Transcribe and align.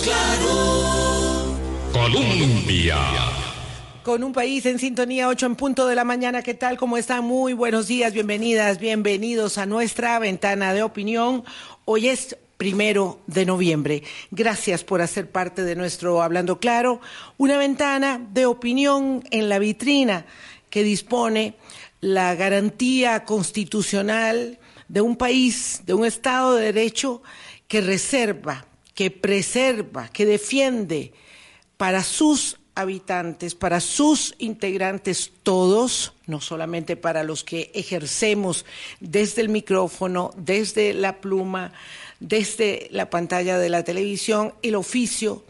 Claro. 0.00 1.58
Colombia. 1.92 2.96
Con 4.02 4.24
un 4.24 4.32
país 4.32 4.64
en 4.64 4.78
sintonía, 4.78 5.28
8 5.28 5.46
en 5.46 5.56
punto 5.56 5.86
de 5.86 5.94
la 5.94 6.04
mañana. 6.04 6.42
¿Qué 6.42 6.54
tal? 6.54 6.78
¿Cómo 6.78 6.96
están? 6.96 7.24
Muy 7.24 7.52
buenos 7.52 7.88
días, 7.88 8.12
bienvenidas, 8.12 8.78
bienvenidos 8.78 9.58
a 9.58 9.66
nuestra 9.66 10.18
ventana 10.18 10.72
de 10.72 10.82
opinión. 10.82 11.44
Hoy 11.84 12.08
es 12.08 12.36
primero 12.56 13.20
de 13.26 13.44
noviembre. 13.44 14.02
Gracias 14.30 14.82
por 14.82 15.02
hacer 15.02 15.30
parte 15.30 15.62
de 15.62 15.76
nuestro 15.76 16.22
Hablando 16.22 16.58
Claro, 16.58 17.00
una 17.36 17.58
ventana 17.58 18.20
de 18.32 18.46
opinión 18.46 19.22
en 19.30 19.48
la 19.48 19.58
vitrina 19.58 20.24
que 20.70 20.82
dispone 20.82 21.54
la 22.00 22.34
garantía 22.34 23.24
constitucional 23.24 24.58
de 24.88 25.00
un 25.02 25.16
país, 25.16 25.82
de 25.84 25.94
un 25.94 26.06
Estado 26.06 26.54
de 26.54 26.72
Derecho 26.72 27.22
que 27.68 27.80
reserva, 27.80 28.66
que 28.94 29.10
preserva, 29.10 30.08
que 30.08 30.26
defiende 30.26 31.12
para 31.76 32.02
sus 32.02 32.58
habitantes, 32.74 33.54
para 33.54 33.80
sus 33.80 34.34
integrantes 34.38 35.32
todos, 35.42 36.14
no 36.26 36.40
solamente 36.40 36.96
para 36.96 37.22
los 37.22 37.44
que 37.44 37.70
ejercemos 37.74 38.64
desde 39.00 39.42
el 39.42 39.48
micrófono, 39.48 40.32
desde 40.36 40.94
la 40.94 41.20
pluma, 41.20 41.72
desde 42.20 42.88
la 42.90 43.10
pantalla 43.10 43.58
de 43.58 43.68
la 43.68 43.84
televisión, 43.84 44.54
el 44.62 44.74
oficio 44.74 45.44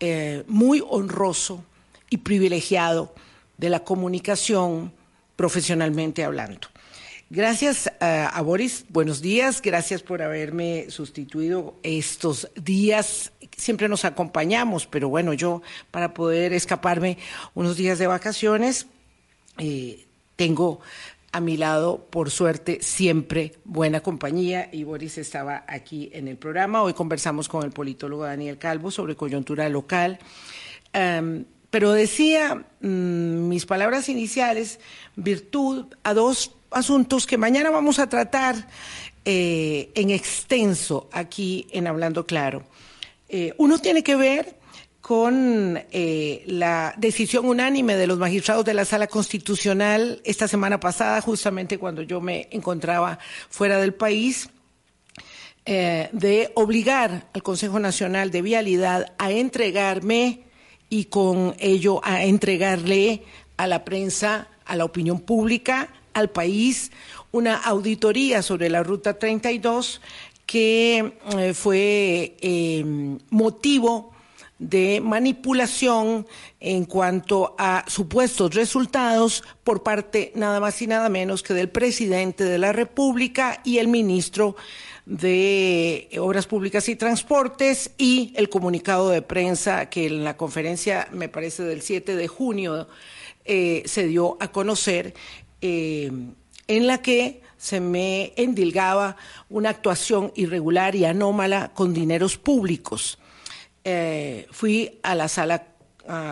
eh, 0.00 0.44
muy 0.46 0.82
honroso 0.88 1.64
y 2.10 2.18
privilegiado 2.18 3.14
de 3.56 3.68
la 3.70 3.84
comunicación 3.84 4.92
profesionalmente 5.36 6.24
hablando. 6.24 6.68
Gracias 7.30 7.88
eh, 8.00 8.26
a 8.32 8.40
Boris, 8.40 8.86
buenos 8.88 9.20
días, 9.20 9.60
gracias 9.60 10.02
por 10.02 10.22
haberme 10.22 10.86
sustituido 10.88 11.74
estos 11.82 12.48
días. 12.54 13.32
Siempre 13.54 13.86
nos 13.86 14.06
acompañamos, 14.06 14.86
pero 14.86 15.10
bueno, 15.10 15.34
yo 15.34 15.60
para 15.90 16.14
poder 16.14 16.54
escaparme 16.54 17.18
unos 17.54 17.76
días 17.76 17.98
de 17.98 18.06
vacaciones, 18.06 18.86
eh, 19.58 20.06
tengo 20.36 20.80
a 21.30 21.40
mi 21.40 21.58
lado, 21.58 22.06
por 22.08 22.30
suerte, 22.30 22.78
siempre 22.80 23.56
buena 23.66 24.00
compañía 24.00 24.70
y 24.72 24.84
Boris 24.84 25.18
estaba 25.18 25.64
aquí 25.68 26.08
en 26.14 26.28
el 26.28 26.38
programa. 26.38 26.82
Hoy 26.82 26.94
conversamos 26.94 27.46
con 27.46 27.62
el 27.62 27.72
politólogo 27.72 28.24
Daniel 28.24 28.56
Calvo 28.56 28.90
sobre 28.90 29.16
coyuntura 29.16 29.68
local. 29.68 30.18
Em, 30.94 31.44
pero 31.68 31.92
decía 31.92 32.64
mm, 32.80 33.48
mis 33.48 33.66
palabras 33.66 34.08
iniciales, 34.08 34.80
virtud 35.16 35.84
a 36.02 36.14
dos 36.14 36.57
asuntos 36.70 37.26
que 37.26 37.38
mañana 37.38 37.70
vamos 37.70 37.98
a 37.98 38.08
tratar 38.08 38.68
eh, 39.24 39.90
en 39.94 40.10
extenso 40.10 41.08
aquí 41.12 41.66
en 41.70 41.86
Hablando 41.86 42.26
Claro. 42.26 42.64
Eh, 43.28 43.52
uno 43.58 43.78
tiene 43.78 44.02
que 44.02 44.16
ver 44.16 44.56
con 45.00 45.78
eh, 45.90 46.44
la 46.46 46.94
decisión 46.96 47.46
unánime 47.46 47.96
de 47.96 48.06
los 48.06 48.18
magistrados 48.18 48.64
de 48.64 48.74
la 48.74 48.84
Sala 48.84 49.06
Constitucional 49.06 50.20
esta 50.24 50.48
semana 50.48 50.80
pasada, 50.80 51.20
justamente 51.20 51.78
cuando 51.78 52.02
yo 52.02 52.20
me 52.20 52.48
encontraba 52.50 53.18
fuera 53.50 53.78
del 53.78 53.94
país, 53.94 54.50
de 55.66 56.50
obligar 56.54 57.28
al 57.34 57.42
Consejo 57.42 57.78
Nacional 57.78 58.30
de 58.30 58.40
Vialidad 58.40 59.12
a 59.18 59.30
entregarme 59.30 60.44
y 60.88 61.04
con 61.04 61.54
ello 61.58 62.00
a 62.02 62.24
entregarle 62.24 63.22
a 63.58 63.66
la 63.66 63.84
prensa, 63.84 64.48
a 64.64 64.76
la 64.76 64.86
opinión 64.86 65.20
pública, 65.20 65.90
al 66.18 66.30
país 66.30 66.90
una 67.32 67.56
auditoría 67.56 68.42
sobre 68.42 68.68
la 68.68 68.82
Ruta 68.82 69.18
32 69.18 70.00
que 70.46 71.12
eh, 71.36 71.54
fue 71.54 72.36
eh, 72.40 72.84
motivo 73.30 74.12
de 74.58 75.00
manipulación 75.00 76.26
en 76.58 76.84
cuanto 76.84 77.54
a 77.58 77.84
supuestos 77.86 78.54
resultados 78.54 79.44
por 79.62 79.82
parte 79.82 80.32
nada 80.34 80.58
más 80.58 80.82
y 80.82 80.88
nada 80.88 81.08
menos 81.08 81.42
que 81.42 81.54
del 81.54 81.68
presidente 81.68 82.44
de 82.44 82.58
la 82.58 82.72
República 82.72 83.60
y 83.62 83.78
el 83.78 83.86
ministro 83.86 84.56
de 85.06 86.08
Obras 86.18 86.46
Públicas 86.46 86.88
y 86.88 86.96
Transportes 86.96 87.92
y 87.96 88.32
el 88.36 88.48
comunicado 88.48 89.10
de 89.10 89.22
prensa 89.22 89.88
que 89.88 90.06
en 90.06 90.24
la 90.24 90.36
conferencia, 90.36 91.08
me 91.12 91.28
parece, 91.28 91.62
del 91.62 91.80
7 91.80 92.16
de 92.16 92.28
junio 92.28 92.88
eh, 93.44 93.82
se 93.86 94.06
dio 94.06 94.36
a 94.40 94.48
conocer 94.48 95.14
eh, 95.60 96.10
en 96.66 96.86
la 96.86 97.02
que 97.02 97.42
se 97.56 97.80
me 97.80 98.32
endilgaba 98.36 99.16
una 99.48 99.70
actuación 99.70 100.32
irregular 100.36 100.94
y 100.94 101.04
anómala 101.04 101.72
con 101.74 101.92
dineros 101.92 102.38
públicos. 102.38 103.18
Eh, 103.84 104.46
fui 104.50 104.98
a 105.02 105.14
la 105.14 105.28
sala 105.28 105.66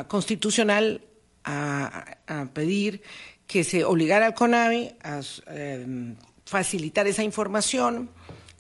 constitucional 0.09 1.03
a, 1.45 2.49
pedir 2.53 3.03
que 3.47 3.63
se 3.63 3.85
obligara 3.85 4.27
al 4.27 4.35
CONAVI 4.35 4.95
a 5.03 5.21
eh, 5.49 6.15
facilitar 6.45 7.07
esa 7.07 7.23
información 7.23 8.11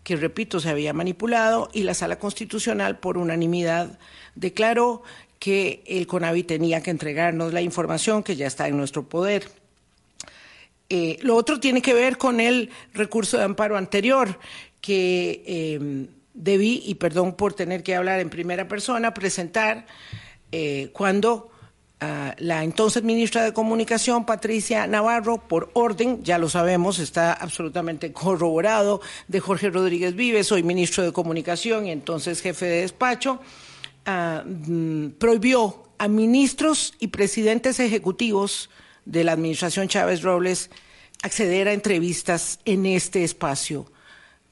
que, 0.04 0.16
repito, 0.16 0.60
se 0.60 0.68
había 0.68 0.92
manipulado 0.92 1.68
y 1.72 1.82
la 1.82 1.94
sala 1.94 2.18
constitucional 2.18 2.98
por 2.98 3.18
unanimidad 3.18 3.98
declaró 4.36 5.02
que 5.40 5.82
el 5.86 6.06
CONAVI 6.06 6.44
tenía 6.44 6.80
que 6.80 6.90
entregarnos 6.90 7.52
la 7.52 7.60
información 7.60 8.22
que 8.22 8.36
ya 8.36 8.46
está 8.46 8.68
en 8.68 8.76
nuestro 8.76 9.08
poder. 9.08 9.50
Eh, 10.88 11.18
lo 11.22 11.34
otro 11.34 11.58
tiene 11.58 11.82
que 11.82 11.94
ver 11.94 12.16
con 12.16 12.40
el 12.40 12.70
recurso 12.94 13.38
de 13.38 13.44
amparo 13.44 13.76
anterior 13.76 14.38
que 14.80 15.42
eh, 15.46 16.06
debí, 16.32 16.82
y 16.86 16.94
perdón 16.94 17.34
por 17.34 17.54
tener 17.54 17.82
que 17.82 17.96
hablar 17.96 18.20
en 18.20 18.30
primera 18.30 18.68
persona, 18.68 19.12
presentar 19.12 19.86
eh, 20.52 20.90
cuando 20.92 21.50
ah, 22.00 22.36
la 22.38 22.62
entonces 22.62 23.02
ministra 23.02 23.42
de 23.42 23.52
Comunicación, 23.52 24.26
Patricia 24.26 24.86
Navarro, 24.86 25.38
por 25.48 25.70
orden, 25.72 26.22
ya 26.22 26.38
lo 26.38 26.48
sabemos, 26.48 27.00
está 27.00 27.32
absolutamente 27.32 28.12
corroborado, 28.12 29.00
de 29.26 29.40
Jorge 29.40 29.70
Rodríguez 29.70 30.14
Vives, 30.14 30.46
soy 30.46 30.62
ministro 30.62 31.02
de 31.02 31.12
Comunicación 31.12 31.86
y 31.86 31.90
entonces 31.90 32.42
jefe 32.42 32.66
de 32.66 32.80
despacho, 32.82 33.40
mm, 34.06 35.08
prohibió 35.18 35.82
a 35.98 36.06
ministros 36.06 36.94
y 37.00 37.08
presidentes 37.08 37.80
ejecutivos 37.80 38.70
de 39.06 39.24
la 39.24 39.32
administración 39.32 39.88
Chávez 39.88 40.22
Robles 40.22 40.70
acceder 41.22 41.68
a 41.68 41.72
entrevistas 41.72 42.60
en 42.64 42.84
este 42.84 43.24
espacio, 43.24 43.90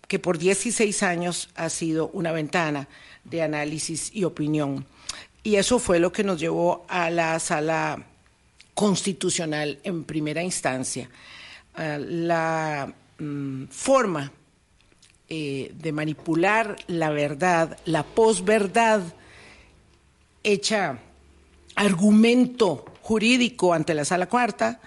que 0.09 0.19
por 0.19 0.39
16 0.39 1.03
años 1.03 1.51
ha 1.55 1.69
sido 1.69 2.09
una 2.09 2.33
ventana 2.33 2.89
de 3.25 3.43
análisis 3.43 4.11
y 4.15 4.25
opinión. 4.25 4.87
Y 5.43 5.57
eso 5.57 5.79
fue 5.79 5.99
lo 5.99 6.11
que 6.11 6.25
nos 6.25 6.41
llevó 6.41 6.87
a 6.89 7.11
la 7.11 7.39
sala 7.39 8.07
constitucional 8.73 9.79
en 9.83 10.05
primera 10.05 10.43
instancia. 10.43 11.11
Ah, 11.75 11.99
la 11.99 12.95
mm, 13.19 13.65
forma 13.67 14.33
eh, 15.29 15.73
de 15.75 15.93
manipular 15.93 16.77
la 16.87 17.11
verdad, 17.11 17.79
la 17.85 18.05
posverdad, 18.05 19.03
hecha 20.43 20.99
argumento 21.75 22.94
jurídico 23.05 23.75
ante 23.75 23.93
la 23.93 24.07
sala 24.07 24.31
cuarta, 24.31 24.81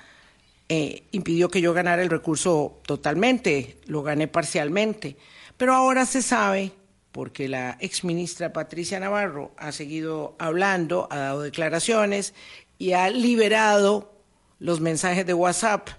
eh, 0.69 1.03
impidió 1.11 1.49
que 1.49 1.61
yo 1.61 1.71
ganara 1.71 2.01
el 2.01 2.09
recurso 2.09 2.81
totalmente, 2.83 3.77
lo 3.85 4.01
gané 4.01 4.27
parcialmente. 4.27 5.17
Pero 5.55 5.75
ahora 5.75 6.03
se 6.07 6.23
sabe, 6.23 6.71
porque 7.11 7.47
la 7.47 7.77
exministra 7.79 8.53
Patricia 8.53 8.99
Navarro 8.99 9.51
ha 9.55 9.71
seguido 9.71 10.35
hablando, 10.39 11.07
ha 11.11 11.17
dado 11.17 11.41
declaraciones 11.43 12.33
y 12.79 12.93
ha 12.93 13.07
liberado 13.11 14.11
los 14.57 14.81
mensajes 14.81 15.27
de 15.27 15.35
WhatsApp 15.35 15.89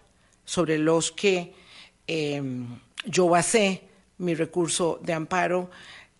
sobre 0.44 0.76
los 0.76 1.12
que 1.12 1.54
em, 2.08 2.80
yo 3.06 3.28
basé 3.28 3.84
mi 4.18 4.34
recurso 4.34 4.98
de 5.04 5.12
amparo 5.12 5.70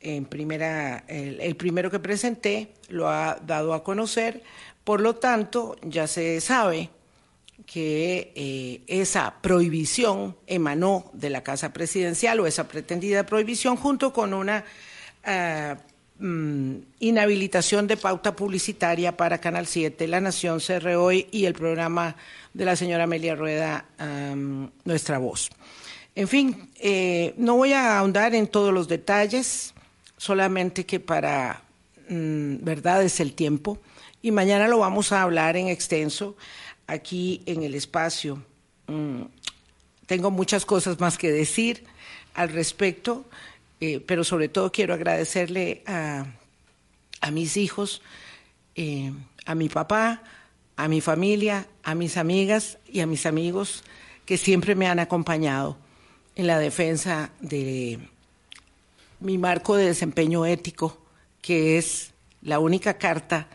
en 0.01 0.27
primera, 0.27 1.05
el, 1.09 1.57
primero 1.57 1.91
que 1.91 1.99
presenté 1.99 2.75
lo 2.89 3.09
ha 3.09 3.39
dado 3.45 3.75
a 3.75 3.83
conocer, 3.83 4.43
por 4.89 5.03
lo 5.03 5.17
tanto 5.17 5.77
ya 5.83 6.07
se 6.07 6.41
sabe 6.41 6.89
que 7.67 8.33
eh, 8.35 8.81
esa 8.87 9.35
prohibición 9.43 10.35
emanó 10.47 11.11
de 11.13 11.29
la 11.29 11.43
Casa 11.43 11.75
Presidencial 11.75 12.41
o 12.41 12.47
esa 12.47 12.69
pretendida 12.69 13.27
prohibición 13.27 13.77
junto 13.77 14.15
con 14.15 14.33
una 14.33 14.65
ah, 15.25 15.77
mm, 16.19 16.77
inhabilitación 17.01 17.87
de 17.87 17.99
pauta 17.99 18.35
publicitaria 18.35 19.15
para 19.15 19.43
Canal 19.43 19.67
7, 19.67 20.09
La 20.09 20.23
Nación, 20.23 20.59
CR 20.59 20.89
y 21.33 21.45
el 21.45 21.53
programa 21.53 22.17
de 22.55 22.65
la 22.65 22.75
señora 22.75 23.05
Amelia 23.05 23.35
Rueda, 23.35 23.85
Nuestra 24.87 25.19
Voz. 25.19 25.51
En 26.15 26.29
fin, 26.29 26.71
eh, 26.81 27.35
no 27.37 27.57
voy 27.57 27.75
a 27.75 27.99
ahondar 27.99 28.35
en 28.35 28.47
todos 28.47 28.73
los 28.73 28.89
detalles 28.89 29.75
solamente 30.17 30.87
que 30.87 30.99
para 30.99 31.61
mm, 32.09 32.65
verdad 32.65 33.03
es 33.03 33.21
el 33.21 33.35
tiempo 33.35 33.79
y 34.23 34.31
mañana 34.31 34.69
lo 34.69 34.79
vamos 34.79 35.13
a 35.13 35.23
hablar 35.23 35.57
en 35.57 35.69
extenso 35.69 36.37
aquí 36.87 37.43
en 37.47 37.63
el 37.63 37.75
espacio. 37.75 38.43
Mm, 38.87 39.23
tengo 40.07 40.31
muchas 40.31 40.65
cosas 40.65 40.99
más 40.99 41.19
que 41.19 41.31
decir 41.31 41.85
al 42.35 42.49
respecto, 42.49 43.25
eh, 43.81 44.01
pero 44.05 44.25
sobre 44.25 44.49
todo 44.49 44.73
quiero 44.73 44.95
agradecerle 44.95 45.83
a, 45.87 46.27
mis 47.31 47.57
hijos, 47.57 48.03
eh, 48.75 49.13
a 49.45 49.55
mi 49.55 49.69
papá, 49.69 50.23
a 50.77 50.89
mi 50.89 51.01
familia, 51.01 51.67
a 51.83 51.95
mis 51.95 52.17
amigas 52.17 52.79
y 52.87 53.01
a 53.01 53.07
mis 53.07 53.27
amigos 53.27 53.85
que 54.25 54.37
siempre 54.37 54.75
me 54.75 54.89
han 54.89 54.99
acompañado 54.99 55.77
en 56.37 56.47
la 56.47 56.59
defensa 56.59 57.31
de 57.41 57.99
mi 59.21 59.39
marco 59.39 59.77
de 59.77 59.87
desempeño 59.87 60.47
ético, 60.47 60.99
que 61.43 61.79
es 61.79 62.13
la 62.43 62.59
única 62.59 62.99
carta 62.99 63.49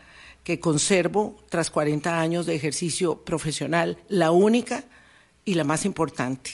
que 0.44 0.60
conservo 0.60 1.36
tras 1.48 1.70
40 1.70 2.20
años 2.20 2.46
de 2.46 2.54
ejercicio 2.54 3.24
profesional, 3.24 3.98
la 4.08 4.30
única 4.30 4.84
y 5.44 5.54
la 5.54 5.64
más 5.64 5.86
importante. 5.86 6.52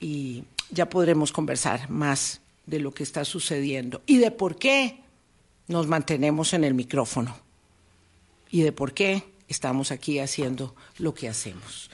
Y 0.00 0.44
ya 0.70 0.90
podremos 0.90 1.32
conversar 1.32 1.88
más 1.88 2.40
de 2.66 2.80
lo 2.80 2.92
que 2.92 3.04
está 3.04 3.24
sucediendo 3.24 4.02
y 4.06 4.18
de 4.18 4.32
por 4.32 4.56
qué 4.56 5.00
nos 5.68 5.86
mantenemos 5.86 6.52
en 6.52 6.64
el 6.64 6.74
micrófono 6.74 7.36
y 8.50 8.62
de 8.62 8.72
por 8.72 8.92
qué 8.92 9.22
estamos 9.48 9.92
aquí 9.92 10.18
haciendo 10.18 10.74
lo 10.98 11.14
que 11.14 11.28
hacemos. 11.28 11.90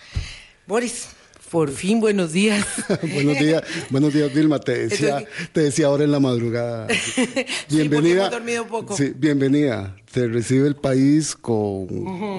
Boris, 0.67 1.09
por 1.51 1.71
fin, 1.71 2.01
buenos 2.01 2.33
días. 2.33 2.67
buenos 3.15 3.39
días, 3.39 3.63
buenos 3.91 4.15
días, 4.15 4.33
Vilma. 4.33 4.61
Te 4.61 4.89
decía, 4.89 5.25
te 5.53 5.61
decía 5.61 5.87
ahora 5.87 6.05
en 6.05 6.13
la 6.13 6.21
madrugada. 6.21 6.89
Bienvenida. 7.71 8.27
Sí, 8.27 8.35
dormido 8.35 8.67
poco. 8.67 8.97
Sí, 8.97 9.13
bienvenida. 9.15 9.97
Te 10.13 10.27
recibe 10.27 10.67
el 10.67 10.77
país 10.77 11.35
con 11.35 11.87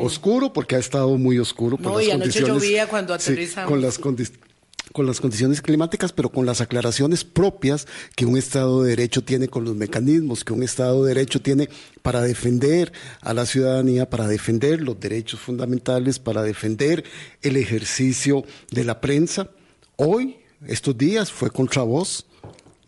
oscuro, 0.01 0.51
porque 0.53 0.75
ha 0.75 0.79
estado 0.79 1.17
muy 1.17 1.39
oscuro. 1.39 1.77
Por 1.77 1.91
no, 1.91 1.97
las 1.99 2.07
y 2.07 2.11
anoche 2.11 2.41
llovía 2.41 2.87
cuando 2.87 3.13
aterrizamos. 3.13 3.67
Sí, 3.67 3.73
con 3.73 3.81
las 3.81 3.99
condiciones 3.99 4.49
con 4.91 5.05
las 5.05 5.21
condiciones 5.21 5.61
climáticas, 5.61 6.13
pero 6.13 6.29
con 6.29 6.45
las 6.45 6.61
aclaraciones 6.61 7.23
propias 7.23 7.87
que 8.15 8.25
un 8.25 8.37
Estado 8.37 8.83
de 8.83 8.91
Derecho 8.91 9.23
tiene 9.23 9.47
con 9.47 9.63
los 9.63 9.75
mecanismos 9.75 10.43
que 10.43 10.53
un 10.53 10.63
Estado 10.63 11.03
de 11.03 11.13
Derecho 11.13 11.41
tiene 11.41 11.69
para 12.01 12.21
defender 12.21 12.91
a 13.21 13.33
la 13.33 13.45
ciudadanía, 13.45 14.09
para 14.09 14.27
defender 14.27 14.81
los 14.81 14.99
derechos 14.99 15.39
fundamentales, 15.39 16.19
para 16.19 16.41
defender 16.43 17.03
el 17.41 17.57
ejercicio 17.57 18.43
de 18.71 18.83
la 18.83 18.99
prensa. 19.01 19.49
Hoy, 19.95 20.37
estos 20.67 20.97
días, 20.97 21.31
fue 21.31 21.51
contra 21.51 21.83
vos 21.83 22.25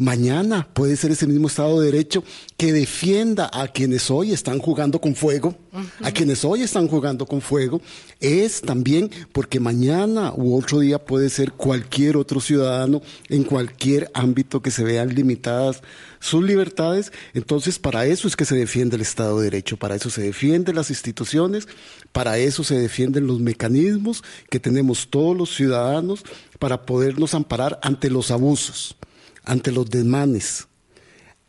Mañana 0.02 0.68
puede 0.74 0.96
ser 0.96 1.12
ese 1.12 1.28
mismo 1.28 1.46
Estado 1.46 1.80
de 1.80 1.92
Derecho 1.92 2.24
que 2.58 2.74
defienda 2.74 3.52
a 3.54 3.68
quienes 3.68 4.10
hoy 4.10 4.32
están 4.32 4.58
jugando 4.58 5.00
con 5.00 5.14
fuego, 5.14 5.56
a 6.02 6.10
quienes 6.10 6.44
hoy 6.44 6.64
están 6.64 6.88
jugando 6.88 7.28
con 7.28 7.40
fuego, 7.40 7.84
es 8.20 8.62
también 8.62 9.12
porque 9.32 9.60
mañana 9.60 10.34
u 10.36 10.58
otro 10.58 10.80
día 10.80 11.06
puede 11.06 11.30
ser 11.30 11.52
cualquier 11.52 12.18
otro 12.18 12.42
ciudadano 12.42 13.04
en 13.30 13.44
cualquier 13.44 14.10
ámbito 14.16 14.64
que 14.64 14.72
se 14.72 14.84
vean 14.84 15.14
limitadas 15.14 15.84
sus 16.20 16.44
libertades. 16.44 17.12
Entonces, 17.36 17.78
para 17.78 18.08
eso 18.08 18.28
es 18.28 18.36
que 18.36 18.46
se 18.46 18.56
defiende 18.56 18.96
el 18.96 19.04
Estado 19.04 19.38
de 19.38 19.52
Derecho, 19.52 19.78
para 19.78 19.94
eso 19.94 20.10
se 20.10 20.24
defienden 20.24 20.78
las 20.78 20.90
instituciones, 20.90 21.68
para 22.12 22.40
eso 22.40 22.64
se 22.64 22.74
defienden 22.74 23.28
los 23.28 23.40
mecanismos 23.40 24.24
que 24.50 24.60
tenemos 24.60 25.10
todos 25.12 25.38
los 25.38 25.54
ciudadanos 25.54 26.24
para 26.58 26.88
podernos 26.88 27.36
amparar 27.36 27.80
ante 27.84 28.10
los 28.10 28.32
abusos 28.32 28.96
ante 29.44 29.72
los 29.72 29.90
desmanes, 29.90 30.68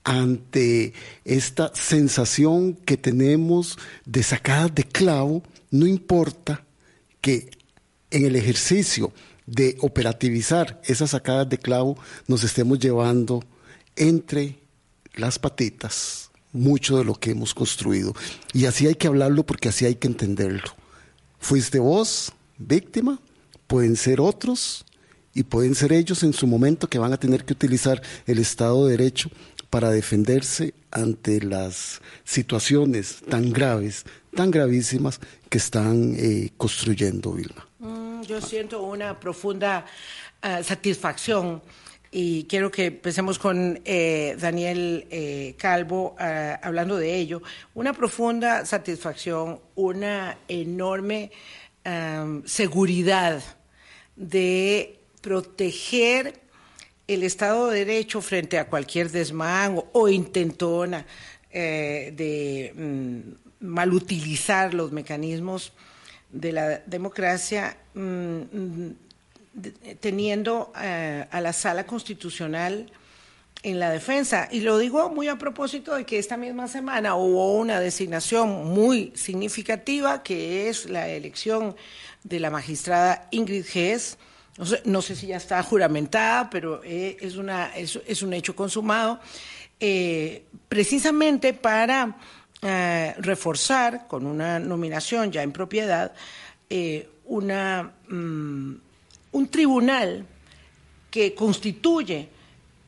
ante 0.05 0.93
esta 1.25 1.73
sensación 1.75 2.75
que 2.75 2.97
tenemos 2.97 3.79
de 4.05 4.23
sacadas 4.23 4.75
de 4.75 4.85
clavo, 4.85 5.43
no 5.71 5.87
importa 5.87 6.65
que 7.21 7.51
en 8.11 8.27
el 8.27 8.37
ejercicio 8.37 9.13
de 9.47 9.77
operativizar 9.81 10.81
esas 10.85 11.11
sacadas 11.11 11.49
de 11.49 11.59
clavo 11.59 11.97
nos 12.27 12.45
estemos 12.45 12.79
llevando 12.79 13.43
entre 13.97 14.59
las 15.15 15.39
patitas 15.39 16.31
mucho 16.53 16.99
de 16.99 17.05
lo 17.05 17.15
que 17.15 17.31
hemos 17.31 17.55
construido. 17.55 18.15
Y 18.53 18.67
así 18.67 18.87
hay 18.87 18.95
que 18.95 19.07
hablarlo 19.07 19.45
porque 19.45 19.69
así 19.69 19.87
hay 19.87 19.95
que 19.95 20.09
entenderlo. 20.09 20.77
Fuiste 21.39 21.79
vos 21.79 22.33
víctima, 22.59 23.19
pueden 23.67 23.97
ser 23.97 24.21
otros, 24.21 24.85
y 25.35 25.45
pueden 25.45 25.75
ser 25.75 25.93
ellos 25.93 26.23
en 26.23 26.33
su 26.33 26.47
momento 26.47 26.89
que 26.89 26.99
van 26.99 27.13
a 27.13 27.17
tener 27.17 27.45
que 27.45 27.53
utilizar 27.53 28.03
el 28.27 28.39
Estado 28.39 28.87
de 28.87 28.97
Derecho 28.97 29.31
para 29.71 29.91
defenderse 29.91 30.75
ante 30.91 31.41
las 31.41 32.03
situaciones 32.25 33.23
tan 33.29 33.53
graves, 33.53 34.05
tan 34.37 34.51
gravísimas 34.51 35.19
que 35.49 35.57
están 35.57 36.15
eh, 36.19 36.51
construyendo 36.59 37.33
Vilma. 37.33 37.67
Mm, 37.79 38.21
yo 38.23 38.41
siento 38.43 38.83
una 38.83 39.19
profunda 39.19 39.87
uh, 40.43 40.63
satisfacción 40.63 41.63
y 42.11 42.45
quiero 42.45 42.71
que 42.71 42.87
empecemos 42.87 43.39
con 43.39 43.81
eh, 43.87 44.37
Daniel 44.39 45.07
eh, 45.11 45.55
Calvo 45.57 46.17
hablando 46.19 46.99
de 46.99 47.17
ello. 47.17 47.41
Una 47.73 47.95
profunda 47.95 48.67
satisfacción, 48.67 49.59
una 49.75 50.37
enorme 50.49 51.31
seguridad 52.45 53.43
de 54.15 55.02
proteger 55.23 56.41
el 57.07 57.23
Estado 57.23 57.69
de 57.69 57.85
Derecho 57.85 58.21
frente 58.21 58.59
a 58.59 58.67
cualquier 58.67 59.11
desmán 59.11 59.83
o, 59.93 60.09
intentona 60.09 61.07
eh, 61.51 62.13
de 62.15 62.73
mm, 62.75 63.67
malutilizar 63.67 64.75
los 64.75 64.93
mecanismos 64.93 65.73
de 66.31 66.53
la 66.53 66.79
democracia, 66.87 67.77
mm, 67.95 68.01
mm, 68.01 68.97
teniendo 70.01 70.73
eh, 70.81 71.27
a 71.31 71.41
la 71.41 71.53
sala 71.53 71.87
constitucional 71.87 72.91
en 73.63 73.79
la 73.79 73.91
defensa. 73.91 74.49
Y 74.51 74.61
lo 74.61 74.79
digo 74.79 75.11
muy 75.11 75.29
a 75.29 75.37
propósito 75.37 75.95
de 75.95 76.05
que 76.05 76.19
esta 76.19 76.37
misma 76.37 76.69
semana 76.69 77.15
hubo 77.15 77.55
una 77.55 77.81
designación 77.81 78.65
muy 78.65 79.13
significativa, 79.15 80.23
que 80.23 80.69
es 80.69 80.89
la 80.89 81.09
elección 81.09 81.77
de 82.25 82.41
la 82.41 82.51
magistrada 82.51 83.29
Ingrid 83.31 83.65
Gess, 83.65 84.17
no 84.85 85.03
sé, 85.03 85.17
si 85.17 85.29
ya 85.29 85.37
está 85.37 85.63
juramentada, 85.63 86.51
pero 86.51 86.83
eh, 86.85 87.17
es, 87.21 87.37
una, 87.37 87.75
es, 87.75 88.23
un 88.23 88.33
hecho 88.35 88.55
consumado, 88.55 89.19
eh, 89.81 90.45
precisamente 90.69 91.55
para 91.55 92.17
eh, 92.61 93.15
reforzar 93.19 94.07
con 94.07 94.27
una 94.27 94.59
nominación 94.59 95.33
ya 95.33 95.43
en 95.43 95.53
propiedad 95.53 96.13
una, 97.27 97.93
mm, 98.09 98.75
un 99.33 99.49
tribunal 99.49 100.27
que 101.11 101.35
constituye 101.35 102.29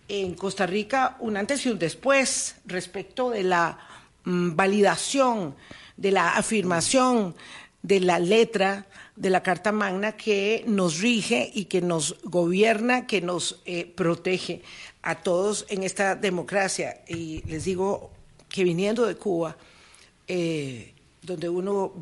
en 0.09 0.35
Costa 0.35 0.67
Rica 0.67 1.17
un 1.21 1.37
antes 1.37 1.67
y 1.67 1.69
un 1.69 1.79
después 1.79 2.57
respecto 2.65 3.31
de 3.31 3.43
la 3.43 3.79
mm, 4.25 4.57
validación, 4.57 5.55
de 5.97 6.11
la 6.11 6.31
afirmación 6.31 7.35
de 7.83 8.01
la 8.01 8.19
letra 8.19 8.87
de 9.17 9.31
la 9.31 9.43
Carta 9.43 9.71
Magna 9.71 10.13
que 10.13 10.65
nos 10.67 11.01
rige 11.01 11.51
y 11.55 11.67
que 11.67 11.81
nos 11.81 12.17
gobierna, 12.25 13.07
que 13.07 13.21
nos 13.21 13.61
eh, 13.65 13.87
protege 13.87 14.63
a 15.03 15.23
todos 15.23 15.67
en 15.69 15.85
esta 15.85 16.17
democracia. 16.17 17.03
Y 17.07 17.43
les 17.47 17.65
digo 17.65 18.11
que 18.49 18.65
viniendo 18.65 19.07
de 19.07 19.17
Cuba, 19.17 19.57
eh, 20.27 20.95
donde 21.23 21.49
uno 21.49 21.93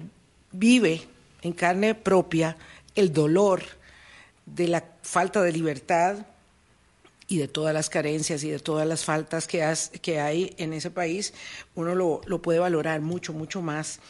vive 0.53 1.03
en 1.43 1.53
carne 1.53 1.95
propia 1.95 2.57
el 2.95 3.13
dolor 3.13 3.63
de 4.47 4.69
la 4.69 4.85
falta 5.03 5.43
de 5.43 5.53
libertad 5.53 6.27
y 7.29 7.39
de 7.39 7.49
todas 7.49 7.73
las 7.73 7.89
carencias 7.89 8.43
y 8.45 8.51
de 8.51 8.59
todas 8.59 8.87
las 8.87 9.05
faltas 9.05 9.47
que, 9.47 9.75
que 10.01 10.21
hay 10.21 10.55
en 10.59 10.73
ese 10.73 10.91
país, 10.91 11.33
uno 11.75 11.95
lo, 11.95 12.21
lo 12.27 12.43
puede 12.43 12.59
valorar 12.59 13.01
mucho, 13.01 13.33
mucho 13.33 13.63
más 13.63 14.01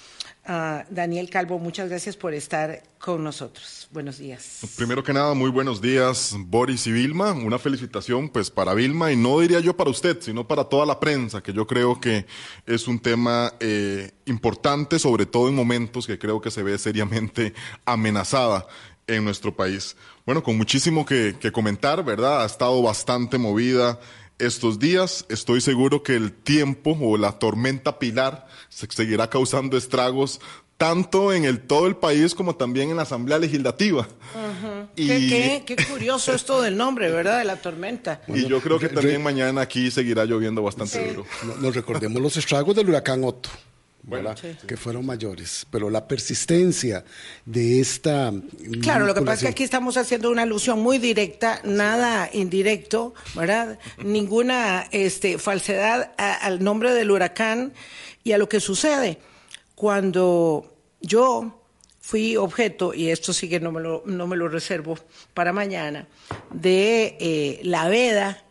Daniel 0.44 1.30
Calvo, 1.30 1.61
muchas 1.61 1.88
gracias 1.88 2.16
por 2.16 2.34
estar 2.34 2.82
con 2.99 3.22
nosotros. 3.22 3.88
Buenos 3.92 4.18
días. 4.18 4.61
Primero 4.76 5.04
que 5.04 5.12
nada, 5.12 5.34
muy 5.34 5.50
buenos 5.50 5.80
días, 5.80 6.34
Boris 6.37 6.87
y 6.88 6.92
Vilma. 6.92 7.32
Una 7.32 7.61
felicitación 7.61 8.28
pues 8.28 8.50
para 8.50 8.75
Vilma 8.75 9.12
y 9.12 9.16
no 9.16 9.38
diría 9.38 9.61
yo 9.61 9.76
para 9.76 9.90
usted, 9.90 10.20
sino 10.20 10.49
para 10.49 10.64
toda 10.64 10.84
la 10.84 10.99
prensa, 10.99 11.42
que 11.42 11.52
yo 11.52 11.66
creo 11.66 12.00
que 12.00 12.26
es 12.66 12.88
un 12.88 12.99
tema 12.99 13.52
eh, 13.61 14.11
importante, 14.26 14.99
sobre 14.99 15.26
todo 15.26 15.49
en 15.49 15.54
momentos 15.54 16.08
que 16.08 16.18
creo 16.18 16.40
que 16.40 16.50
se 16.50 16.64
ve 16.64 16.76
seriamente 16.76 17.54
amenazada 17.84 18.66
en 19.06 19.25
nuestro 19.25 19.54
país. 19.54 19.96
Bueno, 20.26 20.42
con 20.42 20.56
muchísimo 20.56 21.04
que 21.06 21.37
comentar, 21.52 22.04
¿verdad? 22.04 22.42
Ha 22.42 22.46
estado 22.46 22.82
bastante 22.82 23.38
movida 23.38 24.00
estos 24.38 24.78
días. 24.78 25.24
Estoy 25.28 25.60
seguro 25.60 26.02
que 26.02 26.16
el 26.16 26.32
tiempo 26.32 26.96
o 27.00 27.16
la 27.16 27.38
tormenta 27.38 27.98
pilar 27.98 28.46
seguirá 28.68 29.28
causando 29.30 29.76
estragos 29.76 30.40
tanto 30.76 31.32
en 31.32 31.44
el 31.44 31.60
todo 31.60 31.86
el 31.86 31.94
país 31.94 32.34
como 32.34 32.56
también 32.56 32.90
en 32.90 32.96
la 32.96 33.02
Asamblea 33.02 33.38
Legislativa. 33.38 34.08
y... 34.96 35.06
¿Qué, 35.06 35.62
qué, 35.64 35.76
curioso 35.76 36.32
esto 36.34 36.60
del 36.60 36.76
nombre, 36.76 37.08
¿verdad? 37.10 37.38
De 37.38 37.44
la 37.44 37.56
tormenta. 37.56 38.22
y 38.26 38.46
yo 38.48 38.60
creo 38.60 38.80
que 38.80 38.88
también 38.88 39.22
mañana 39.22 39.60
aquí 39.60 39.92
seguirá 39.92 40.24
lloviendo 40.24 40.60
bastante 40.60 41.12
duro. 41.12 41.26
Nos 41.60 41.74
recordemos 41.74 42.20
los 42.20 42.36
estragos 42.36 42.74
del 42.74 42.88
huracán 42.88 43.22
Otto 43.22 43.50
que 44.66 44.76
fueron 44.76 45.06
mayores, 45.06 45.66
pero 45.71 45.88
la 45.88 46.09
persistencia 46.09 47.04
de 47.47 47.80
esta... 47.80 48.32
Claro, 48.80 49.06
lo 49.06 49.14
que 49.14 49.23
pasa 49.23 49.35
es 49.35 49.40
que 49.42 49.49
aquí 49.49 49.62
estamos 49.62 49.97
haciendo 49.97 50.30
una 50.30 50.42
alusión 50.42 50.80
muy 50.80 50.99
directa, 50.99 51.61
nada 51.64 52.28
indirecto, 52.32 53.14
¿verdad? 53.35 53.78
Ninguna 54.04 54.88
este, 54.90 55.38
falsedad 55.38 56.12
al 56.18 56.62
nombre 56.64 56.92
del 56.94 57.11
huracán 57.11 57.73
y 58.25 58.32
a 58.32 58.38
lo 58.38 58.49
que 58.49 58.61
sucede. 58.61 59.18
Cuando 59.76 60.76
yo 61.00 61.62
fui 62.00 62.37
objeto, 62.37 62.94
y 62.94 63.11
esto 63.11 63.32
sí 63.32 63.49
que 63.49 63.61
no 63.61 63.71
me 63.71 63.80
lo, 63.80 64.02
no 64.04 64.26
me 64.26 64.37
lo 64.37 64.49
reservo 64.49 64.99
para 65.32 65.52
mañana, 65.52 66.09
de 66.50 67.16
eh, 67.21 67.61
la 67.62 67.88
veda 67.88 68.44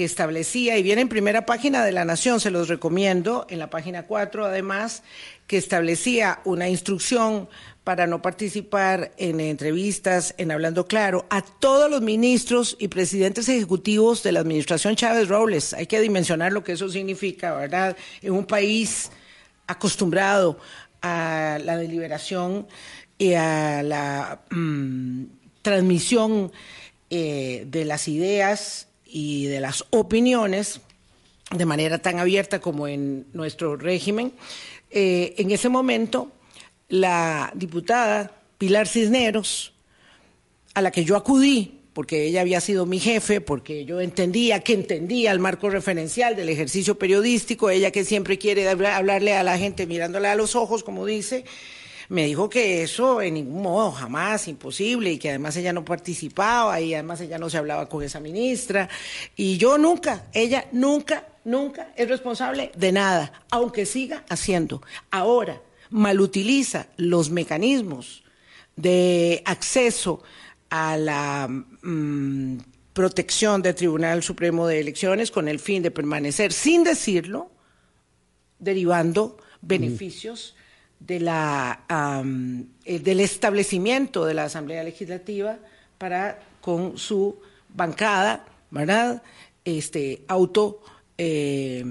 que 0.00 0.06
establecía, 0.06 0.78
y 0.78 0.82
viene 0.82 1.02
en 1.02 1.10
primera 1.10 1.44
página 1.44 1.84
de 1.84 1.92
La 1.92 2.06
Nación, 2.06 2.40
se 2.40 2.50
los 2.50 2.68
recomiendo, 2.68 3.46
en 3.50 3.58
la 3.58 3.68
página 3.68 4.06
4 4.06 4.46
además, 4.46 5.02
que 5.46 5.58
establecía 5.58 6.40
una 6.46 6.70
instrucción 6.70 7.50
para 7.84 8.06
no 8.06 8.22
participar 8.22 9.12
en 9.18 9.40
entrevistas, 9.40 10.34
en 10.38 10.52
Hablando 10.52 10.86
Claro, 10.86 11.26
a 11.28 11.42
todos 11.42 11.90
los 11.90 12.00
ministros 12.00 12.78
y 12.80 12.88
presidentes 12.88 13.46
ejecutivos 13.50 14.22
de 14.22 14.32
la 14.32 14.40
administración 14.40 14.96
Chávez 14.96 15.28
Robles. 15.28 15.74
Hay 15.74 15.86
que 15.86 16.00
dimensionar 16.00 16.50
lo 16.50 16.64
que 16.64 16.72
eso 16.72 16.88
significa, 16.88 17.52
¿verdad? 17.52 17.94
En 18.22 18.32
un 18.32 18.46
país 18.46 19.10
acostumbrado 19.66 20.58
a 21.02 21.58
la 21.62 21.76
deliberación 21.76 22.66
y 23.18 23.34
a 23.34 23.82
la 23.82 24.40
mm, 24.48 25.24
transmisión 25.60 26.50
eh, 27.10 27.66
de 27.68 27.84
las 27.84 28.08
ideas 28.08 28.86
y 29.10 29.46
de 29.46 29.60
las 29.60 29.84
opiniones 29.90 30.80
de 31.56 31.66
manera 31.66 31.98
tan 31.98 32.18
abierta 32.18 32.60
como 32.60 32.86
en 32.86 33.26
nuestro 33.32 33.76
régimen. 33.76 34.32
Eh, 34.90 35.34
en 35.38 35.50
ese 35.50 35.68
momento, 35.68 36.30
la 36.88 37.52
diputada 37.54 38.32
Pilar 38.58 38.86
Cisneros, 38.86 39.72
a 40.74 40.82
la 40.82 40.90
que 40.90 41.04
yo 41.04 41.16
acudí, 41.16 41.80
porque 41.92 42.24
ella 42.24 42.42
había 42.42 42.60
sido 42.60 42.86
mi 42.86 43.00
jefe, 43.00 43.40
porque 43.40 43.84
yo 43.84 44.00
entendía 44.00 44.60
que 44.60 44.74
entendía 44.74 45.32
el 45.32 45.40
marco 45.40 45.70
referencial 45.70 46.36
del 46.36 46.48
ejercicio 46.48 46.98
periodístico, 46.98 47.68
ella 47.68 47.90
que 47.90 48.04
siempre 48.04 48.38
quiere 48.38 48.68
hablarle 48.68 49.34
a 49.34 49.42
la 49.42 49.58
gente 49.58 49.86
mirándole 49.86 50.28
a 50.28 50.36
los 50.36 50.54
ojos, 50.54 50.84
como 50.84 51.04
dice, 51.04 51.44
me 52.10 52.26
dijo 52.26 52.50
que 52.50 52.82
eso 52.82 53.22
en 53.22 53.34
ningún 53.34 53.62
modo, 53.62 53.92
jamás, 53.92 54.48
imposible, 54.48 55.12
y 55.12 55.18
que 55.18 55.28
además 55.28 55.56
ella 55.56 55.72
no 55.72 55.84
participaba 55.84 56.80
y 56.80 56.92
además 56.92 57.20
ella 57.20 57.38
no 57.38 57.48
se 57.48 57.56
hablaba 57.56 57.88
con 57.88 58.02
esa 58.02 58.18
ministra. 58.18 58.88
Y 59.36 59.58
yo 59.58 59.78
nunca, 59.78 60.26
ella 60.32 60.66
nunca, 60.72 61.28
nunca 61.44 61.92
es 61.96 62.08
responsable 62.08 62.72
de 62.76 62.90
nada, 62.90 63.44
aunque 63.52 63.86
siga 63.86 64.24
haciendo. 64.28 64.82
Ahora, 65.12 65.62
malutiliza 65.90 66.88
los 66.96 67.30
mecanismos 67.30 68.24
de 68.74 69.42
acceso 69.44 70.20
a 70.68 70.96
la 70.96 71.46
mm, 71.48 72.58
protección 72.92 73.62
del 73.62 73.76
Tribunal 73.76 74.24
Supremo 74.24 74.66
de 74.66 74.80
Elecciones 74.80 75.30
con 75.30 75.46
el 75.46 75.60
fin 75.60 75.80
de 75.80 75.92
permanecer 75.92 76.52
sin 76.52 76.82
decirlo, 76.82 77.52
derivando 78.58 79.36
beneficios 79.62 80.56
de 81.00 81.18
la, 81.18 81.80
eh, 82.84 82.98
del 83.00 83.20
establecimiento 83.20 84.24
de 84.26 84.34
la 84.34 84.44
Asamblea 84.44 84.84
Legislativa 84.84 85.58
para 85.98 86.38
con 86.60 86.98
su 86.98 87.38
bancada, 87.74 88.46
¿verdad? 88.70 89.22
Este, 89.64 90.22
auto 90.28 90.82
eh, 91.16 91.84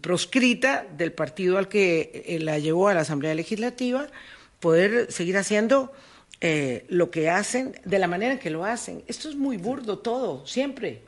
proscrita 0.00 0.86
del 0.96 1.12
partido 1.12 1.58
al 1.58 1.68
que 1.68 2.24
eh, 2.26 2.38
la 2.38 2.58
llevó 2.58 2.88
a 2.88 2.94
la 2.94 3.00
Asamblea 3.00 3.34
Legislativa, 3.34 4.06
poder 4.60 5.12
seguir 5.12 5.36
haciendo 5.36 5.92
lo 6.88 7.10
que 7.10 7.30
hacen 7.30 7.80
de 7.84 7.98
la 7.98 8.06
manera 8.06 8.34
en 8.34 8.38
que 8.38 8.50
lo 8.50 8.64
hacen. 8.64 9.02
Esto 9.08 9.28
es 9.28 9.34
muy 9.34 9.56
burdo 9.56 9.98
todo, 9.98 10.46
siempre. 10.46 11.02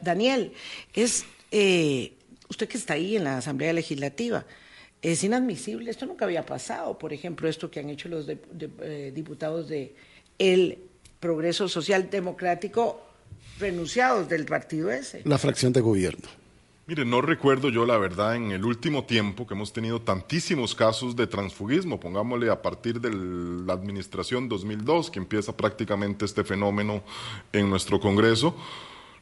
Daniel, 0.00 0.54
es 0.94 1.26
usted 2.48 2.66
que 2.66 2.78
está 2.78 2.94
ahí 2.94 3.16
en 3.16 3.24
la 3.24 3.36
Asamblea 3.36 3.74
Legislativa, 3.74 4.46
es 5.02 5.24
inadmisible. 5.24 5.90
Esto 5.90 6.06
nunca 6.06 6.24
había 6.24 6.44
pasado. 6.44 6.98
Por 6.98 7.12
ejemplo, 7.12 7.48
esto 7.48 7.70
que 7.70 7.80
han 7.80 7.90
hecho 7.90 8.08
los 8.08 8.26
eh, 8.28 9.12
diputados 9.14 9.68
de 9.68 9.94
el 10.38 10.78
Progreso 11.18 11.68
Social 11.68 12.08
Democrático 12.10 13.02
renunciados 13.58 14.28
del 14.28 14.46
partido 14.46 14.90
ese. 14.90 15.22
La 15.24 15.38
fracción 15.38 15.72
de 15.72 15.80
gobierno. 15.80 16.28
Mire, 16.86 17.04
no 17.04 17.20
recuerdo 17.20 17.68
yo 17.68 17.86
la 17.86 17.98
verdad 17.98 18.34
en 18.34 18.50
el 18.50 18.64
último 18.64 19.04
tiempo 19.04 19.46
que 19.46 19.54
hemos 19.54 19.72
tenido 19.72 20.00
tantísimos 20.00 20.74
casos 20.74 21.14
de 21.14 21.28
transfugismo, 21.28 22.00
pongámosle 22.00 22.50
a 22.50 22.62
partir 22.62 23.00
de 23.00 23.10
la 23.64 23.74
administración 23.74 24.48
2002, 24.48 25.10
que 25.10 25.20
empieza 25.20 25.56
prácticamente 25.56 26.24
este 26.24 26.42
fenómeno 26.42 27.04
en 27.52 27.70
nuestro 27.70 28.00
Congreso. 28.00 28.56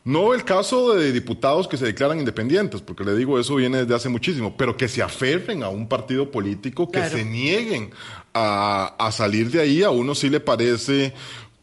No 0.08 0.32
el 0.32 0.42
caso 0.42 0.94
de 0.94 1.12
diputados 1.12 1.68
que 1.68 1.76
se 1.76 1.84
declaran 1.84 2.18
independientes, 2.18 2.80
porque 2.80 3.04
le 3.04 3.14
digo, 3.14 3.38
eso 3.38 3.56
viene 3.56 3.80
desde 3.80 3.94
hace 3.94 4.08
muchísimo, 4.08 4.56
pero 4.56 4.74
que 4.74 4.88
se 4.88 5.02
aferren 5.02 5.62
a 5.62 5.68
un 5.68 5.86
partido 5.86 6.30
político, 6.30 6.90
que 6.90 7.06
se 7.10 7.26
nieguen 7.26 7.90
a, 8.32 8.94
a, 8.98 9.12
salir 9.12 9.50
de 9.50 9.60
ahí, 9.60 9.82
a 9.82 9.90
uno 9.90 10.14
sí 10.14 10.30
le 10.30 10.40
parece 10.40 11.12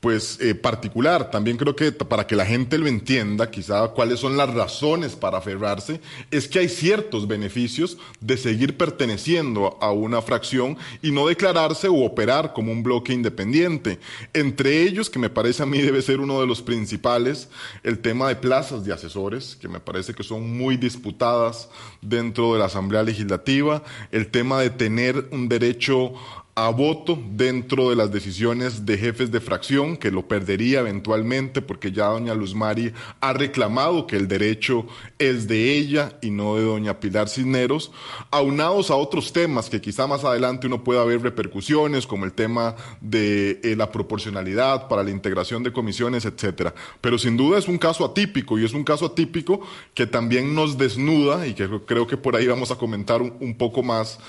pues 0.05 0.37
eh, 0.39 0.53
particular. 0.53 1.31
También 1.31 1.57
creo 1.57 1.75
que 1.75 1.91
para 1.91 2.27
que 2.27 2.35
la 2.35 2.45
gente 2.45 2.77
lo 2.77 2.85
entienda, 2.85 3.49
quizá 3.49 3.87
cuáles 3.87 4.19
son 4.19 4.37
las 4.37 4.53
razones 4.53 5.15
para 5.15 5.39
aferrarse, 5.39 5.99
es 6.29 6.47
que 6.47 6.59
hay 6.59 6.69
ciertos 6.69 7.27
beneficios 7.27 7.97
de 8.19 8.37
seguir 8.37 8.77
perteneciendo 8.77 9.79
a 9.81 9.91
una 9.91 10.21
fracción 10.21 10.77
y 11.01 11.09
no 11.09 11.25
declararse 11.25 11.87
o 11.87 12.05
operar 12.05 12.53
como 12.53 12.71
un 12.71 12.83
bloque 12.83 13.13
independiente. 13.13 13.97
Entre 14.31 14.83
ellos, 14.83 15.09
que 15.09 15.17
me 15.17 15.31
parece 15.31 15.63
a 15.63 15.65
mí 15.65 15.81
debe 15.81 16.03
ser 16.03 16.19
uno 16.19 16.39
de 16.39 16.45
los 16.45 16.61
principales, 16.61 17.49
el 17.81 17.97
tema 17.97 18.27
de 18.27 18.35
plazas 18.35 18.85
de 18.85 18.93
asesores, 18.93 19.57
que 19.59 19.67
me 19.67 19.79
parece 19.79 20.13
que 20.13 20.21
son 20.21 20.55
muy 20.55 20.77
disputadas 20.77 21.67
dentro 22.03 22.53
de 22.53 22.59
la 22.59 22.65
Asamblea 22.65 23.01
Legislativa, 23.01 23.81
el 24.11 24.27
tema 24.27 24.61
de 24.61 24.69
tener 24.69 25.29
un 25.31 25.49
derecho 25.49 26.13
a 26.57 26.69
voto 26.69 27.21
dentro 27.31 27.89
de 27.89 27.97
las 27.97 28.13
decisiones 28.13 28.85
de 28.85 28.97
jefes 28.97 29.29
de 29.29 29.41
fracción, 29.41 29.97
que 29.97 30.09
lo 30.09 30.25
perdería 30.25 30.79
eventualmente 30.79 31.61
porque 31.61 31.91
ya 31.91 32.05
doña 32.05 32.33
Luz 32.33 32.55
Mari 32.55 32.93
ha 33.19 33.33
reclamado 33.33 34.07
que 34.07 34.15
el 34.15 34.29
derecho 34.29 34.85
es 35.19 35.49
de 35.49 35.73
ella 35.73 36.17
y 36.21 36.29
no 36.31 36.55
de 36.55 36.63
doña 36.63 37.01
Pilar 37.01 37.27
Cisneros, 37.27 37.91
aunados 38.31 38.89
a 38.89 38.95
otros 38.95 39.33
temas 39.33 39.69
que 39.69 39.81
quizá 39.81 40.07
más 40.07 40.23
adelante 40.23 40.67
uno 40.67 40.81
pueda 40.81 41.03
ver 41.03 41.21
repercusiones, 41.21 42.07
como 42.07 42.23
el 42.23 42.31
tema 42.31 42.77
de 43.01 43.59
eh, 43.61 43.75
la 43.75 43.91
proporcionalidad 43.91 44.87
para 44.87 45.03
la 45.03 45.11
integración 45.11 45.61
de 45.61 45.73
comisiones, 45.73 46.23
etcétera. 46.23 46.73
Pero 47.01 47.17
sin 47.17 47.35
duda 47.35 47.57
es 47.57 47.67
un 47.67 47.77
caso 47.77 48.05
atípico 48.05 48.57
y 48.57 48.63
es 48.63 48.73
un 48.73 48.85
caso 48.85 49.07
atípico 49.07 49.59
que 49.93 50.07
también 50.07 50.55
nos 50.55 50.77
desnuda 50.77 51.47
y 51.47 51.53
que 51.53 51.67
creo 51.85 52.07
que 52.07 52.15
por 52.15 52.37
ahí 52.37 52.47
vamos 52.47 52.71
a 52.71 52.75
comentar 52.77 53.21
un, 53.21 53.55
poco 53.57 53.83
más 53.83 54.19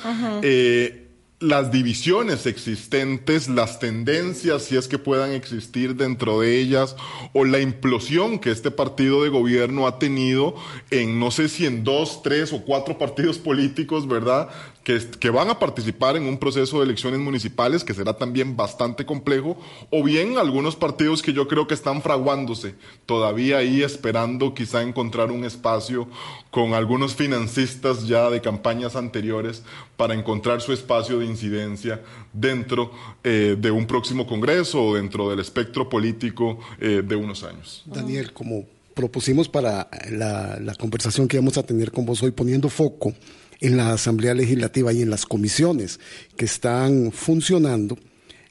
las 1.38 1.70
divisiones 1.70 2.46
existentes, 2.46 3.48
las 3.48 3.78
tendencias, 3.78 4.62
si 4.62 4.76
es 4.76 4.88
que 4.88 4.98
puedan 4.98 5.32
existir 5.32 5.94
dentro 5.94 6.40
de 6.40 6.58
ellas, 6.58 6.96
o 7.34 7.44
la 7.44 7.60
implosión 7.60 8.38
que 8.38 8.50
este 8.50 8.70
partido 8.70 9.22
de 9.22 9.28
gobierno 9.28 9.86
ha 9.86 9.98
tenido 9.98 10.54
en, 10.90 11.20
no 11.20 11.30
sé 11.30 11.48
si 11.48 11.66
en 11.66 11.84
dos, 11.84 12.22
tres 12.22 12.52
o 12.54 12.62
cuatro 12.62 12.96
partidos 12.96 13.38
políticos, 13.38 14.08
¿verdad? 14.08 14.48
Que, 14.86 15.30
van 15.30 15.50
a 15.50 15.58
participar 15.58 16.16
en 16.16 16.26
un 16.26 16.38
proceso 16.38 16.78
de 16.78 16.84
elecciones 16.84 17.18
municipales 17.18 17.82
que 17.82 17.92
será 17.92 18.12
también 18.12 18.56
bastante 18.56 19.04
complejo, 19.04 19.58
o 19.90 20.04
bien 20.04 20.38
algunos 20.38 20.76
partidos 20.76 21.22
que 21.22 21.32
yo 21.32 21.48
creo 21.48 21.66
que 21.66 21.74
están 21.74 22.02
fraguándose 22.02 22.76
todavía 23.04 23.56
ahí 23.56 23.82
esperando 23.82 24.54
quizá 24.54 24.82
encontrar 24.82 25.32
un 25.32 25.44
espacio 25.44 26.06
con 26.52 26.72
algunos 26.72 27.16
financistas 27.16 28.06
ya 28.06 28.30
de 28.30 28.40
campañas 28.40 28.94
anteriores 28.94 29.64
para 29.96 30.14
encontrar 30.14 30.60
su 30.60 30.72
espacio 30.72 31.18
de 31.18 31.26
incidencia 31.26 32.00
dentro 32.32 32.92
eh, 33.24 33.56
de 33.58 33.70
un 33.72 33.88
próximo 33.88 34.24
Congreso 34.24 34.84
o 34.84 34.94
dentro 34.94 35.28
del 35.28 35.40
espectro 35.40 35.88
político 35.88 36.60
eh, 36.78 37.02
de 37.04 37.16
unos 37.16 37.42
años. 37.42 37.82
Daniel, 37.86 38.32
como 38.32 38.64
propusimos 38.94 39.48
para 39.48 39.88
la 40.10 40.74
conversación 40.78 41.26
que 41.26 41.38
vamos 41.38 41.58
a 41.58 41.64
tener 41.64 41.90
con 41.90 42.06
vos 42.06 42.22
hoy, 42.22 42.30
poniendo 42.30 42.68
foco 42.68 43.12
en 43.60 43.76
la 43.76 43.92
Asamblea 43.92 44.34
Legislativa 44.34 44.92
y 44.92 45.02
en 45.02 45.10
las 45.10 45.26
comisiones 45.26 46.00
que 46.36 46.44
están 46.44 47.12
funcionando, 47.12 47.98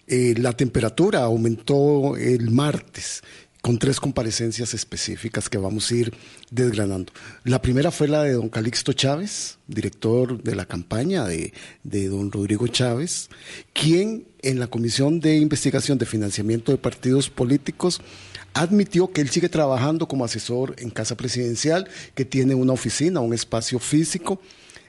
eh, 0.07 0.35
la 0.38 0.53
temperatura 0.53 1.24
aumentó 1.24 2.15
el 2.17 2.51
martes 2.51 3.24
con 3.65 3.79
tres 3.79 4.00
comparecencias 4.00 4.75
específicas 4.75 5.50
que 5.50 5.57
vamos 5.57 5.89
a 5.89 5.95
ir 5.95 6.13
desgranando. 6.51 7.12
La 7.43 7.63
primera 7.63 7.89
fue 7.89 8.07
la 8.07 8.21
de 8.21 8.33
don 8.33 8.47
Calixto 8.47 8.93
Chávez, 8.93 9.57
director 9.67 10.43
de 10.43 10.53
la 10.53 10.65
campaña 10.65 11.25
de, 11.25 11.51
de 11.83 12.07
don 12.07 12.31
Rodrigo 12.31 12.67
Chávez, 12.67 13.29
quien 13.74 14.27
en 14.43 14.59
la 14.59 14.67
Comisión 14.67 15.19
de 15.19 15.38
Investigación 15.38 15.97
de 15.97 16.05
Financiamiento 16.05 16.71
de 16.71 16.77
Partidos 16.77 17.31
Políticos 17.31 18.01
admitió 18.53 19.12
que 19.12 19.21
él 19.21 19.29
sigue 19.29 19.50
trabajando 19.50 20.07
como 20.07 20.25
asesor 20.25 20.75
en 20.77 20.91
Casa 20.91 21.17
Presidencial, 21.17 21.89
que 22.13 22.24
tiene 22.24 22.53
una 22.53 22.74
oficina, 22.74 23.19
un 23.19 23.33
espacio 23.33 23.79
físico, 23.79 24.39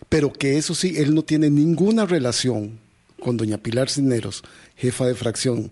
pero 0.08 0.32
que 0.32 0.56
eso 0.58 0.74
sí, 0.74 0.94
él 0.96 1.14
no 1.14 1.22
tiene 1.22 1.50
ninguna 1.50 2.06
relación 2.06 2.78
con 3.20 3.36
doña 3.36 3.58
Pilar 3.58 3.88
Cineros, 3.90 4.42
jefa 4.76 5.06
de 5.06 5.14
fracción 5.14 5.70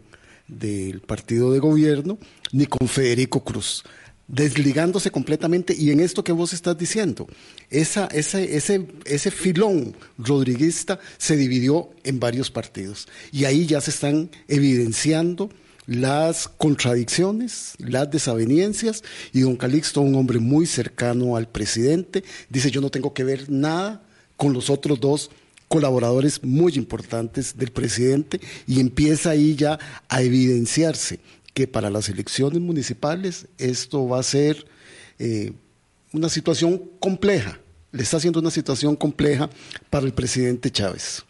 del 0.49 1.01
partido 1.01 1.53
de 1.53 1.59
gobierno, 1.59 2.19
ni 2.53 2.67
con 2.67 2.89
Federico 2.89 3.45
Cruz. 3.45 3.85
desligándose 4.27 5.11
completamente 5.11 5.75
y 5.77 5.91
en 5.91 6.01
esto 6.01 6.25
que 6.25 6.33
vos 6.33 6.55
estás 6.55 6.79
diciendo, 6.79 7.27
ese, 7.69 8.09
ese, 8.11 8.87
ese 9.05 9.31
filón 9.31 9.95
rodriguista 10.17 10.99
se 11.19 11.37
dividió 11.37 11.91
en 12.05 12.21
varios 12.21 12.51
partidos 12.51 13.07
y 13.33 13.45
ahí 13.45 13.67
ya 13.67 13.83
se 13.83 13.91
están 13.91 14.31
evidenciando 14.49 15.51
las 15.87 16.49
contradicciones, 16.49 17.75
las 17.79 18.11
desavenencias 18.11 19.03
y 19.33 19.41
don 19.41 19.57
Calixto, 19.57 20.01
un 20.01 20.15
hombre 20.15 20.39
muy 20.39 20.67
cercano 20.67 21.37
al 21.37 21.47
presidente, 21.47 22.25
dice 22.49 22.71
yo 22.71 22.81
no 22.81 22.91
tengo 22.91 23.13
que 23.13 23.25
ver 23.25 23.51
nada 23.51 24.04
con 24.37 24.53
los 24.53 24.71
otros 24.71 25.01
dos 25.01 25.31
colaboradores 25.69 26.43
muy 26.43 26.75
importantes 26.75 27.57
del 27.57 27.73
presidente 27.73 28.41
y 28.67 28.81
empieza 28.81 29.31
ahí 29.31 29.57
ya 29.57 29.79
a 30.09 30.23
evidenciarse 30.23 31.21
que 31.53 31.67
para 31.67 31.91
las 31.91 32.09
elecciones 32.09 32.61
municipales 32.61 33.47
esto 33.59 34.07
va 34.07 34.21
a 34.21 34.23
ser 34.23 34.67
eh, 35.19 35.53
una 36.13 36.29
situación 36.29 36.83
compleja, 37.01 37.59
le 37.93 38.03
está 38.03 38.19
haciendo 38.19 38.41
una 38.41 38.51
situación 38.51 38.97
compleja 38.97 39.51
para 39.91 40.07
el 40.07 40.13
presidente 40.13 40.71
Chávez. 40.71 41.25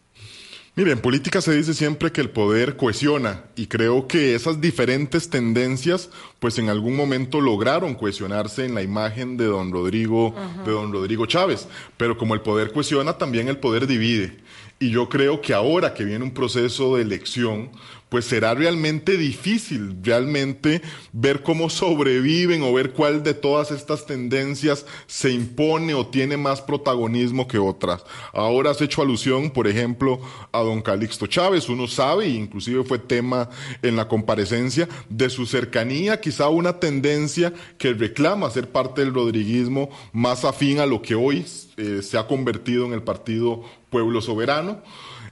Mire, 0.77 0.91
en 0.91 1.01
política 1.01 1.41
se 1.41 1.55
dice 1.55 1.73
siempre 1.73 2.11
que 2.11 2.21
el 2.21 2.31
poder 2.31 2.77
cohesiona 2.77 3.45
y 3.55 3.69
creo 3.69 4.09
que 4.09 4.35
esas 4.35 4.61
diferentes 4.61 5.31
tendencias, 5.31 6.11
pues 6.41 6.59
en 6.59 6.69
algún 6.69 6.97
momento 6.97 7.41
lograron 7.41 7.95
cohesionarse 7.95 8.65
en 8.65 8.75
la 8.75 8.83
imagen 8.83 9.37
de 9.37 9.45
don 9.45 9.71
Rodrigo, 9.71 10.35
de 10.67 10.73
don 10.73 10.93
Rodrigo 10.93 11.27
Chávez. 11.27 11.69
Pero 11.97 12.19
como 12.19 12.35
el 12.35 12.41
poder 12.41 12.73
cohesiona, 12.73 13.19
también 13.19 13.47
el 13.47 13.59
poder 13.59 13.87
divide. 13.87 14.39
Y 14.81 14.91
yo 14.91 15.09
creo 15.09 15.41
que 15.41 15.55
ahora 15.55 15.95
que 15.95 16.05
viene 16.05 16.25
un 16.25 16.35
proceso 16.35 16.97
de 16.97 17.03
elección, 17.03 17.71
pues 18.15 18.27
será 18.27 18.55
realmente 18.55 19.17
difícil 19.17 19.97
realmente 20.01 20.83
ver 21.13 21.43
cómo 21.43 21.69
sobreviven 21.69 22.63
o 22.63 22.73
ver 22.73 22.93
cuál 22.93 23.25
de 23.25 23.35
todas 23.35 23.73
estas 23.73 24.07
tendencias 24.07 24.87
se 25.09 25.33
impone 25.33 25.95
o 25.95 26.07
tiene 26.07 26.37
más 26.37 26.63
protagonismo 26.63 27.49
que 27.49 27.59
otras. 27.59 28.05
Ahora 28.33 28.71
has 28.71 28.81
hecho 28.81 29.03
alusión, 29.03 29.51
por 29.51 29.67
ejemplo, 29.67 30.21
a 30.53 30.61
don 30.61 30.81
Calixto 30.81 31.27
Chávez. 31.27 31.69
Uno 31.69 31.89
sabe, 31.89 32.27
e 32.27 32.29
inclusive 32.29 32.85
fue 32.85 33.01
tema 33.01 33.51
en 33.83 33.97
la 33.97 34.07
comparecencia, 34.07 34.89
de 35.09 35.29
su 35.29 35.45
cercanía, 35.45 36.21
quizá 36.21 36.49
una 36.49 36.79
tendencia 36.79 37.53
que 37.79 37.95
reclama 37.95 38.49
ser 38.49 38.71
parte 38.71 39.01
del 39.01 39.13
rodriguismo 39.13 39.91
más 40.13 40.45
afín 40.45 40.79
a 40.79 40.87
lo 40.87 41.03
que 41.03 41.17
hoy 41.17 41.45
eh, 41.77 42.01
se 42.01 42.17
ha 42.17 42.29
convertido 42.29 42.87
en 42.87 42.93
el 42.93 43.03
partido 43.03 43.65
Pueblo 43.91 44.21
Soberano. 44.21 44.83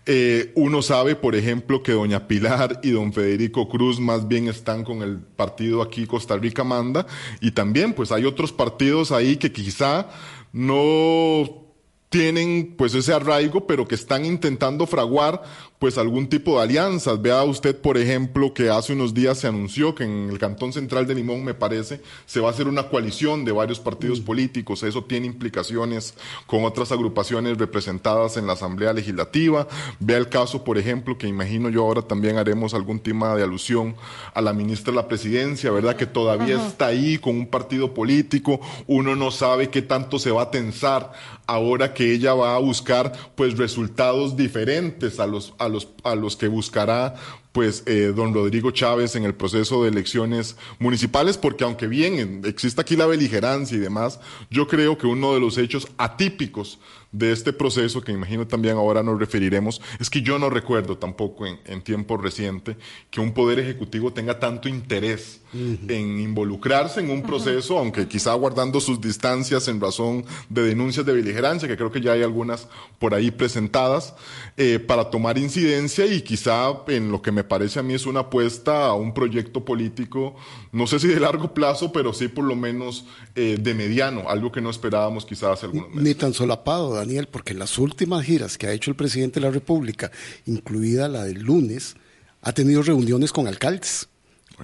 Eh, 0.04 0.52
uno 0.56 0.82
sabe, 0.82 1.14
por 1.14 1.36
ejemplo, 1.36 1.82
que 1.82 1.92
doña 1.92 2.26
Pilar 2.26 2.80
y 2.82 2.90
don 2.90 3.12
Federico 3.12 3.68
Cruz 3.68 4.00
más 4.00 4.26
bien 4.26 4.48
están 4.48 4.82
con 4.82 5.02
el 5.02 5.18
partido 5.18 5.80
aquí 5.80 6.06
Costa 6.06 6.36
Rica 6.36 6.64
Manda. 6.64 7.06
Y 7.40 7.52
también 7.52 7.92
pues 7.92 8.10
hay 8.10 8.24
otros 8.24 8.52
partidos 8.52 9.12
ahí 9.12 9.36
que 9.36 9.52
quizá 9.52 10.08
no 10.52 11.62
tienen 12.08 12.74
pues 12.76 12.94
ese 12.94 13.14
arraigo, 13.14 13.66
pero 13.66 13.88
que 13.88 13.94
están 13.94 14.24
intentando 14.24 14.86
fraguar 14.86 15.42
pues 15.82 15.98
algún 15.98 16.28
tipo 16.28 16.58
de 16.58 16.62
alianzas. 16.62 17.20
Vea 17.20 17.42
usted, 17.42 17.76
por 17.76 17.98
ejemplo, 17.98 18.54
que 18.54 18.70
hace 18.70 18.92
unos 18.92 19.14
días 19.14 19.38
se 19.38 19.48
anunció 19.48 19.96
que 19.96 20.04
en 20.04 20.30
el 20.30 20.38
Cantón 20.38 20.72
Central 20.72 21.08
de 21.08 21.16
Limón, 21.16 21.42
me 21.42 21.54
parece, 21.54 22.00
se 22.24 22.38
va 22.38 22.46
a 22.46 22.50
hacer 22.52 22.68
una 22.68 22.84
coalición 22.84 23.44
de 23.44 23.50
varios 23.50 23.80
partidos 23.80 24.20
mm. 24.20 24.24
políticos. 24.24 24.84
Eso 24.84 25.02
tiene 25.02 25.26
implicaciones 25.26 26.14
con 26.46 26.62
otras 26.62 26.92
agrupaciones 26.92 27.58
representadas 27.58 28.36
en 28.36 28.46
la 28.46 28.52
Asamblea 28.52 28.92
Legislativa. 28.92 29.66
Vea 29.98 30.18
el 30.18 30.28
caso, 30.28 30.62
por 30.62 30.78
ejemplo, 30.78 31.18
que 31.18 31.26
imagino 31.26 31.68
yo 31.68 31.82
ahora 31.82 32.02
también 32.02 32.36
haremos 32.36 32.74
algún 32.74 33.00
tema 33.00 33.34
de 33.34 33.42
alusión 33.42 33.96
a 34.34 34.40
la 34.40 34.52
ministra 34.52 34.92
de 34.92 34.98
la 34.98 35.08
Presidencia, 35.08 35.72
¿verdad? 35.72 35.96
Que 35.96 36.06
todavía 36.06 36.64
está 36.64 36.86
ahí 36.86 37.18
con 37.18 37.34
un 37.34 37.48
partido 37.48 37.92
político. 37.92 38.60
Uno 38.86 39.16
no 39.16 39.32
sabe 39.32 39.68
qué 39.68 39.82
tanto 39.82 40.20
se 40.20 40.30
va 40.30 40.42
a 40.42 40.50
tensar 40.52 41.10
ahora 41.48 41.92
que 41.92 42.12
ella 42.12 42.34
va 42.34 42.54
a 42.54 42.60
buscar 42.60 43.12
pues 43.34 43.58
resultados 43.58 44.36
diferentes 44.36 45.18
a 45.18 45.26
los 45.26 45.54
a 45.58 45.71
los, 45.72 45.88
a 46.04 46.14
los 46.14 46.36
que 46.36 46.48
buscará 46.48 47.14
pues 47.52 47.82
eh, 47.86 48.12
don 48.14 48.32
Rodrigo 48.32 48.70
Chávez 48.70 49.14
en 49.14 49.24
el 49.24 49.34
proceso 49.34 49.82
de 49.82 49.90
elecciones 49.90 50.56
municipales, 50.78 51.36
porque 51.36 51.64
aunque 51.64 51.86
bien 51.86 52.42
existe 52.44 52.80
aquí 52.80 52.96
la 52.96 53.06
beligerancia 53.06 53.76
y 53.76 53.80
demás, 53.80 54.20
yo 54.50 54.66
creo 54.68 54.96
que 54.96 55.06
uno 55.06 55.34
de 55.34 55.40
los 55.40 55.58
hechos 55.58 55.88
atípicos 55.98 56.78
de 57.12 57.30
este 57.30 57.52
proceso, 57.52 58.00
que 58.00 58.12
imagino 58.12 58.46
también 58.46 58.76
ahora 58.76 59.02
nos 59.02 59.18
referiremos, 59.18 59.80
es 60.00 60.10
que 60.10 60.22
yo 60.22 60.38
no 60.38 60.50
recuerdo 60.50 60.98
tampoco 60.98 61.46
en, 61.46 61.60
en 61.66 61.82
tiempo 61.82 62.16
reciente 62.16 62.76
que 63.10 63.20
un 63.20 63.32
poder 63.32 63.58
ejecutivo 63.58 64.12
tenga 64.12 64.40
tanto 64.40 64.68
interés 64.68 65.42
en 65.54 66.18
involucrarse 66.18 67.00
en 67.00 67.10
un 67.10 67.22
proceso, 67.22 67.78
aunque 67.78 68.08
quizá 68.08 68.32
guardando 68.32 68.80
sus 68.80 69.00
distancias 69.00 69.68
en 69.68 69.80
razón 69.80 70.24
de 70.48 70.62
denuncias 70.62 71.04
de 71.04 71.12
beligerancia, 71.12 71.68
que 71.68 71.76
creo 71.76 71.92
que 71.92 72.00
ya 72.00 72.12
hay 72.12 72.22
algunas 72.22 72.68
por 72.98 73.14
ahí 73.14 73.30
presentadas, 73.30 74.14
eh, 74.56 74.78
para 74.78 75.10
tomar 75.10 75.36
incidencia 75.36 76.06
y 76.06 76.22
quizá 76.22 76.72
en 76.88 77.12
lo 77.12 77.20
que 77.20 77.32
me 77.32 77.44
parece 77.44 77.80
a 77.80 77.82
mí 77.82 77.92
es 77.92 78.06
una 78.06 78.20
apuesta 78.20 78.86
a 78.86 78.94
un 78.94 79.12
proyecto 79.12 79.64
político, 79.64 80.36
no 80.72 80.86
sé 80.86 80.98
si 80.98 81.08
de 81.08 81.20
largo 81.20 81.52
plazo, 81.52 81.92
pero 81.92 82.14
sí 82.14 82.28
por 82.28 82.44
lo 82.44 82.56
menos 82.56 83.04
eh, 83.34 83.58
de 83.60 83.74
mediano, 83.74 84.28
algo 84.28 84.52
que 84.52 84.62
no 84.62 84.70
esperábamos 84.70 85.26
quizás 85.26 85.50
hace 85.50 85.66
algunos 85.66 85.90
meses. 85.90 86.02
Ni 86.02 86.14
tan 86.14 86.32
solapado, 86.32 86.98
Daniel, 87.04 87.28
porque 87.28 87.54
las 87.54 87.78
últimas 87.78 88.24
giras 88.24 88.58
que 88.58 88.66
ha 88.66 88.72
hecho 88.72 88.90
el 88.90 88.96
presidente 88.96 89.40
de 89.40 89.46
la 89.46 89.52
República, 89.52 90.10
incluida 90.46 91.08
la 91.08 91.24
del 91.24 91.42
lunes, 91.42 91.94
ha 92.40 92.52
tenido 92.52 92.82
reuniones 92.82 93.32
con 93.32 93.46
alcaldes 93.46 94.08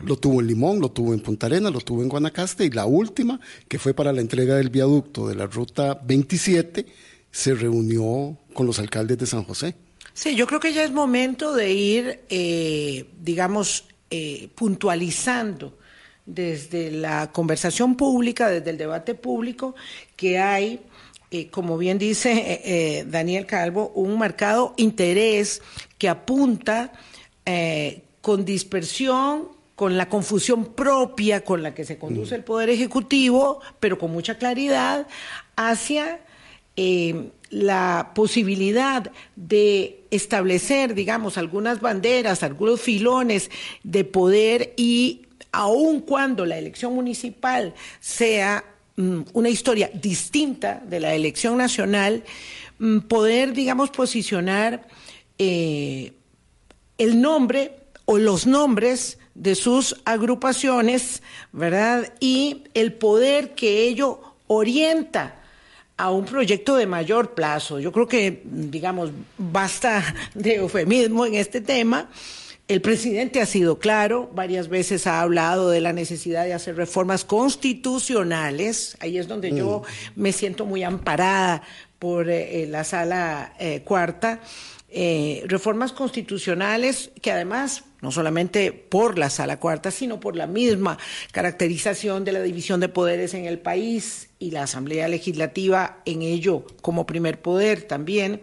lo 0.05 0.17
tuvo 0.17 0.41
en 0.41 0.47
Limón, 0.47 0.81
lo 0.81 0.91
tuvo 0.91 1.15
en 1.15 1.21
Punta 1.21 1.47
Arenas, 1.47 1.73
lo 1.73 1.81
tuvo 1.81 2.03
en 2.03 2.09
Guanacaste 2.09 2.65
y 2.65 2.71
la 2.71 2.87
última, 2.87 3.41
que 3.69 3.79
fue 3.79 3.95
para 3.95 4.13
la 4.13 4.21
entrega 4.21 4.57
del 4.57 4.71
viaducto 4.71 5.29
de 5.29 5.35
la 5.35 5.47
ruta 5.47 5.99
27, 6.05 6.87
se 7.31 7.55
reunió 7.55 8.37
con 8.53 8.67
los 8.67 8.79
alcaldes 8.79 9.19
de 9.19 9.27
San 9.27 9.45
José. 9.45 9.75
Sí, 10.15 10.35
yo 10.35 10.47
creo 10.47 10.61
que 10.61 10.73
ya 10.73 10.85
es 10.85 10.93
momento 10.93 11.55
de 11.55 11.73
ir, 11.73 12.21
eh, 12.29 13.07
digamos, 13.21 13.85
eh, 14.11 14.49
puntualizando 14.55 15.79
desde 16.27 16.91
la 16.91 17.31
conversación 17.33 17.97
pública, 17.97 18.49
desde 18.49 18.71
el 18.71 18.79
debate 18.79 19.15
público, 19.15 19.75
que 20.17 20.39
hay, 20.39 20.81
eh, 21.31 21.49
como 21.49 21.79
bien 21.79 21.99
dice 21.99 23.05
Daniel 23.09 23.47
Calvo, 23.47 23.93
un 23.95 24.19
marcado 24.19 24.75
interés 24.77 25.63
que 25.99 26.09
apunta 26.09 26.93
con 28.21 28.45
dispersión 28.45 29.59
con 29.79 29.97
la 29.97 30.09
confusión 30.09 30.65
propia 30.75 31.45
con 31.45 31.63
la 31.63 31.73
que 31.73 31.85
se 31.85 31.99
conduce 31.99 32.35
el 32.35 32.43
Poder 32.43 32.69
Ejecutivo, 32.69 33.61
pero 33.79 33.97
con 33.97 34.11
mucha 34.11 34.37
claridad, 34.37 35.07
hacia 35.55 36.19
eh, 36.75 37.31
la 37.51 38.11
posibilidad 38.13 39.13
de 39.37 40.03
establecer, 40.11 40.95
digamos, 40.95 41.39
algunas 41.39 41.81
banderas, 41.81 42.43
algunos 42.43 42.81
filones 42.81 43.53
de 43.85 44.03
poder 44.03 44.75
y 44.77 45.27
aun 45.53 46.01
cuando 46.01 46.45
la 46.45 46.59
elección 46.59 46.93
municipal 46.97 47.73
sea 48.01 48.65
una 49.33 49.49
historia 49.49 49.91
distinta 49.95 50.83
de 50.85 50.99
la 50.99 51.15
elección 51.15 51.57
nacional, 51.57 52.25
mm, 52.79 53.01
poder, 53.01 53.53
digamos, 53.53 53.91
posicionar 53.91 54.89
eh, 55.39 56.13
el 56.99 57.21
nombre 57.21 57.77
o 58.07 58.19
los 58.19 58.47
nombres 58.47 59.19
de 59.35 59.55
sus 59.55 59.97
agrupaciones, 60.05 61.23
¿verdad? 61.53 62.13
Y 62.19 62.65
el 62.75 62.93
poder 62.93 63.55
que 63.55 63.83
ello 63.87 64.21
orienta 64.49 65.43
a 65.97 66.11
un 66.11 66.25
proyecto 66.25 66.75
de 66.75 66.87
mayor 66.87 67.35
plazo. 67.35 67.79
Yo 67.79 67.93
creo 67.93 68.09
que, 68.09 68.43
digamos, 68.45 69.11
basta 69.37 70.03
de 70.35 70.57
eufemismo 70.57 71.25
en 71.25 71.35
este 71.35 71.61
tema. 71.61 72.09
El 72.69 72.83
presidente 72.83 73.41
ha 73.41 73.47
sido 73.47 73.79
claro, 73.79 74.31
varias 74.35 74.69
veces 74.69 75.07
ha 75.07 75.23
hablado 75.23 75.71
de 75.71 75.81
la 75.81 75.95
necesidad 75.95 76.45
de 76.45 76.53
hacer 76.53 76.77
reformas 76.77 77.25
constitucionales. 77.25 78.99
Ahí 79.01 79.17
es 79.17 79.27
donde 79.27 79.57
yo 79.57 79.85
mm. 80.15 80.21
me 80.21 80.33
siento 80.33 80.67
muy 80.67 80.83
amparada 80.83 81.63
por 81.99 82.29
eh, 82.29 82.67
la 82.69 82.85
sala 82.85 83.55
eh, 83.59 83.81
cuarta. 83.85 84.43
Eh, 84.91 85.45
reformas 85.47 85.93
constitucionales 85.93 87.11
que 87.23 87.33
además 87.33 87.85
no 88.03 88.13
solamente 88.13 88.73
por 88.73 89.19
la 89.19 89.31
sala 89.31 89.59
cuarta, 89.59 89.91
sino 89.91 90.21
por 90.21 90.37
la 90.37 90.47
misma 90.47 90.99
caracterización 91.33 92.25
de 92.25 92.33
la 92.33 92.43
división 92.43 92.81
de 92.81 92.91
poderes 92.91 93.33
en 93.33 93.47
el 93.47 93.59
país 93.59 94.29
y 94.39 94.51
la 94.51 94.65
Asamblea 94.65 95.09
Legislativa 95.09 96.01
en 96.05 96.21
ello 96.21 96.65
como 96.83 97.07
primer 97.07 97.41
poder 97.41 97.83
también. 97.83 98.43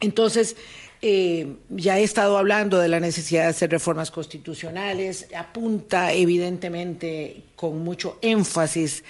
Entonces, 0.00 0.56
eh, 1.02 1.56
ya 1.68 1.98
he 1.98 2.02
estado 2.02 2.38
hablando 2.38 2.78
de 2.78 2.88
la 2.88 3.00
necesidad 3.00 3.42
de 3.42 3.48
hacer 3.48 3.70
reformas 3.70 4.10
constitucionales, 4.10 5.28
apunta 5.36 6.12
evidentemente 6.12 7.42
con 7.56 7.82
mucho 7.84 8.18
énfasis 8.22 9.04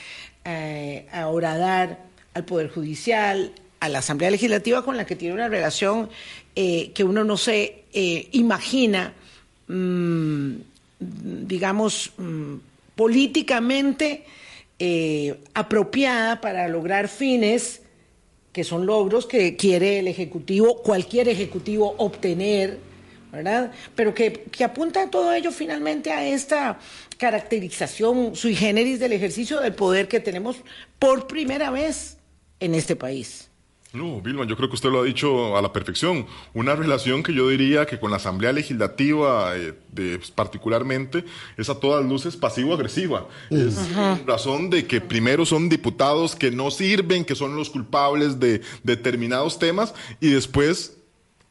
eh, 0.45 1.07
a 1.13 1.29
horadar 1.29 1.99
al 2.35 2.45
Poder 2.45 2.71
Judicial, 2.71 3.53
a 3.79 3.89
la 3.89 3.99
Asamblea 3.99 4.31
Legislativa 4.31 4.85
con 4.85 4.97
la 4.97 5.05
que 5.05 5.17
tiene 5.17 5.35
una 5.35 5.49
relación 5.49 6.09
eh, 6.57 6.93
que 6.93 7.05
uno 7.05 7.25
no 7.25 7.37
se 7.37 7.85
imagina 8.33 9.13
Mm, 9.73 10.57
digamos, 10.99 12.13
mm, 12.19 12.55
políticamente 12.95 14.25
apropiada 15.55 16.41
para 16.41 16.67
lograr 16.67 17.07
fines 17.07 17.82
que 18.53 18.65
son 18.65 18.87
logros 18.87 19.27
que 19.27 19.57
quiere 19.57 19.99
el 19.99 20.09
Ejecutivo, 20.09 20.83
cualquier 20.83 21.29
Ejecutivo 21.29 21.95
obtener, 21.99 22.79
¿verdad? 23.33 23.73
Pero 23.95 24.15
que, 24.15 24.33
que 24.33 24.65
apunta 24.65 25.11
todo 25.11 25.33
ello 25.33 25.51
finalmente 25.51 26.13
a 26.13 26.27
esta 26.27 26.79
caracterización 27.17 28.37
sui 28.37 28.55
generis 28.55 29.01
del 29.01 29.13
ejercicio 29.13 29.61
del 29.61 29.75
poder 29.75 30.09
que 30.09 30.21
tenemos 30.21 30.57
por 30.99 31.27
primera 31.27 31.71
vez 31.71 32.19
en 32.61 32.75
este 32.75 32.97
país. 32.97 33.52
No, 33.93 34.23
Vilma, 34.23 34.47
yo 34.47 34.57
creo 34.57 34.71
que 34.71 34.75
usted 34.75 34.91
lo 34.91 35.01
ha 35.01 35.05
dicho 35.05 35.57
a 35.57 35.61
la 35.61 35.71
perfección. 35.73 36.27
Una 36.55 36.75
relación 36.75 37.23
que 37.23 37.35
yo 37.35 37.49
diría 37.49 37.85
que 37.85 38.01
con 38.01 38.11
la 38.11 38.17
Asamblea 38.17 38.53
Legislativa, 38.53 39.55
eh, 39.55 39.75
de, 39.91 40.19
particularmente, 40.35 41.25
es 41.59 41.69
a 41.69 41.79
todas 41.79 42.03
luces 42.05 42.37
pasivo-agresiva. 42.37 43.29
Es 43.51 43.77
razón 44.25 44.71
de 44.71 44.87
que 44.87 45.03
primero 45.03 45.45
son 45.45 45.69
diputados 45.69 46.35
que 46.35 46.51
no 46.51 46.71
sirven, 46.71 47.25
que 47.25 47.35
son 47.35 47.55
los 47.55 47.69
culpables 47.69 48.41
de 48.41 48.63
determinados 48.83 49.59
temas, 49.59 49.95
y 50.21 50.31
después 50.31 50.97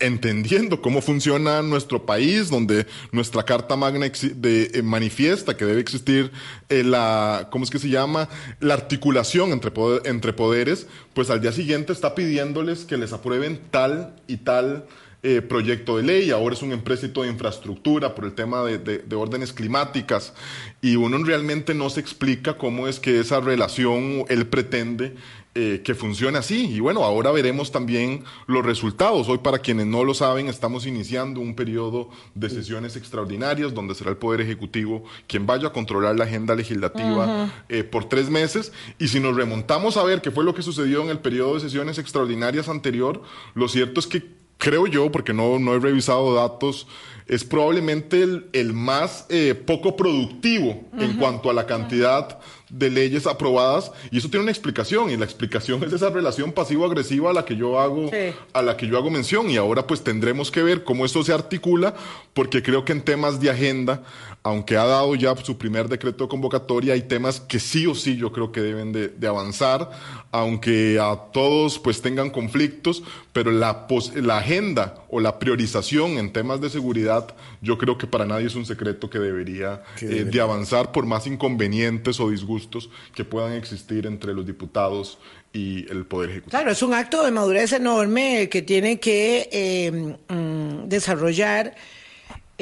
entendiendo 0.02 0.82
cómo 0.82 1.02
funciona 1.02 1.62
nuestro 1.62 2.06
país, 2.06 2.50
donde 2.50 2.86
nuestra 3.12 3.44
Carta 3.44 3.76
Magna 3.76 4.08
eh, 4.08 4.82
manifiesta 4.84 5.56
que 5.56 5.66
debe 5.66 5.82
existir 5.82 6.32
eh, 6.70 6.84
la, 6.84 7.48
¿cómo 7.52 7.64
es 7.64 7.70
que 7.70 7.80
se 7.80 7.90
llama? 7.90 8.28
La 8.60 8.74
articulación 8.74 9.52
entre, 9.52 9.72
entre 10.06 10.34
poderes, 10.34 10.88
pues 11.14 11.30
al 11.30 11.42
día 11.42 11.52
siguiente 11.52 11.94
está 11.94 12.16
pidiéndoles 12.16 12.86
que 12.86 12.98
les 12.98 13.14
aprueben 13.14 13.60
tal 13.72 14.16
y 14.28 14.38
tal 14.38 14.86
eh, 15.24 15.44
proyecto 15.44 15.98
de 15.98 16.04
ley, 16.04 16.32
ahora 16.32 16.56
es 16.56 16.64
un 16.64 16.72
empréstito 16.72 17.22
de 17.22 17.30
infraestructura 17.30 18.16
por 18.16 18.26
el 18.26 18.34
tema 18.34 18.64
de, 18.64 18.80
de, 18.80 19.16
órdenes 19.16 19.54
climáticas, 19.54 20.34
y 20.82 20.96
uno 20.96 21.24
realmente 21.24 21.76
no 21.76 21.92
se 21.92 22.00
explica 22.00 22.58
cómo 22.58 22.88
es 22.88 23.00
que 23.00 23.20
esa 23.20 23.40
relación 23.40 24.26
él 24.30 24.48
pretende 24.48 25.14
eh, 25.54 25.82
que 25.84 25.96
funcione 25.96 26.38
así. 26.38 26.72
Y 26.72 26.80
bueno, 26.80 27.04
ahora 27.04 27.30
veremos 27.32 27.74
también 27.74 28.24
los 28.48 28.66
resultados. 28.66 29.28
Hoy, 29.28 29.40
para 29.40 29.60
quienes 29.60 29.86
no 29.86 30.06
lo 30.06 30.14
saben, 30.14 30.48
estamos 30.48 30.86
iniciando 30.86 31.42
un 31.42 31.56
periodo 31.56 32.10
de 32.36 32.50
sesiones 32.50 32.96
extraordinarias 32.96 33.74
donde 33.74 33.94
será 33.94 34.12
el 34.12 34.18
Poder 34.18 34.40
Ejecutivo 34.40 35.04
quien 35.28 35.46
vaya 35.46 35.68
a 35.68 35.74
controlar 35.74 36.16
la 36.16 36.24
agenda 36.24 36.56
legislativa 36.56 37.52
eh, 37.68 37.84
por 37.84 38.06
tres 38.06 38.30
meses. 38.30 38.72
Y 38.98 39.10
si 39.10 39.20
nos 39.20 39.36
remontamos 39.36 39.98
a 39.98 40.04
ver 40.04 40.22
qué 40.22 40.32
fue 40.32 40.46
lo 40.46 40.56
que 40.56 40.62
sucedió 40.62 41.02
en 41.04 41.10
el 41.10 41.20
periodo 41.20 41.56
de 41.56 41.60
sesiones 41.60 41.98
extraordinarias 41.98 42.70
anterior, 42.70 43.22
lo 43.54 43.68
cierto 43.68 44.00
es 44.00 44.08
que 44.08 44.24
creo 44.58 44.88
yo, 44.88 45.12
porque 45.12 45.34
no, 45.34 45.60
no 45.60 45.74
he 45.74 45.80
revisado 45.80 46.36
datos, 46.36 46.88
es 47.28 47.44
probablemente 47.44 48.24
el, 48.54 48.74
más 48.74 49.26
eh, 49.30 49.56
poco 49.56 49.96
productivo 49.96 50.84
en 50.98 51.18
cuanto 51.18 51.50
a 51.50 51.54
la 51.54 51.66
cantidad 51.66 52.40
de 52.72 52.90
leyes 52.90 53.28
aprobadas 53.28 53.92
y 54.12 54.18
eso 54.18 54.30
tiene 54.30 54.44
una 54.44 54.52
explicación 54.52 55.10
y 55.10 55.18
la 55.18 55.26
explicación 55.26 55.84
es 55.84 55.92
esa 55.92 56.10
relación 56.10 56.54
pasivo-agresiva 56.54 57.30
a 57.30 57.34
la 57.34 57.44
que 57.44 57.58
yo 57.58 57.80
hago 57.80 58.10
a 58.54 58.62
la 58.62 58.78
que 58.78 58.88
yo 58.88 58.98
hago 58.98 59.10
mención 59.10 59.50
y 59.50 59.58
ahora 59.58 59.86
pues 59.86 60.04
tendremos 60.04 60.52
que 60.52 60.64
ver 60.64 60.84
cómo 60.84 61.06
eso 61.06 61.22
se 61.24 61.34
articula 61.34 61.94
porque 62.34 62.64
creo 62.64 62.86
que 62.86 62.94
en 62.94 63.02
temas 63.02 63.42
de 63.42 63.50
agenda 63.50 64.04
aunque 64.44 64.76
ha 64.76 64.86
dado 64.86 65.14
ya 65.16 65.36
su 65.36 65.58
primer 65.58 65.88
decreto 65.88 66.24
de 66.24 66.30
convocatoria 66.30 66.94
hay 66.94 67.04
temas 67.04 67.40
que 67.40 67.60
sí 67.60 67.86
o 67.86 67.94
sí 67.94 68.18
yo 68.18 68.32
creo 68.32 68.52
que 68.52 68.62
deben 68.62 68.92
de, 68.92 69.10
de 69.10 69.28
avanzar 69.28 69.92
aunque 70.32 71.00
a 71.00 71.16
todos 71.32 71.78
pues 71.78 72.02
tengan 72.02 72.32
conflictos 72.32 73.04
pero 73.34 73.52
la, 73.52 73.88
la 74.16 74.38
agenda 74.38 75.06
o 75.10 75.20
la 75.20 75.38
priorización 75.38 76.18
en 76.18 76.34
temas 76.34 76.60
de 76.60 76.70
seguridad 76.70 77.36
yo 77.62 77.78
creo 77.78 77.98
que 77.98 78.08
para 78.08 78.26
nadie 78.26 78.48
es 78.48 78.56
un 78.56 78.66
secreto 78.66 79.10
que 79.10 79.20
debería 79.20 79.84
eh, 80.02 80.26
de 80.26 80.42
avanzar 80.42 80.92
por 80.92 81.06
más 81.06 81.28
inconvenientes 81.28 82.20
o 82.20 82.30
disgustos 82.30 82.90
que 83.14 83.24
puedan 83.24 83.54
existir 83.54 84.08
entre 84.08 84.34
los 84.34 84.46
diputados 84.46 85.20
y 85.54 85.90
el 85.92 86.06
Poder 86.06 86.30
Ejecutivo. 86.30 86.52
Claro, 86.52 86.72
es 86.72 86.82
un 86.82 86.94
acto 86.94 87.26
de 87.26 87.32
madurez 87.32 87.74
enorme 87.74 88.48
que 88.50 88.62
tiene 88.62 89.00
que 89.00 89.50
eh, 89.52 90.16
mm, 90.30 90.88
desarrollar 90.88 91.76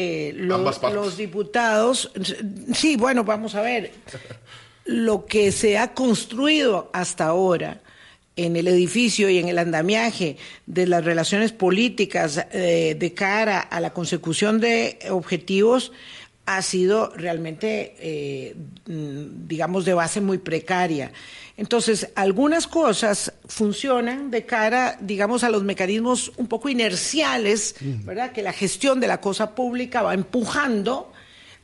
eh, 0.01 0.31
los, 0.33 0.81
los 0.81 1.17
diputados. 1.17 2.09
Sí, 2.73 2.95
bueno, 2.95 3.25
vamos 3.25 3.53
a 3.55 3.61
ver. 3.61 3.91
Lo 4.85 5.25
que 5.25 5.51
se 5.51 5.77
ha 5.77 5.93
construido 5.93 6.89
hasta 6.93 7.25
ahora 7.25 7.81
en 8.37 8.55
el 8.55 8.69
edificio 8.69 9.29
y 9.29 9.39
en 9.39 9.49
el 9.49 9.59
andamiaje 9.59 10.37
de 10.65 10.87
las 10.87 11.03
relaciones 11.03 11.51
políticas 11.51 12.45
eh, 12.53 12.95
de 12.97 13.13
cara 13.13 13.59
a 13.59 13.81
la 13.81 13.91
consecución 13.91 14.61
de 14.61 14.99
objetivos 15.09 15.91
ha 16.49 16.63
sido 16.63 17.13
realmente, 17.15 17.95
eh, 17.99 18.55
mm, 18.87 19.47
digamos, 19.47 19.85
de 19.85 19.93
base 19.93 20.19
muy 20.19 20.39
precaria. 20.39 21.11
Entonces, 21.57 22.09
algunas 22.15 22.65
cosas 22.65 23.33
funcionan 23.45 24.31
de 24.31 24.47
cara, 24.47 24.97
digamos, 24.99 25.43
a 25.43 25.51
los 25.51 25.63
mecanismos 25.63 26.31
un 26.37 26.47
poco 26.47 26.69
inerciales, 26.69 27.75
¿verdad? 28.03 28.31
Que 28.31 28.41
la 28.41 28.51
gestión 28.51 28.99
de 28.99 29.05
la 29.05 29.21
cosa 29.21 29.53
pública 29.53 30.01
va 30.01 30.15
empujando. 30.15 31.13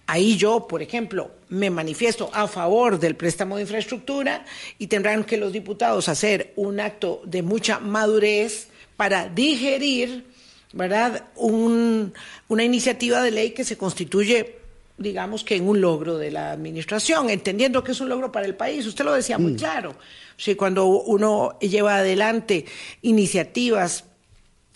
Ahí 0.06 0.38
yo, 0.38 0.68
por 0.68 0.84
ejemplo, 0.84 1.32
me 1.50 1.72
manifiesto 1.72 2.30
a 2.32 2.48
favor 2.48 3.00
del 3.00 3.16
préstamo 3.16 3.56
de 3.56 3.64
infraestructura 3.64 4.46
y 4.78 4.86
tendrán 4.86 5.24
que 5.24 5.38
los 5.38 5.52
diputados 5.52 6.10
hacer 6.10 6.54
un 6.58 6.80
acto 6.80 7.24
de 7.26 7.42
mucha 7.42 7.80
madurez 7.80 8.68
para 8.98 9.30
digerir, 9.30 10.26
¿verdad? 10.74 11.24
una 11.38 12.64
iniciativa 12.64 13.24
de 13.24 13.32
ley 13.32 13.50
que 13.50 13.64
se 13.64 13.78
constituye 13.78 14.65
digamos 14.98 15.44
que 15.44 15.56
en 15.56 15.68
un 15.68 15.82
logro 15.82 16.18
de 16.18 16.32
la 16.32 16.52
administración, 16.52 17.30
entendiendo 17.30 17.84
que 17.84 17.92
es 17.92 18.00
un 18.00 18.10
logro 18.10 18.32
para 18.32 18.46
el 18.46 18.56
país. 18.56 18.86
Usted 18.86 19.06
lo 19.06 19.14
decía 19.14 19.38
muy 19.38 19.54
mm. 19.54 19.58
claro. 19.58 19.96
Sí, 20.38 20.56
cuando 20.56 20.86
uno 20.86 21.58
lleva 21.60 21.98
adelante 21.98 22.66
iniciativas 23.02 24.06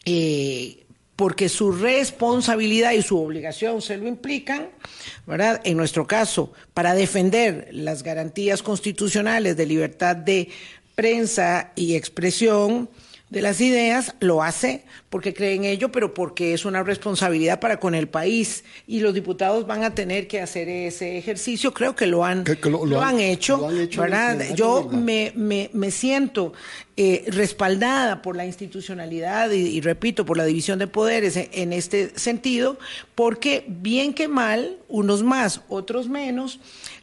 eh, 0.05 0.85
porque 1.15 1.49
su 1.49 1.73
responsabilidad 1.73 2.93
y 2.93 3.01
su 3.01 3.19
obligación 3.19 3.81
se 3.81 3.97
lo 3.97 4.07
implican, 4.07 4.69
¿verdad? 5.27 5.59
En 5.65 5.75
nuestro 5.75 6.07
caso, 6.07 6.53
para 6.73 6.93
defender 6.93 7.67
las 7.71 8.03
garantías 8.03 8.63
constitucionales 8.63 9.57
de 9.57 9.65
libertad 9.65 10.15
de 10.15 10.47
prensa 10.95 11.73
y 11.75 11.95
expresión, 11.95 12.89
de 13.29 13.41
las 13.41 13.61
ideas, 13.61 14.15
lo 14.19 14.41
hace 14.41 14.85
porque 15.09 15.33
cree 15.35 15.53
en 15.53 15.63
ello, 15.63 15.91
pero 15.91 16.13
porque 16.15 16.53
es 16.53 16.65
una 16.65 16.81
responsabilidad 16.81 17.59
para 17.59 17.79
con 17.79 17.93
el 17.93 18.07
país 18.07 18.63
y 18.87 19.01
los 19.01 19.13
diputados 19.13 19.67
van 19.67 19.83
a 19.83 19.93
tener 19.93 20.27
que 20.27 20.41
hacer 20.41 20.67
ese 20.67 21.17
ejercicio. 21.17 21.73
Creo 21.73 21.95
que 21.95 22.07
lo 22.07 22.25
han, 22.25 22.43
lo, 22.63 23.01
han, 23.01 23.19
hecho, 23.19 23.67
¿verdad? 23.97 24.55
Yo 24.55 24.89
me, 24.91 25.31
me, 25.35 25.69
me, 25.73 25.91
siento 25.91 26.53
eh, 26.97 27.23
respaldada 27.27 28.23
por 28.23 28.35
la 28.35 28.47
institucionalidad 28.47 29.51
y, 29.51 29.79
repito, 29.81 30.25
por 30.25 30.37
la 30.37 30.45
división 30.45 30.79
de 30.79 30.87
poderes 30.87 31.37
en, 31.37 31.49
en 31.51 31.73
este 31.73 32.17
sentido, 32.17 32.79
porque 33.13 33.63
bien 33.67 34.15
que 34.15 34.27
mal, 34.27 34.77
unos 34.87 35.21
más, 35.21 35.61
otros 35.69 36.09
menos, 36.09 36.59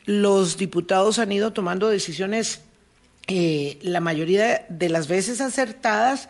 los 0.07 0.57
diputados 0.57 1.21
han 1.21 1.31
ido 1.31 1.53
tomando 1.53 1.89
decisiones 1.89 2.66
eh, 3.27 3.79
la 3.83 4.01
mayoría 4.01 4.67
de 4.69 4.89
las 4.89 5.09
veces 5.09 5.41
acertadas. 5.41 6.29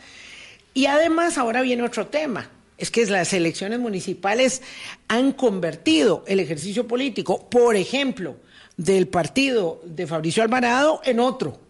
Y 0.75 0.87
además 0.87 1.39
ahora 1.39 1.63
viene 1.63 1.83
otro 1.83 2.07
tema, 2.07 2.51
es 2.79 2.91
que 2.91 3.07
las 3.07 3.33
elecciones 3.33 3.79
municipales 3.79 4.63
han 5.09 5.33
convertido 5.33 6.25
el 6.27 6.41
ejercicio 6.41 6.87
político, 6.87 7.49
por 7.49 7.77
ejemplo, 7.77 8.37
del 8.77 9.09
partido 9.09 9.81
de 9.85 10.07
Fabricio 10.07 10.43
Alvarado 10.43 11.01
en 11.05 11.21
otro. 11.21 11.66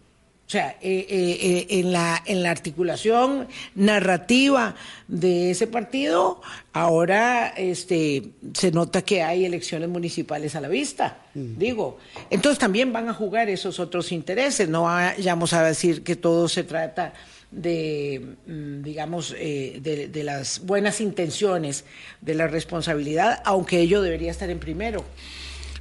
O 0.47 0.49
sea, 0.49 0.77
eh, 0.81 1.05
eh, 1.09 1.67
en, 1.71 1.91
la, 1.91 2.23
en 2.25 2.41
la 2.41 2.51
articulación 2.51 3.49
narrativa 3.75 4.75
de 5.09 5.51
ese 5.51 5.67
partido, 5.67 6.41
ahora 6.71 7.49
este, 7.49 8.29
se 8.53 8.71
nota 8.71 9.01
que 9.01 9.23
hay 9.23 9.43
elecciones 9.43 9.89
municipales 9.89 10.55
a 10.55 10.61
la 10.61 10.69
vista, 10.69 11.17
digo. 11.33 11.97
Entonces 12.29 12.59
también 12.59 12.93
van 12.93 13.09
a 13.09 13.13
jugar 13.13 13.49
esos 13.49 13.77
otros 13.81 14.13
intereses, 14.13 14.69
no 14.69 14.83
vayamos 14.83 15.51
a 15.51 15.63
decir 15.63 16.01
que 16.01 16.15
todo 16.15 16.47
se 16.47 16.63
trata 16.63 17.13
de, 17.51 18.37
mm, 18.47 18.83
digamos, 18.83 19.35
eh, 19.37 19.79
de, 19.81 20.07
de 20.07 20.23
las 20.23 20.65
buenas 20.65 21.01
intenciones, 21.01 21.83
de 22.21 22.35
la 22.35 22.47
responsabilidad, 22.47 23.41
aunque 23.43 23.81
ello 23.81 24.01
debería 24.01 24.31
estar 24.31 24.49
en 24.49 24.59
primero. 24.59 25.03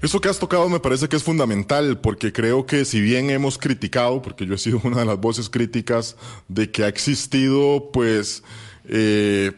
Eso 0.02 0.20
que 0.20 0.28
has 0.28 0.38
tocado 0.38 0.68
me 0.68 0.80
parece 0.80 1.08
que 1.08 1.16
es 1.16 1.22
fundamental 1.22 1.98
porque 1.98 2.32
creo 2.32 2.66
que 2.66 2.84
si 2.84 3.00
bien 3.00 3.30
hemos 3.30 3.58
criticado, 3.58 4.20
porque 4.22 4.46
yo 4.46 4.54
he 4.54 4.58
sido 4.58 4.80
una 4.84 4.98
de 5.00 5.06
las 5.06 5.20
voces 5.20 5.48
críticas 5.48 6.16
de 6.48 6.70
que 6.70 6.84
ha 6.84 6.88
existido 6.88 7.90
pues 7.92 8.42
eh, 8.84 9.52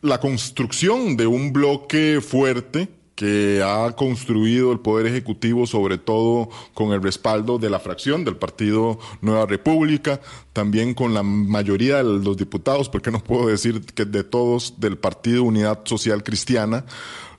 la 0.00 0.20
construcción 0.20 1.16
de 1.16 1.26
un 1.26 1.52
bloque 1.52 2.20
fuerte 2.20 2.88
que 3.14 3.62
ha 3.64 3.92
construido 3.92 4.72
el 4.72 4.80
Poder 4.80 5.06
Ejecutivo, 5.06 5.66
sobre 5.66 5.98
todo 5.98 6.48
con 6.74 6.92
el 6.92 7.02
respaldo 7.02 7.58
de 7.58 7.70
la 7.70 7.78
fracción 7.78 8.24
del 8.24 8.36
Partido 8.36 8.98
Nueva 9.20 9.46
República, 9.46 10.20
también 10.52 10.94
con 10.94 11.14
la 11.14 11.22
mayoría 11.22 11.98
de 11.98 12.04
los 12.04 12.36
diputados, 12.36 12.88
porque 12.88 13.10
no 13.10 13.22
puedo 13.22 13.46
decir 13.46 13.82
que 13.82 14.06
de 14.06 14.24
todos 14.24 14.80
del 14.80 14.98
Partido 14.98 15.44
Unidad 15.44 15.80
Social 15.84 16.24
Cristiana, 16.24 16.84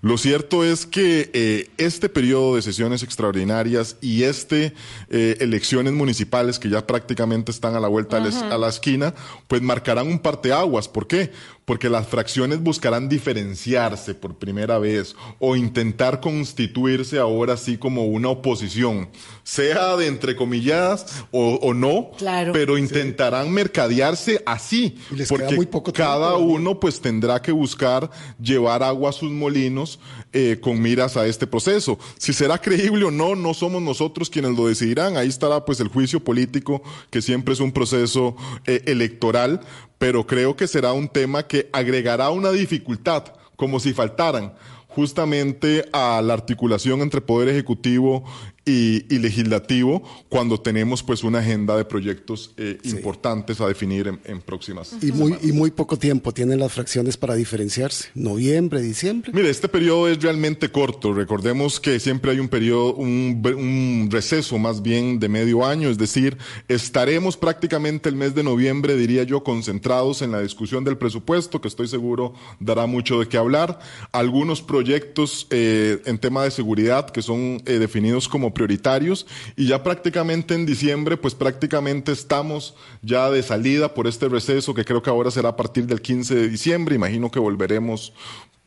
Lo 0.04 0.18
cierto 0.18 0.66
es 0.66 0.86
que 0.86 1.32
eh, 1.32 1.70
este 1.78 2.10
periodo 2.10 2.58
de 2.58 2.62
sesiones 2.62 3.04
extraordinarias 3.04 3.96
y 4.02 4.24
este 4.24 4.74
eh, 5.10 5.38
elecciones 5.40 5.94
municipales 5.94 6.60
que 6.60 6.68
ya 6.68 6.86
prácticamente 6.86 7.52
están 7.52 7.78
a 7.78 7.80
la 7.80 7.88
vuelta 7.88 8.20
uh 8.20 8.26
-huh. 8.26 8.52
a 8.52 8.58
la 8.58 8.68
esquina, 8.68 9.14
pues 9.48 9.62
marcarán 9.62 10.08
un 10.08 10.20
parteaguas. 10.20 10.90
¿Por 10.90 11.08
qué? 11.08 11.32
Porque 11.66 11.90
las 11.90 12.08
fracciones 12.08 12.62
buscarán 12.62 13.08
diferenciarse 13.08 14.14
por 14.14 14.38
primera 14.38 14.80
vez 14.80 15.16
o 15.40 15.56
intentar 15.56 16.20
constituirse 16.20 17.20
ahora 17.20 17.56
sí 17.58 17.78
como 17.78 18.06
una 18.06 18.30
oposición, 18.30 19.10
sea 19.44 19.96
de 19.96 20.08
entre 20.08 20.36
comillas 20.36 21.24
o, 21.32 21.56
o 21.62 21.74
no, 21.74 22.12
claro. 22.18 22.54
pero 22.54 22.78
intentarán 22.78 23.46
sí. 23.46 23.52
mercadearse 23.52 24.44
así, 24.46 24.98
porque 25.30 25.68
cada 25.94 26.36
tiempo, 26.36 26.54
uno 26.54 26.80
pues 26.80 27.00
tendrá 27.00 27.42
que 27.42 27.52
buscar 27.52 28.10
llevar 28.42 28.84
agua 28.84 29.10
a 29.10 29.14
sus 29.14 29.32
molinos 29.32 30.00
eh, 30.34 30.60
con 30.60 30.82
miras 30.82 31.16
a 31.16 31.28
este 31.28 31.48
proceso. 31.48 32.00
Si 32.18 32.34
será 32.34 32.58
creíble 32.60 33.06
o 33.06 33.12
no, 33.12 33.36
no 33.36 33.54
somos 33.54 33.82
nosotros 33.82 34.30
quienes 34.30 34.58
lo 34.58 34.68
decidirán. 34.68 35.16
Ahí 35.16 35.30
estará 35.30 35.64
pues 35.64 35.80
el 35.80 35.88
juicio 35.88 36.20
político, 36.24 36.82
que 37.10 37.22
siempre 37.22 37.54
es 37.54 37.60
un 37.60 37.72
proceso 37.72 38.36
eh, 38.66 38.82
electoral, 38.86 39.62
pero 39.98 40.26
creo 40.26 40.56
que 40.56 40.68
será 40.68 40.94
un 40.94 41.08
tema 41.08 41.48
que 41.48 41.70
agregará 41.72 42.32
una 42.32 42.52
dificultad, 42.52 43.26
como 43.56 43.80
si 43.80 43.94
faltaran 43.94 44.54
justamente 44.88 45.86
a 45.92 46.22
la 46.22 46.34
articulación 46.34 47.02
entre 47.02 47.22
poder 47.22 47.50
ejecutivo 47.50 48.24
y, 48.66 49.14
y, 49.14 49.20
legislativo 49.20 50.04
cuando 50.30 50.60
tenemos 50.60 51.04
pues 51.04 51.24
una 51.24 51.40
agenda 51.40 51.76
de 51.76 51.84
proyectos 51.84 52.54
eh, 52.56 52.78
sí. 52.82 52.92
importantes 52.92 53.60
a 53.60 53.68
definir 53.68 54.08
en, 54.08 54.20
en 54.24 54.42
próximas 54.42 54.96
y 55.02 55.12
muy 55.12 55.36
y 55.42 55.52
muy 55.52 55.72
poco 55.72 55.98
tiempo 55.98 56.34
tienen 56.34 56.60
las 56.60 56.72
fracciones 56.72 57.18
para 57.18 57.36
diferenciarse. 57.36 58.10
Noviembre 58.16 58.82
diciembre. 58.82 59.32
Mire 59.34 59.50
este 59.50 59.68
periodo 59.68 60.08
es 60.08 60.22
realmente 60.22 60.72
corto. 60.72 61.14
Recordemos 61.14 61.80
que 61.80 62.00
siempre 62.00 62.32
hay 62.32 62.40
un 62.40 62.48
periodo 62.48 62.94
un, 62.94 63.42
un 63.58 64.08
receso 64.10 64.58
más 64.58 64.82
bien 64.82 65.20
de 65.20 65.28
medio 65.28 65.66
año 65.66 65.90
es 65.90 65.98
decir 65.98 66.38
estaremos 66.70 67.36
prácticamente 67.36 68.08
el 68.08 68.16
mes 68.16 68.34
de 68.34 68.44
noviembre 68.44 68.96
diría 68.96 69.24
yo 69.24 69.44
concentrados 69.44 70.22
en 70.22 70.32
la 70.32 70.42
discusión 70.42 70.86
del 70.86 70.98
presupuesto 70.98 71.60
que 71.60 71.68
estoy 71.68 71.90
seguro 71.90 72.34
dará 72.62 72.86
mucho 72.86 73.20
de 73.20 73.28
qué 73.28 73.38
hablar. 73.38 73.80
Algunos 74.14 74.62
proyectos 74.62 75.48
eh, 75.50 76.02
en 76.06 76.18
tema 76.18 76.44
de 76.44 76.52
seguridad 76.52 77.10
que 77.10 77.22
son 77.22 77.62
eh, 77.66 77.80
definidos 77.80 78.30
como 78.30 78.53
prioritarios 78.54 79.26
y 79.56 79.68
ya 79.68 79.84
prácticamente 79.84 80.54
en 80.54 80.66
diciembre 80.66 81.18
pues 81.18 81.36
prácticamente 81.36 82.12
estamos 82.12 82.76
ya 83.02 83.30
de 83.30 83.44
salida 83.44 83.94
por 83.94 84.08
este 84.08 84.30
receso 84.30 84.74
que 84.74 84.86
creo 84.86 85.02
que 85.02 85.10
ahora 85.10 85.32
será 85.32 85.50
a 85.50 85.56
partir 85.56 85.86
del 85.86 86.02
15 86.02 86.36
de 86.36 86.50
diciembre, 86.50 86.96
imagino 86.96 87.30
que 87.30 87.40
volveremos 87.40 88.14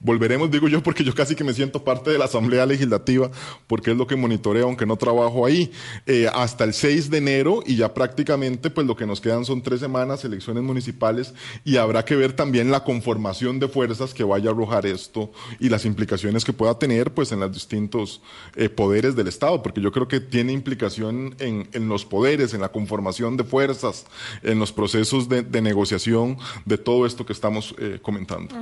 Volveremos, 0.07 0.53
digo 0.53 0.69
yo, 0.69 0.85
porque 0.85 1.03
yo 1.03 1.13
casi 1.13 1.35
que 1.35 1.43
me 1.43 1.53
siento 1.53 1.83
parte 1.83 2.11
de 2.11 2.19
la 2.19 2.27
Asamblea 2.27 2.65
Legislativa, 2.65 3.29
porque 3.67 3.91
es 3.91 3.97
lo 3.97 4.07
que 4.07 4.15
monitoreo, 4.15 4.67
aunque 4.67 4.87
no 4.87 4.95
trabajo 4.95 5.45
ahí, 5.45 5.73
eh, 6.07 6.29
hasta 6.33 6.63
el 6.63 6.75
6 6.75 7.11
de 7.11 7.19
enero 7.19 7.65
y 7.67 7.75
ya 7.75 7.93
prácticamente 7.93 8.71
pues 8.71 8.87
lo 8.87 8.95
que 8.95 9.05
nos 9.05 9.21
quedan 9.21 9.45
son 9.45 9.63
tres 9.63 9.81
semanas, 9.81 10.25
elecciones 10.25 10.63
municipales, 10.63 11.35
y 11.65 11.79
habrá 11.79 12.05
que 12.05 12.15
ver 12.15 12.35
también 12.35 12.71
la 12.71 12.85
conformación 12.85 13.59
de 13.59 13.67
fuerzas 13.67 14.15
que 14.15 14.23
vaya 14.23 14.51
a 14.51 14.53
arrojar 14.53 14.87
esto 14.87 15.33
y 15.59 15.71
las 15.71 15.85
implicaciones 15.85 16.45
que 16.45 16.53
pueda 16.53 16.79
tener 16.79 17.13
pues 17.13 17.33
en 17.33 17.41
los 17.41 17.53
distintos 17.53 18.23
eh, 18.55 18.69
poderes 18.69 19.17
del 19.17 19.27
Estado, 19.27 19.61
porque 19.61 19.81
yo 19.81 19.91
creo 19.91 20.07
que 20.07 20.21
tiene 20.21 20.53
implicación 20.53 21.35
en, 21.41 21.89
los 21.89 22.05
poderes, 22.05 22.55
en 22.55 22.61
la 22.61 22.69
conformación 22.69 23.37
de 23.37 23.43
fuerzas, 23.43 24.07
en 24.45 24.61
los 24.61 24.71
procesos 24.71 25.29
de, 25.29 25.43
negociación 25.61 26.39
de 26.65 26.79
todo 26.79 27.07
esto 27.07 27.27
que 27.27 27.33
estamos 27.33 27.75
eh, 27.81 27.99
comentando. 28.01 28.55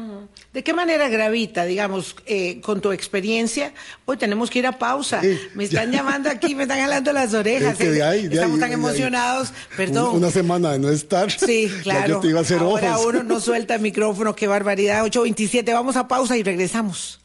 ¿De 0.55 0.65
qué 0.65 0.73
manera 0.73 1.11
Gravita, 1.35 1.65
digamos, 1.65 2.15
eh, 2.27 2.61
con 2.61 2.81
tu 2.81 2.93
experiencia, 2.93 3.75
hoy 4.05 4.17
tenemos 4.17 4.51
que 4.51 4.61
ir 4.61 4.69
a 4.69 4.79
pausa. 4.79 5.21
Sí, 5.21 5.37
me 5.55 5.65
están 5.65 5.91
ya. 5.91 5.99
llamando 5.99 6.31
aquí, 6.31 6.55
me 6.55 6.63
están 6.63 6.79
jalando 6.79 7.13
las 7.13 7.35
orejas. 7.35 7.73
Es 7.73 7.79
que 7.79 7.91
de 7.91 8.05
ahí, 8.05 8.29
de 8.29 8.37
Estamos 8.37 8.55
ahí, 8.55 8.61
tan 8.61 8.69
de 8.69 8.75
emocionados. 8.75 9.53
Perdón. 9.77 10.15
Una 10.15 10.31
semana 10.31 10.71
de 10.71 10.79
no 10.79 10.91
estar. 10.91 11.33
Sí, 11.33 11.69
claro. 11.83 12.09
yo 12.09 12.21
te 12.21 12.29
iba 12.29 12.39
a 12.39 12.43
hacer 12.43 12.61
Ahora 12.61 12.97
ojos. 12.97 13.07
uno 13.07 13.25
no 13.25 13.41
suelta 13.41 13.75
el 13.75 13.81
micrófono, 13.81 14.37
qué 14.37 14.47
barbaridad. 14.47 15.05
8.27, 15.05 15.73
vamos 15.73 15.97
a 15.97 16.07
pausa 16.07 16.37
y 16.37 16.45
regresamos. 16.45 17.19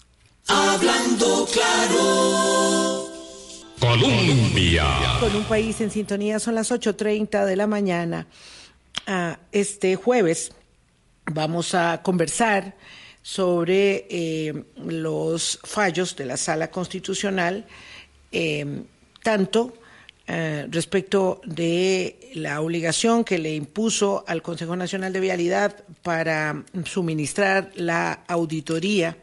Hablando 0.47 1.47
claro. 1.53 3.05
Colombia. 3.79 4.85
Con 5.19 5.35
un 5.35 5.43
país 5.43 5.79
en 5.81 5.91
sintonía 5.91 6.39
son 6.39 6.55
las 6.55 6.71
8.30 6.71 7.45
de 7.45 7.55
la 7.55 7.67
mañana. 7.67 8.25
Ah, 9.05 9.37
este 9.51 9.95
jueves 9.95 10.51
vamos 11.31 11.75
a 11.75 12.01
conversar 12.01 12.73
sobre 13.29 14.07
eh, 14.09 14.63
los 14.87 15.59
fallos 15.63 16.15
de 16.15 16.25
la 16.25 16.35
Sala 16.35 16.71
Constitucional, 16.71 17.63
eh, 18.31 18.81
tanto 19.21 19.75
eh, 20.25 20.65
respecto 20.71 21.39
de 21.45 22.31
la 22.33 22.59
obligación 22.59 23.23
que 23.23 23.37
le 23.37 23.53
impuso 23.53 24.23
al 24.25 24.41
Consejo 24.41 24.75
Nacional 24.75 25.13
de 25.13 25.19
Vialidad 25.19 25.83
para 26.01 26.63
suministrar 26.85 27.69
la 27.75 28.23
auditoría 28.27 29.15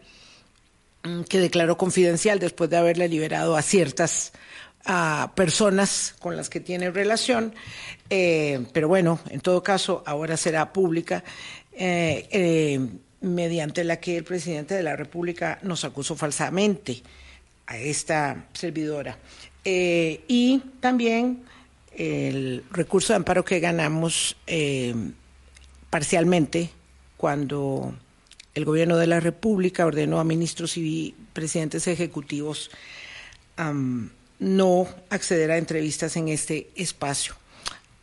mm, 1.02 1.22
que 1.22 1.40
declaró 1.40 1.76
confidencial 1.76 2.38
después 2.38 2.70
de 2.70 2.76
haberle 2.76 3.08
liberado 3.08 3.56
a 3.56 3.62
ciertas 3.62 4.32
personas 5.34 6.14
con 6.20 6.36
las 6.36 6.48
que 6.48 6.60
tiene 6.60 6.92
relación, 6.92 7.56
eh, 8.08 8.64
pero 8.72 8.86
bueno, 8.86 9.18
en 9.30 9.40
todo 9.40 9.60
caso, 9.60 10.04
ahora 10.06 10.36
será 10.36 10.72
pública. 10.72 11.24
Mediante 13.20 13.85
la 13.85 13.98
que 13.98 14.16
el 14.16 14.24
presidente 14.24 14.74
de 14.74 14.83
la 14.83 14.96
República 14.96 15.59
nos 15.62 15.85
acusó 15.85 16.16
falsamente 16.16 17.02
a 17.66 17.79
esta 17.79 18.46
servidora. 18.52 19.18
Eh, 19.64 20.24
y 20.29 20.62
también 20.81 21.42
el 21.96 22.64
recurso 22.70 23.12
de 23.12 23.16
amparo 23.16 23.44
que 23.44 23.59
ganamos 23.59 24.37
eh, 24.46 24.94
parcialmente 25.90 26.70
cuando 27.16 27.94
el 28.55 28.64
gobierno 28.64 28.96
de 28.96 29.07
la 29.07 29.20
República 29.20 29.87
ordenó 29.87 30.20
a 30.20 30.24
ministros 30.24 30.76
y 30.76 31.14
presidentes 31.33 31.87
ejecutivos 31.87 32.70
no 34.38 34.87
acceder 35.11 35.50
a 35.50 35.59
entrevistas 35.59 36.16
en 36.16 36.29
este 36.29 36.70
espacio. 36.76 37.35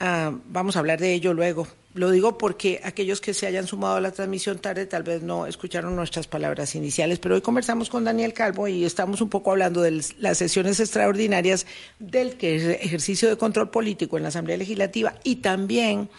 Uh, 0.01 0.39
vamos 0.47 0.75
a 0.75 0.79
hablar 0.79 0.99
de 0.99 1.13
ello 1.13 1.33
luego. 1.33 1.67
Lo 1.93 2.09
digo 2.09 2.37
porque 2.39 2.81
aquellos 2.83 3.21
que 3.21 3.35
se 3.35 3.45
hayan 3.45 3.67
sumado 3.67 3.97
a 3.97 4.01
la 4.01 4.11
transmisión 4.11 4.57
tarde 4.57 4.87
tal 4.87 5.03
vez 5.03 5.21
no 5.21 5.45
escucharon 5.45 5.95
nuestras 5.95 6.25
palabras 6.25 6.73
iniciales, 6.73 7.19
pero 7.19 7.35
hoy 7.35 7.41
conversamos 7.41 7.89
con 7.89 8.03
Daniel 8.03 8.33
Calvo 8.33 8.67
y 8.67 8.83
estamos 8.83 9.21
un 9.21 9.29
poco 9.29 9.51
hablando 9.51 9.81
de 9.81 10.03
las 10.17 10.37
sesiones 10.39 10.79
extraordinarias 10.79 11.67
del 11.99 12.35
ejercicio 12.39 13.29
de 13.29 13.37
control 13.37 13.69
político 13.69 14.17
en 14.17 14.23
la 14.23 14.29
Asamblea 14.29 14.57
Legislativa 14.57 15.13
y 15.23 15.37
también 15.37 16.09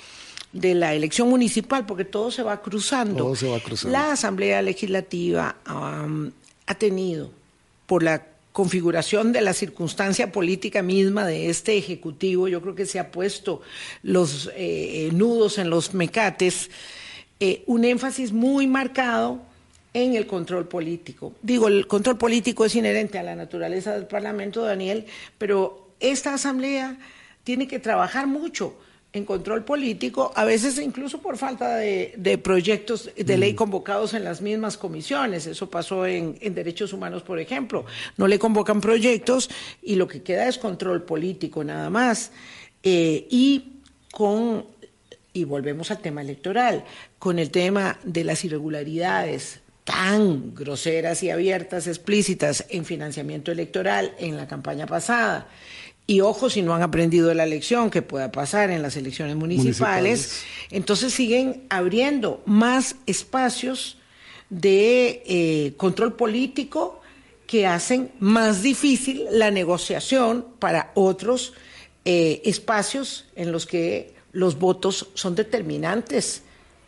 de 0.53 0.75
la 0.77 0.95
elección 0.95 1.29
municipal, 1.29 1.85
porque 1.85 2.05
todo 2.05 2.31
se 2.31 2.45
va 2.45 2.63
cruzando. 2.63 3.17
Todo 3.17 3.35
se 3.35 3.49
va 3.49 3.59
cruzando. 3.59 3.93
La 3.93 4.13
Asamblea 4.13 4.63
Legislativa 4.63 5.57
um, 5.69 6.31
ha 6.67 6.75
tenido, 6.77 7.33
por 7.87 8.05
la 8.05 8.34
configuración 8.55 9.33
de 9.33 9.41
la 9.41 9.53
circunstancia 9.53 10.31
política 10.31 10.81
misma 10.81 11.27
de 11.27 11.51
este 11.51 11.77
Ejecutivo, 11.77 12.47
yo 12.47 12.63
creo 12.63 12.77
que 12.77 12.87
se 12.87 13.01
ha 13.01 13.11
puesto 13.11 13.63
los 14.05 14.49
eh, 14.55 15.11
nudos 15.13 15.59
en 15.59 15.71
los 15.71 15.93
mecates, 15.93 16.71
eh, 17.41 17.65
un 17.67 17.85
énfasis 17.85 18.31
muy 18.31 18.69
marcado 18.69 19.43
en 19.93 20.15
el 20.15 20.29
control 20.29 20.69
político. 20.69 21.33
Digo, 21.43 21.67
el 21.67 21.89
control 21.89 22.17
político 22.17 22.65
es 22.65 22.77
inherente 22.77 23.19
a 23.19 23.25
la 23.25 23.35
naturaleza 23.35 23.93
del 23.93 24.07
Parlamento, 24.07 24.63
Daniel, 24.63 25.07
pero 25.37 25.89
esta 25.99 26.35
Asamblea 26.35 26.97
tiene 27.43 27.67
que 27.67 27.81
trabajar 27.81 28.29
mucho 28.29 28.77
en 29.15 29.25
control 29.25 29.65
político, 29.65 30.33
a 30.35 30.45
veces 30.45 30.77
incluso 30.79 31.19
por 31.19 31.39
falta 31.39 31.77
de, 31.77 32.15
de 32.17 32.37
proyectos 32.37 33.11
de 33.17 33.39
ley 33.39 33.55
convocados 33.55 34.13
en 34.13 34.25
las 34.25 34.43
mismas 34.43 34.77
comisiones. 34.77 35.47
Eso 35.47 35.71
pasó 35.71 36.05
en, 36.05 36.37
en, 36.41 36.53
derechos 36.53 36.93
humanos, 36.93 37.23
por 37.23 37.39
ejemplo. 37.39 37.87
No 38.17 38.27
le 38.27 38.41
convocan 38.41 38.81
proyectos 38.81 39.49
y 39.83 39.95
lo 39.95 40.09
que 40.09 40.23
queda 40.23 40.49
es 40.49 40.59
control 40.59 41.05
político 41.05 41.63
nada 41.63 41.91
más. 41.91 42.33
Eh, 42.83 43.29
y 43.31 43.81
con, 44.11 44.67
y 45.33 45.45
volvemos 45.45 45.93
al 45.93 46.01
tema 46.01 46.21
electoral, 46.21 46.85
con 47.21 47.39
el 47.39 47.53
tema 47.53 48.01
de 48.03 48.25
las 48.25 48.45
irregularidades 48.45 49.61
tan 49.85 50.55
groseras 50.55 51.23
y 51.23 51.31
abiertas, 51.31 51.87
explícitas 51.87 52.65
en 52.71 52.85
financiamiento 52.85 53.53
electoral 53.53 54.13
en 54.19 54.37
la 54.37 54.49
campaña 54.49 54.87
pasada. 54.87 55.47
Y 56.07 56.21
ojo 56.21 56.51
si 56.51 56.61
no 56.61 56.75
han 56.75 56.83
aprendido 56.83 57.33
la 57.33 57.47
lección 57.47 57.91
que 57.91 58.03
pueda 58.03 58.31
pasar 58.31 58.71
en 58.71 58.83
las 58.83 58.97
elecciones 58.97 59.37
municipales, 59.37 59.79
municipales. 59.79 60.43
entonces 60.71 61.15
siguen 61.15 61.63
abriendo 61.71 62.43
más 62.45 62.97
espacios 63.07 63.99
de 64.51 65.23
eh, 65.27 65.75
control 65.77 66.15
político 66.15 67.01
que 67.47 67.67
hacen 67.67 68.11
más 68.21 68.63
difícil 68.63 69.25
la 69.31 69.51
negociación 69.51 70.47
para 70.59 70.93
otros 70.95 71.55
eh, 72.05 72.43
espacios 72.45 73.27
en 73.35 73.51
los 73.51 73.67
que 73.67 74.15
los 74.33 74.59
votos 74.59 75.09
son 75.15 75.35
determinantes 75.35 76.43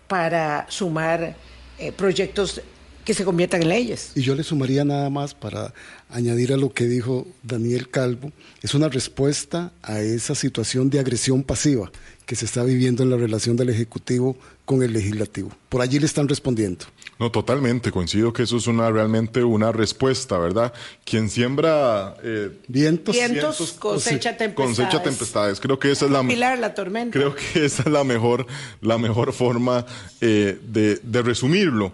para 0.08 0.66
sumar 0.68 1.36
eh, 1.78 1.92
proyectos 1.92 2.60
que 3.06 3.14
se 3.14 3.24
conviertan 3.24 3.62
en 3.62 3.68
leyes. 3.68 4.10
Y 4.16 4.22
yo 4.22 4.34
le 4.34 4.42
sumaría 4.42 4.84
nada 4.84 5.08
más 5.10 5.32
para 5.32 5.72
añadir 6.10 6.52
a 6.52 6.56
lo 6.56 6.72
que 6.72 6.86
dijo 6.86 7.26
Daniel 7.44 7.88
Calvo, 7.88 8.32
es 8.62 8.74
una 8.74 8.88
respuesta 8.88 9.72
a 9.82 10.00
esa 10.00 10.34
situación 10.34 10.90
de 10.90 10.98
agresión 10.98 11.44
pasiva 11.44 11.90
que 12.26 12.34
se 12.34 12.44
está 12.44 12.64
viviendo 12.64 13.04
en 13.04 13.10
la 13.10 13.16
relación 13.16 13.56
del 13.56 13.68
Ejecutivo 13.68 14.36
con 14.64 14.82
el 14.82 14.92
Legislativo. 14.92 15.50
Por 15.68 15.80
allí 15.80 16.00
le 16.00 16.06
están 16.06 16.28
respondiendo. 16.28 16.84
No, 17.20 17.30
totalmente, 17.30 17.92
coincido 17.92 18.32
que 18.32 18.42
eso 18.42 18.56
es 18.56 18.66
una 18.66 18.90
realmente 18.90 19.44
una 19.44 19.70
respuesta, 19.70 20.36
¿verdad? 20.36 20.72
Quien 21.04 21.30
siembra 21.30 22.16
eh, 22.24 22.50
vientos, 22.66 23.14
vientos, 23.14 23.72
cosecha 23.78 24.36
tempestades. 24.36 24.76
Cosecha 24.76 25.02
tempestades. 25.02 25.60
Creo 25.60 25.78
que 25.78 25.92
esa 25.92 26.06
es 26.06 26.10
la 26.10 26.26
Pilar, 26.26 26.58
la 26.58 26.74
tormenta. 26.74 27.16
Creo 27.16 27.36
que 27.36 27.64
esa 27.64 27.84
es 27.84 27.90
la 27.90 28.02
mejor, 28.02 28.48
la 28.80 28.98
mejor 28.98 29.32
forma 29.32 29.86
eh, 30.20 30.58
de, 30.60 30.96
de 30.96 31.22
resumirlo. 31.22 31.92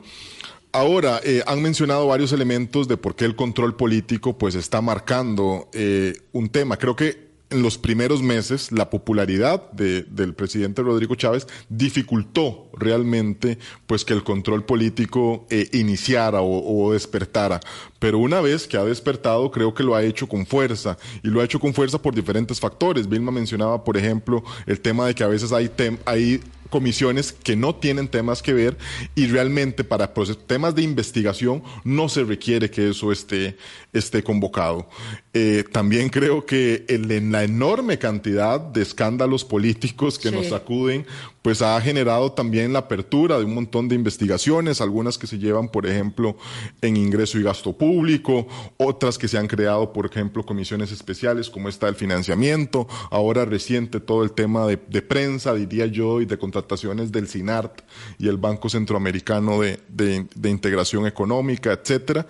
Ahora, 0.72 1.20
eh, 1.22 1.42
han 1.46 1.60
mencionado 1.60 2.06
varios 2.06 2.32
elementos 2.32 2.88
de 2.88 2.96
por 2.96 3.14
qué 3.14 3.26
el 3.26 3.36
control 3.36 3.76
político 3.76 4.38
pues 4.38 4.54
está 4.54 4.80
marcando 4.80 5.68
eh, 5.74 6.14
un 6.32 6.48
tema. 6.48 6.78
Creo 6.78 6.96
que 6.96 7.30
en 7.50 7.60
los 7.62 7.76
primeros 7.76 8.22
meses 8.22 8.72
la 8.72 8.88
popularidad 8.88 9.70
de, 9.72 10.04
del 10.04 10.34
presidente 10.34 10.80
Rodrigo 10.80 11.14
Chávez 11.14 11.46
dificultó 11.68 12.70
realmente 12.72 13.58
pues 13.86 14.06
que 14.06 14.14
el 14.14 14.24
control 14.24 14.64
político 14.64 15.46
eh, 15.50 15.68
iniciara 15.74 16.40
o, 16.40 16.86
o, 16.86 16.94
despertara. 16.94 17.60
Pero 17.98 18.18
una 18.18 18.40
vez 18.40 18.66
que 18.66 18.78
ha 18.78 18.84
despertado, 18.84 19.50
creo 19.50 19.74
que 19.74 19.82
lo 19.82 19.94
ha 19.94 20.02
hecho 20.02 20.26
con 20.26 20.46
fuerza 20.46 20.96
y 21.22 21.28
lo 21.28 21.42
ha 21.42 21.44
hecho 21.44 21.60
con 21.60 21.74
fuerza 21.74 22.00
por 22.00 22.14
diferentes 22.14 22.58
factores. 22.58 23.06
Vilma 23.06 23.30
mencionaba, 23.30 23.84
por 23.84 23.98
ejemplo, 23.98 24.42
el 24.64 24.80
tema 24.80 25.06
de 25.06 25.14
que 25.14 25.22
a 25.22 25.28
veces 25.28 25.52
hay, 25.52 25.70
hay 26.06 26.40
comisiones 26.72 27.32
que 27.32 27.54
no 27.54 27.74
tienen 27.74 28.08
temas 28.08 28.42
que 28.42 28.54
ver 28.54 28.78
y 29.14 29.26
realmente 29.26 29.84
para 29.84 30.12
temas 30.46 30.74
de 30.74 30.82
investigación 30.82 31.62
no 31.84 32.08
se 32.08 32.24
requiere 32.24 32.70
que 32.70 32.88
eso 32.88 33.12
esté, 33.12 33.58
esté 33.92 34.22
convocado. 34.24 34.88
Eh, 35.34 35.64
también 35.70 36.08
creo 36.08 36.46
que 36.46 36.86
en 36.88 37.30
la 37.30 37.44
enorme 37.44 37.98
cantidad 37.98 38.58
de 38.58 38.80
escándalos 38.80 39.44
políticos 39.44 40.18
que 40.18 40.30
sí. 40.30 40.34
nos 40.34 40.46
sacuden, 40.46 41.06
pues 41.42 41.60
ha 41.60 41.80
generado 41.80 42.32
también 42.32 42.72
la 42.72 42.80
apertura 42.80 43.38
de 43.38 43.44
un 43.44 43.54
montón 43.54 43.88
de 43.88 43.96
investigaciones, 43.96 44.80
algunas 44.80 45.18
que 45.18 45.26
se 45.26 45.38
llevan, 45.38 45.68
por 45.68 45.86
ejemplo, 45.86 46.36
en 46.80 46.96
ingreso 46.96 47.38
y 47.38 47.42
gasto 47.42 47.76
público, 47.76 48.46
otras 48.76 49.18
que 49.18 49.26
se 49.26 49.38
han 49.38 49.48
creado, 49.48 49.92
por 49.92 50.06
ejemplo, 50.06 50.46
comisiones 50.46 50.92
especiales 50.92 51.50
como 51.50 51.68
esta 51.68 51.86
del 51.86 51.96
financiamiento, 51.96 52.86
ahora 53.10 53.44
reciente 53.44 53.98
todo 53.98 54.22
el 54.22 54.32
tema 54.32 54.66
de, 54.66 54.78
de 54.88 55.02
prensa, 55.02 55.52
diría 55.54 55.86
yo, 55.86 56.20
y 56.20 56.26
de 56.26 56.38
contrataciones 56.38 57.10
del 57.10 57.28
CINART 57.28 57.82
y 58.18 58.28
el 58.28 58.36
Banco 58.36 58.68
Centroamericano 58.68 59.60
de, 59.60 59.80
de, 59.88 60.26
de 60.34 60.50
Integración 60.50 61.06
Económica, 61.06 61.72
etcétera. 61.72 62.26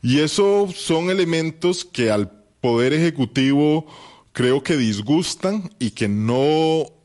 Y 0.00 0.20
eso 0.20 0.68
son 0.74 1.10
elementos 1.10 1.84
que 1.84 2.10
al 2.10 2.30
Poder 2.60 2.92
Ejecutivo 2.92 3.86
creo 4.32 4.62
que 4.62 4.76
disgustan 4.76 5.70
y 5.78 5.90
que 5.90 6.08
no 6.08 6.97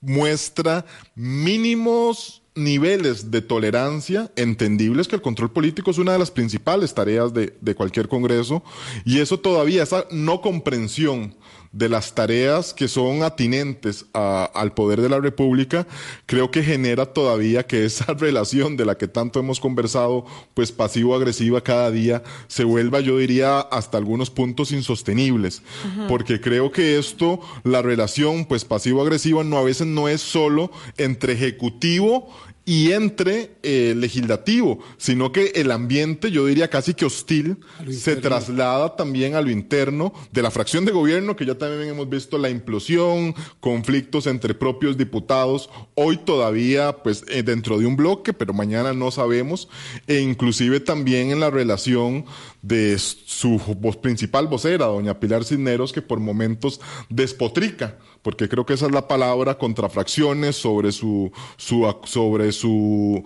muestra 0.00 0.84
mínimos 1.14 2.42
niveles 2.54 3.30
de 3.30 3.40
tolerancia 3.40 4.32
entendibles 4.36 5.06
que 5.06 5.16
el 5.16 5.22
control 5.22 5.52
político 5.52 5.90
es 5.90 5.98
una 5.98 6.12
de 6.12 6.18
las 6.18 6.30
principales 6.30 6.92
tareas 6.92 7.32
de, 7.32 7.56
de 7.60 7.74
cualquier 7.74 8.08
Congreso 8.08 8.62
y 9.04 9.20
eso 9.20 9.38
todavía, 9.38 9.82
esa 9.82 10.06
no 10.10 10.40
comprensión 10.40 11.34
de 11.72 11.88
las 11.88 12.14
tareas 12.14 12.72
que 12.72 12.88
son 12.88 13.22
atinentes 13.22 14.06
a, 14.14 14.44
al 14.54 14.72
poder 14.72 15.00
de 15.00 15.08
la 15.08 15.20
República, 15.20 15.86
creo 16.26 16.50
que 16.50 16.62
genera 16.62 17.06
todavía 17.06 17.66
que 17.66 17.84
esa 17.84 18.14
relación 18.18 18.76
de 18.76 18.84
la 18.84 18.96
que 18.96 19.08
tanto 19.08 19.40
hemos 19.40 19.60
conversado, 19.60 20.24
pues 20.54 20.72
pasivo-agresiva 20.72 21.62
cada 21.62 21.90
día, 21.90 22.22
se 22.46 22.64
vuelva, 22.64 23.00
yo 23.00 23.18
diría, 23.18 23.60
hasta 23.60 23.98
algunos 23.98 24.30
puntos 24.30 24.72
insostenibles. 24.72 25.62
Uh 25.84 26.00
-huh. 26.00 26.06
Porque 26.08 26.40
creo 26.40 26.72
que 26.72 26.98
esto, 26.98 27.40
la 27.64 27.82
relación, 27.82 28.44
pues 28.44 28.64
pasivo-agresiva, 28.64 29.44
no 29.44 29.58
a 29.58 29.62
veces 29.62 29.86
no 29.86 30.08
es 30.08 30.20
solo 30.20 30.70
entre 30.96 31.34
ejecutivo 31.34 32.28
y 32.68 32.92
entre 32.92 33.52
eh, 33.62 33.94
legislativo, 33.96 34.78
sino 34.98 35.32
que 35.32 35.52
el 35.54 35.70
ambiente, 35.70 36.30
yo 36.30 36.44
diría 36.44 36.68
casi 36.68 36.92
que 36.92 37.06
hostil, 37.06 37.56
se 37.90 38.16
traslada 38.16 38.94
también 38.94 39.36
a 39.36 39.40
lo 39.40 39.50
interno 39.50 40.12
de 40.32 40.42
la 40.42 40.50
fracción 40.50 40.84
de 40.84 40.92
gobierno, 40.92 41.34
que 41.34 41.46
ya 41.46 41.54
también 41.54 41.88
hemos 41.88 42.10
visto 42.10 42.36
la 42.36 42.50
implosión, 42.50 43.34
conflictos 43.60 44.26
entre 44.26 44.52
propios 44.52 44.98
diputados, 44.98 45.70
hoy 45.94 46.18
todavía 46.18 46.98
pues 47.02 47.24
eh, 47.28 47.42
dentro 47.42 47.78
de 47.78 47.86
un 47.86 47.96
bloque, 47.96 48.34
pero 48.34 48.52
mañana 48.52 48.92
no 48.92 49.10
sabemos, 49.10 49.70
e 50.06 50.20
inclusive 50.20 50.78
también 50.78 51.30
en 51.30 51.40
la 51.40 51.48
relación 51.48 52.26
de 52.62 52.98
su 52.98 53.58
voz 53.78 53.96
principal 53.96 54.46
vocera, 54.48 54.86
doña 54.86 55.20
Pilar 55.20 55.44
Cisneros, 55.44 55.92
que 55.92 56.02
por 56.02 56.20
momentos 56.20 56.80
despotrica, 57.08 57.98
porque 58.22 58.48
creo 58.48 58.66
que 58.66 58.74
esa 58.74 58.86
es 58.86 58.92
la 58.92 59.06
palabra, 59.06 59.56
contra 59.58 59.88
fracciones 59.88 60.56
sobre 60.56 60.92
su, 60.92 61.30
su 61.56 61.94
sobre 62.04 62.52
su 62.52 63.22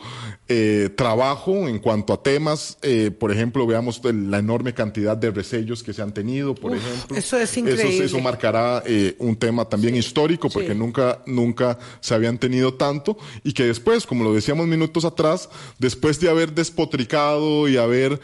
eh, 0.48 0.90
trabajo 0.96 1.68
en 1.68 1.78
cuanto 1.78 2.12
a 2.12 2.22
temas, 2.22 2.78
eh, 2.82 3.10
por 3.10 3.32
ejemplo, 3.32 3.66
veamos 3.66 4.00
la 4.04 4.38
enorme 4.38 4.74
cantidad 4.74 5.16
de 5.16 5.30
resellos 5.30 5.82
que 5.82 5.92
se 5.92 6.02
han 6.02 6.12
tenido, 6.12 6.54
por 6.54 6.72
Uf, 6.72 6.78
ejemplo. 6.78 7.16
Eso 7.16 7.38
es 7.38 7.56
increíble. 7.56 7.94
Eso, 7.94 8.04
eso 8.04 8.20
marcará 8.20 8.82
eh, 8.86 9.16
un 9.18 9.36
tema 9.36 9.64
también 9.64 9.94
sí, 9.94 10.00
histórico, 10.00 10.50
porque 10.50 10.72
sí. 10.72 10.78
nunca, 10.78 11.22
nunca 11.26 11.78
se 12.00 12.14
habían 12.14 12.38
tenido 12.38 12.74
tanto, 12.74 13.16
y 13.44 13.54
que 13.54 13.64
después, 13.64 14.06
como 14.06 14.24
lo 14.24 14.34
decíamos 14.34 14.66
minutos 14.66 15.04
atrás, 15.04 15.48
después 15.78 16.20
de 16.20 16.28
haber 16.28 16.52
despotricado 16.52 17.66
y 17.68 17.76
haber 17.76 18.20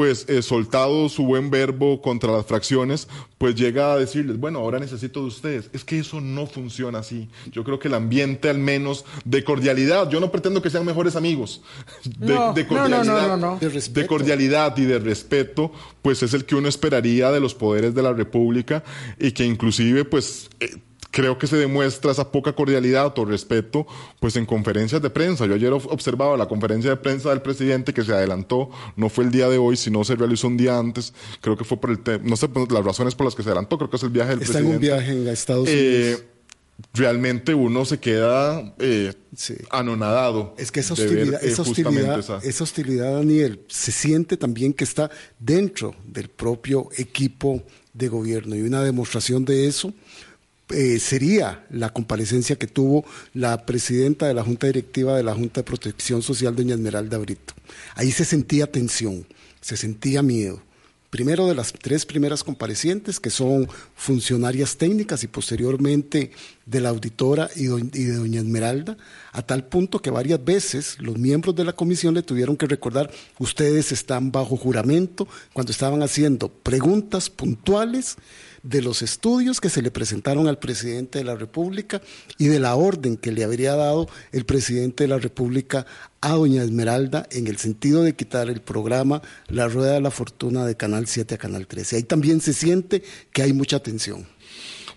pues 0.00 0.24
eh, 0.30 0.40
soltado 0.40 1.10
su 1.10 1.26
buen 1.26 1.50
verbo 1.50 2.00
contra 2.00 2.32
las 2.32 2.46
fracciones, 2.46 3.06
pues 3.36 3.54
llega 3.54 3.92
a 3.92 3.98
decirles, 3.98 4.40
bueno, 4.40 4.60
ahora 4.60 4.78
necesito 4.78 5.20
de 5.20 5.26
ustedes. 5.26 5.68
Es 5.74 5.84
que 5.84 5.98
eso 5.98 6.22
no 6.22 6.46
funciona 6.46 7.00
así. 7.00 7.28
Yo 7.52 7.64
creo 7.64 7.78
que 7.78 7.88
el 7.88 7.92
ambiente 7.92 8.48
al 8.48 8.56
menos 8.56 9.04
de 9.26 9.44
cordialidad, 9.44 10.08
yo 10.08 10.18
no 10.18 10.32
pretendo 10.32 10.62
que 10.62 10.70
sean 10.70 10.86
mejores 10.86 11.16
amigos, 11.16 11.60
de, 12.18 12.32
no, 12.34 12.54
de 12.54 12.66
cordialidad, 12.66 13.36
no, 13.36 13.36
no, 13.36 13.58
de, 13.58 13.68
de, 13.68 14.06
cordialidad 14.06 14.74
y 14.78 14.86
de 14.86 15.00
respeto, 15.00 15.70
pues 16.00 16.22
es 16.22 16.32
el 16.32 16.46
que 16.46 16.54
uno 16.54 16.68
esperaría 16.68 17.30
de 17.30 17.40
los 17.40 17.54
poderes 17.54 17.94
de 17.94 18.00
la 18.00 18.14
República 18.14 18.82
y 19.18 19.32
que 19.32 19.44
inclusive 19.44 20.06
pues... 20.06 20.48
Eh, 20.60 20.78
creo 21.10 21.38
que 21.38 21.46
se 21.46 21.56
demuestra 21.56 22.12
esa 22.12 22.30
poca 22.30 22.52
cordialidad 22.52 23.12
o 23.18 23.24
respeto 23.24 23.86
pues 24.18 24.36
en 24.36 24.46
conferencias 24.46 25.02
de 25.02 25.10
prensa. 25.10 25.46
Yo 25.46 25.54
ayer 25.54 25.72
observaba 25.72 26.36
la 26.36 26.46
conferencia 26.46 26.90
de 26.90 26.96
prensa 26.96 27.30
del 27.30 27.42
presidente 27.42 27.92
que 27.92 28.04
se 28.04 28.12
adelantó, 28.12 28.70
no 28.96 29.08
fue 29.08 29.24
el 29.24 29.30
día 29.30 29.48
de 29.48 29.58
hoy, 29.58 29.76
sino 29.76 30.04
se 30.04 30.16
realizó 30.16 30.48
un 30.48 30.56
día 30.56 30.78
antes, 30.78 31.12
creo 31.40 31.56
que 31.56 31.64
fue 31.64 31.78
por 31.78 31.90
el 31.90 32.00
no 32.22 32.36
sé 32.36 32.48
las 32.70 32.84
razones 32.84 33.14
por 33.14 33.26
las 33.26 33.34
que 33.34 33.42
se 33.42 33.48
adelantó, 33.48 33.78
creo 33.78 33.90
que 33.90 33.96
es 33.96 34.02
el 34.02 34.10
viaje 34.10 34.30
del 34.30 34.42
Está 34.42 34.54
presidente. 34.54 34.70
en 34.70 34.76
un 34.76 34.80
viaje 34.80 35.12
en 35.12 35.28
Estados 35.28 35.68
Unidos. 35.68 35.84
Eh, 35.84 36.26
realmente 36.94 37.54
uno 37.54 37.84
se 37.84 37.98
queda 37.98 38.74
eh, 38.78 39.12
sí. 39.36 39.54
anonadado. 39.70 40.54
Es 40.58 40.70
que 40.70 40.80
esa 40.80 40.94
hostilidad, 40.94 41.40
ver, 41.40 41.44
eh, 41.44 41.52
esa, 41.52 41.62
hostilidad 41.62 42.18
esa... 42.18 42.38
esa 42.38 42.64
hostilidad, 42.64 43.14
Daniel, 43.14 43.60
se 43.68 43.92
siente 43.92 44.36
también 44.36 44.72
que 44.72 44.84
está 44.84 45.10
dentro 45.38 45.94
del 46.06 46.28
propio 46.28 46.88
equipo 46.96 47.62
de 47.92 48.08
gobierno 48.08 48.54
y 48.56 48.62
una 48.62 48.82
demostración 48.82 49.44
de 49.44 49.66
eso 49.66 49.92
eh, 50.72 50.98
sería 50.98 51.64
la 51.70 51.92
comparecencia 51.92 52.56
que 52.56 52.66
tuvo 52.66 53.04
la 53.34 53.66
presidenta 53.66 54.26
de 54.26 54.34
la 54.34 54.44
Junta 54.44 54.66
Directiva 54.66 55.16
de 55.16 55.22
la 55.22 55.34
Junta 55.34 55.60
de 55.60 55.64
Protección 55.64 56.22
Social, 56.22 56.54
doña 56.54 56.74
Esmeralda 56.74 57.18
Brito. 57.18 57.54
Ahí 57.94 58.10
se 58.12 58.24
sentía 58.24 58.70
tensión, 58.70 59.26
se 59.60 59.76
sentía 59.76 60.22
miedo. 60.22 60.62
Primero 61.10 61.48
de 61.48 61.56
las 61.56 61.72
tres 61.72 62.06
primeras 62.06 62.44
comparecientes, 62.44 63.18
que 63.18 63.30
son 63.30 63.68
funcionarias 63.96 64.76
técnicas, 64.76 65.24
y 65.24 65.26
posteriormente 65.26 66.30
de 66.66 66.80
la 66.80 66.90
auditora 66.90 67.50
y, 67.56 67.64
y 67.64 68.04
de 68.04 68.14
doña 68.14 68.38
Esmeralda, 68.38 68.96
a 69.32 69.42
tal 69.42 69.64
punto 69.64 70.00
que 70.00 70.10
varias 70.10 70.44
veces 70.44 70.98
los 71.00 71.18
miembros 71.18 71.56
de 71.56 71.64
la 71.64 71.72
comisión 71.72 72.14
le 72.14 72.22
tuvieron 72.22 72.56
que 72.56 72.66
recordar, 72.66 73.10
ustedes 73.40 73.90
están 73.90 74.30
bajo 74.30 74.56
juramento 74.56 75.26
cuando 75.52 75.72
estaban 75.72 76.04
haciendo 76.04 76.48
preguntas 76.48 77.28
puntuales 77.28 78.16
de 78.62 78.82
los 78.82 79.02
estudios 79.02 79.60
que 79.60 79.70
se 79.70 79.82
le 79.82 79.90
presentaron 79.90 80.48
al 80.48 80.58
presidente 80.58 81.18
de 81.18 81.24
la 81.24 81.34
República 81.34 82.00
y 82.38 82.48
de 82.48 82.60
la 82.60 82.74
orden 82.74 83.16
que 83.16 83.32
le 83.32 83.44
habría 83.44 83.74
dado 83.74 84.08
el 84.32 84.44
presidente 84.44 85.04
de 85.04 85.08
la 85.08 85.18
República 85.18 85.86
a 86.20 86.32
doña 86.32 86.62
Esmeralda 86.62 87.26
en 87.30 87.46
el 87.46 87.56
sentido 87.56 88.02
de 88.02 88.14
quitar 88.14 88.50
el 88.50 88.60
programa 88.60 89.22
La 89.48 89.68
Rueda 89.68 89.94
de 89.94 90.00
la 90.00 90.10
Fortuna 90.10 90.66
de 90.66 90.76
Canal 90.76 91.06
7 91.06 91.34
a 91.34 91.38
Canal 91.38 91.66
13. 91.66 91.96
Ahí 91.96 92.02
también 92.02 92.40
se 92.40 92.52
siente 92.52 93.02
que 93.32 93.42
hay 93.42 93.52
mucha 93.52 93.80
tensión. 93.80 94.26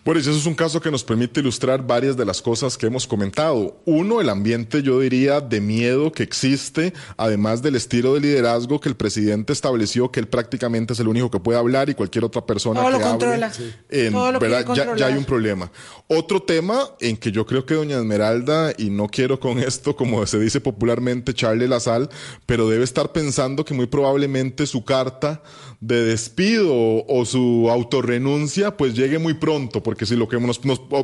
Boris, 0.05 0.27
eso 0.27 0.37
es 0.37 0.45
un 0.45 0.53
caso 0.53 0.81
que 0.81 0.91
nos 0.91 1.01
permite 1.01 1.39
ilustrar 1.39 1.87
varias 1.87 2.17
de 2.17 2.25
las 2.25 2.41
cosas 2.41 2.77
que 2.77 2.87
hemos 2.87 3.07
comentado. 3.07 3.77
Uno, 3.85 4.19
el 4.19 4.27
ambiente, 4.27 4.83
yo 4.83 4.99
diría, 4.99 5.39
de 5.39 5.61
miedo 5.61 6.11
que 6.11 6.23
existe, 6.23 6.91
además 7.15 7.61
del 7.61 7.77
estilo 7.77 8.13
de 8.13 8.19
liderazgo 8.19 8.81
que 8.81 8.89
el 8.89 8.95
presidente 8.95 9.53
estableció, 9.53 10.11
que 10.11 10.19
él 10.19 10.27
prácticamente 10.27 10.91
es 10.91 10.99
el 10.99 11.07
único 11.07 11.31
que 11.31 11.39
puede 11.39 11.57
hablar 11.57 11.89
y 11.89 11.93
cualquier 11.95 12.25
otra 12.25 12.45
persona 12.45 12.81
Todo 12.81 12.91
que 12.91 12.91
lo 12.91 13.05
hable, 13.05 13.09
controla. 13.11 13.51
en- 13.89 14.11
Todo 14.11 14.31
lo 14.33 14.39
¿verdad? 14.39 14.65
Ya, 14.75 14.93
ya 14.97 15.05
hay 15.07 15.15
un 15.15 15.23
problema. 15.23 15.71
Otro 16.07 16.41
tema 16.41 16.81
en 16.99 17.15
que 17.15 17.31
yo 17.31 17.45
creo 17.45 17.65
que 17.65 17.75
doña 17.75 17.97
Esmeralda, 17.97 18.73
y 18.77 18.89
no 18.89 19.07
quiero 19.07 19.39
con 19.39 19.57
esto, 19.59 19.95
como 19.95 20.25
se 20.27 20.37
dice 20.37 20.59
popularmente, 20.59 21.31
echarle 21.31 21.65
la 21.69 21.79
sal, 21.79 22.09
pero 22.45 22.67
debe 22.67 22.83
estar 22.83 23.13
pensando 23.13 23.63
que 23.63 23.73
muy 23.73 23.85
probablemente 23.85 24.67
su 24.67 24.83
carta 24.83 25.41
de 25.79 26.03
despido 26.03 26.73
o 27.07 27.25
su 27.25 27.69
autorrenuncia 27.69 28.75
pues 28.77 28.93
llegue 28.95 29.17
muy 29.19 29.33
pronto, 29.33 29.81
porque 29.93 30.07
si 30.07 30.15
lo 30.15 30.27
que 30.27 30.39
nos, 30.39 30.59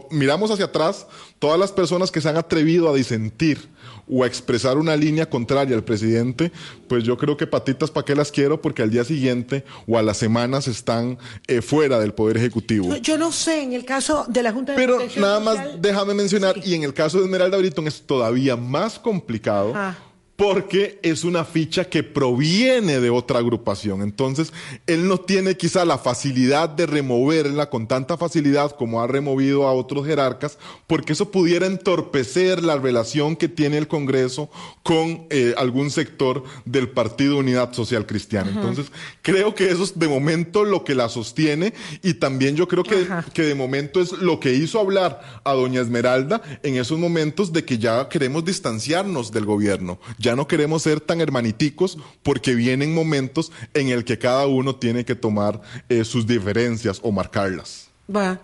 miramos 0.10 0.50
hacia 0.50 0.66
atrás, 0.66 1.06
todas 1.38 1.60
las 1.60 1.72
personas 1.72 2.10
que 2.10 2.22
se 2.22 2.28
han 2.28 2.38
atrevido 2.38 2.90
a 2.90 2.96
disentir 2.96 3.70
o 4.10 4.24
a 4.24 4.28
expresar 4.28 4.80
una 4.80 4.96
línea 4.96 5.30
contraria 5.30 5.76
al 5.76 5.84
presidente, 5.84 6.52
pues 6.88 7.04
yo 7.04 7.16
creo 7.16 7.38
que 7.38 7.46
patitas 7.46 7.92
para 7.92 8.04
qué 8.04 8.16
las 8.16 8.32
quiero, 8.32 8.60
porque 8.64 8.82
al 8.82 8.90
día 8.90 9.04
siguiente 9.04 9.64
o 9.86 10.00
a 10.00 10.02
las 10.02 10.18
semanas 10.18 10.68
están 10.68 11.20
eh, 11.46 11.62
fuera 11.62 12.00
del 12.00 12.16
Poder 12.16 12.38
Ejecutivo. 12.38 12.88
No, 12.88 12.98
Yo 12.98 13.20
no 13.20 13.32
sé, 13.32 13.62
en 13.62 13.74
el 13.74 13.86
caso 13.86 14.26
de 14.28 14.42
la 14.42 14.52
Junta 14.52 14.72
de 14.72 14.80
Pero 14.80 14.96
Protección 14.96 15.22
nada 15.22 15.40
más 15.40 15.58
Social, 15.58 15.82
déjame 15.84 16.14
mencionar, 16.16 16.56
Sí. 16.56 16.72
y 16.72 16.74
en 16.74 16.82
el 16.82 16.96
caso 16.96 17.20
de 17.20 17.26
Esmeralda 17.26 17.60
Britton 17.60 17.86
es 17.86 18.02
todavía 18.02 18.56
más 18.56 18.98
complicado. 18.98 19.74
Ah. 19.76 19.96
Porque 20.40 21.00
es 21.04 21.26
una 21.26 21.44
ficha 21.44 21.90
que 21.90 22.02
proviene 22.02 23.02
de 23.02 23.10
otra 23.10 23.40
agrupación. 23.40 24.02
Entonces, 24.02 24.54
él 24.88 25.06
no 25.06 25.18
tiene 25.18 25.58
quizá 25.58 25.84
la 25.84 25.98
facilidad 25.98 26.70
de 26.70 26.86
removerla 26.86 27.70
con 27.70 27.88
tanta 27.88 28.16
facilidad 28.16 28.72
como 28.72 29.02
ha 29.02 29.08
removido 29.08 29.68
a 29.68 29.74
otros 29.74 30.08
jerarcas, 30.08 30.58
porque 30.88 31.12
eso 31.12 31.30
pudiera 31.30 31.66
entorpecer 31.66 32.64
la 32.64 32.78
relación 32.78 33.36
que 33.36 33.50
tiene 33.50 33.78
el 33.78 33.90
Congreso 33.90 34.50
con 34.82 35.28
eh, 35.30 35.54
algún 35.58 35.92
sector 35.92 36.46
del 36.64 36.90
Partido 36.90 37.38
Unidad 37.38 37.74
Social 37.74 38.06
Cristiana. 38.06 38.50
Entonces, 38.50 38.94
creo 39.22 39.54
que 39.54 39.70
eso 39.70 39.84
es 39.84 40.00
de 40.00 40.08
momento 40.08 40.64
lo 40.64 40.86
que 40.86 40.96
la 40.96 41.10
sostiene 41.10 41.74
y 42.02 42.14
también 42.14 42.56
yo 42.56 42.68
creo 42.68 42.84
que, 42.84 43.08
que 43.34 43.42
de 43.42 43.56
momento 43.56 44.00
es 44.00 44.14
lo 44.14 44.40
que 44.40 44.54
hizo 44.54 44.80
hablar 44.80 45.42
a 45.44 45.54
doña 45.54 45.82
Esmeralda 45.82 46.42
en 46.64 46.78
esos 46.78 46.98
momentos 46.98 47.52
de 47.52 47.66
que 47.66 47.78
ya 47.78 48.08
queremos 48.08 48.46
distanciarnos 48.46 49.34
del 49.34 49.46
gobierno, 49.46 50.00
ya 50.18 50.29
no 50.36 50.48
queremos 50.48 50.84
ser 50.84 51.00
tan 51.00 51.22
hermaniticos 51.22 51.98
porque 52.24 52.56
vienen 52.56 52.94
momentos 52.94 53.52
en 53.74 53.90
el 53.90 54.04
que 54.04 54.18
cada 54.18 54.48
uno 54.48 54.76
tiene 54.76 55.06
que 55.06 55.16
tomar 55.16 55.62
eh, 55.90 56.04
sus 56.04 56.28
diferencias 56.28 57.00
o 57.04 57.12
marcarlas. 57.12 57.90
Va, 58.14 58.40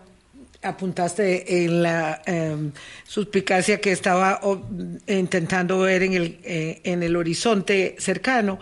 apuntaste 0.65 1.63
en 1.63 1.83
la 1.83 2.21
eh, 2.25 2.71
suspicacia 3.05 3.79
que 3.79 3.91
estaba 3.91 4.39
o, 4.43 4.61
intentando 5.07 5.79
ver 5.79 6.03
en 6.03 6.13
el, 6.13 6.39
eh, 6.43 6.81
en 6.83 7.03
el 7.03 7.15
horizonte 7.15 7.95
cercano. 7.99 8.59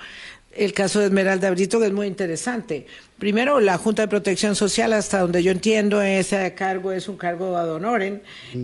El 0.55 0.71
caso 0.73 0.99
de 0.99 1.05
Esmeralda 1.07 1.49
Brito 1.51 1.79
que 1.79 1.87
es 1.87 1.91
muy 1.93 2.07
interesante. 2.07 2.85
Primero, 3.17 3.59
la 3.59 3.77
Junta 3.77 4.03
de 4.03 4.07
Protección 4.07 4.55
Social, 4.55 4.93
hasta 4.93 5.19
donde 5.19 5.41
yo 5.41 5.51
entiendo, 5.51 6.01
ese 6.01 6.53
cargo 6.55 6.91
es 6.91 7.07
un 7.07 7.17
cargo 7.17 7.55
ad 7.57 7.71
honorem. 7.71 8.19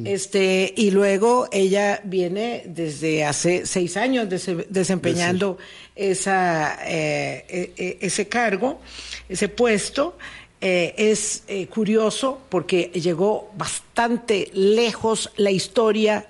Este, 0.06 0.74
y 0.76 0.92
luego 0.92 1.48
ella 1.52 2.02
viene 2.04 2.64
desde 2.66 3.24
hace 3.26 3.66
seis 3.66 3.96
años 3.98 4.28
dese- 4.30 4.66
desempeñando 4.70 5.58
esa, 5.96 6.78
eh, 6.86 7.46
eh, 7.50 7.74
eh, 7.78 7.98
ese 8.02 8.28
cargo, 8.28 8.80
ese 9.28 9.50
puesto. 9.50 10.18
Eh, 10.62 10.94
es 10.98 11.44
eh, 11.48 11.68
curioso 11.68 12.42
porque 12.50 12.92
llegó 12.94 13.50
bastante 13.56 14.50
lejos 14.54 15.32
la 15.38 15.52
historia 15.52 16.28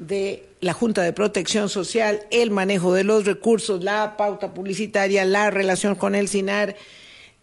de 0.00 0.44
la 0.60 0.72
Junta 0.72 1.02
de 1.02 1.12
Protección 1.12 1.68
Social, 1.68 2.22
el 2.30 2.50
manejo 2.50 2.92
de 2.92 3.04
los 3.04 3.24
recursos, 3.24 3.82
la 3.82 4.16
pauta 4.16 4.54
publicitaria, 4.54 5.24
la 5.24 5.50
relación 5.50 5.94
con 5.94 6.14
el 6.14 6.28
SINAR 6.28 6.76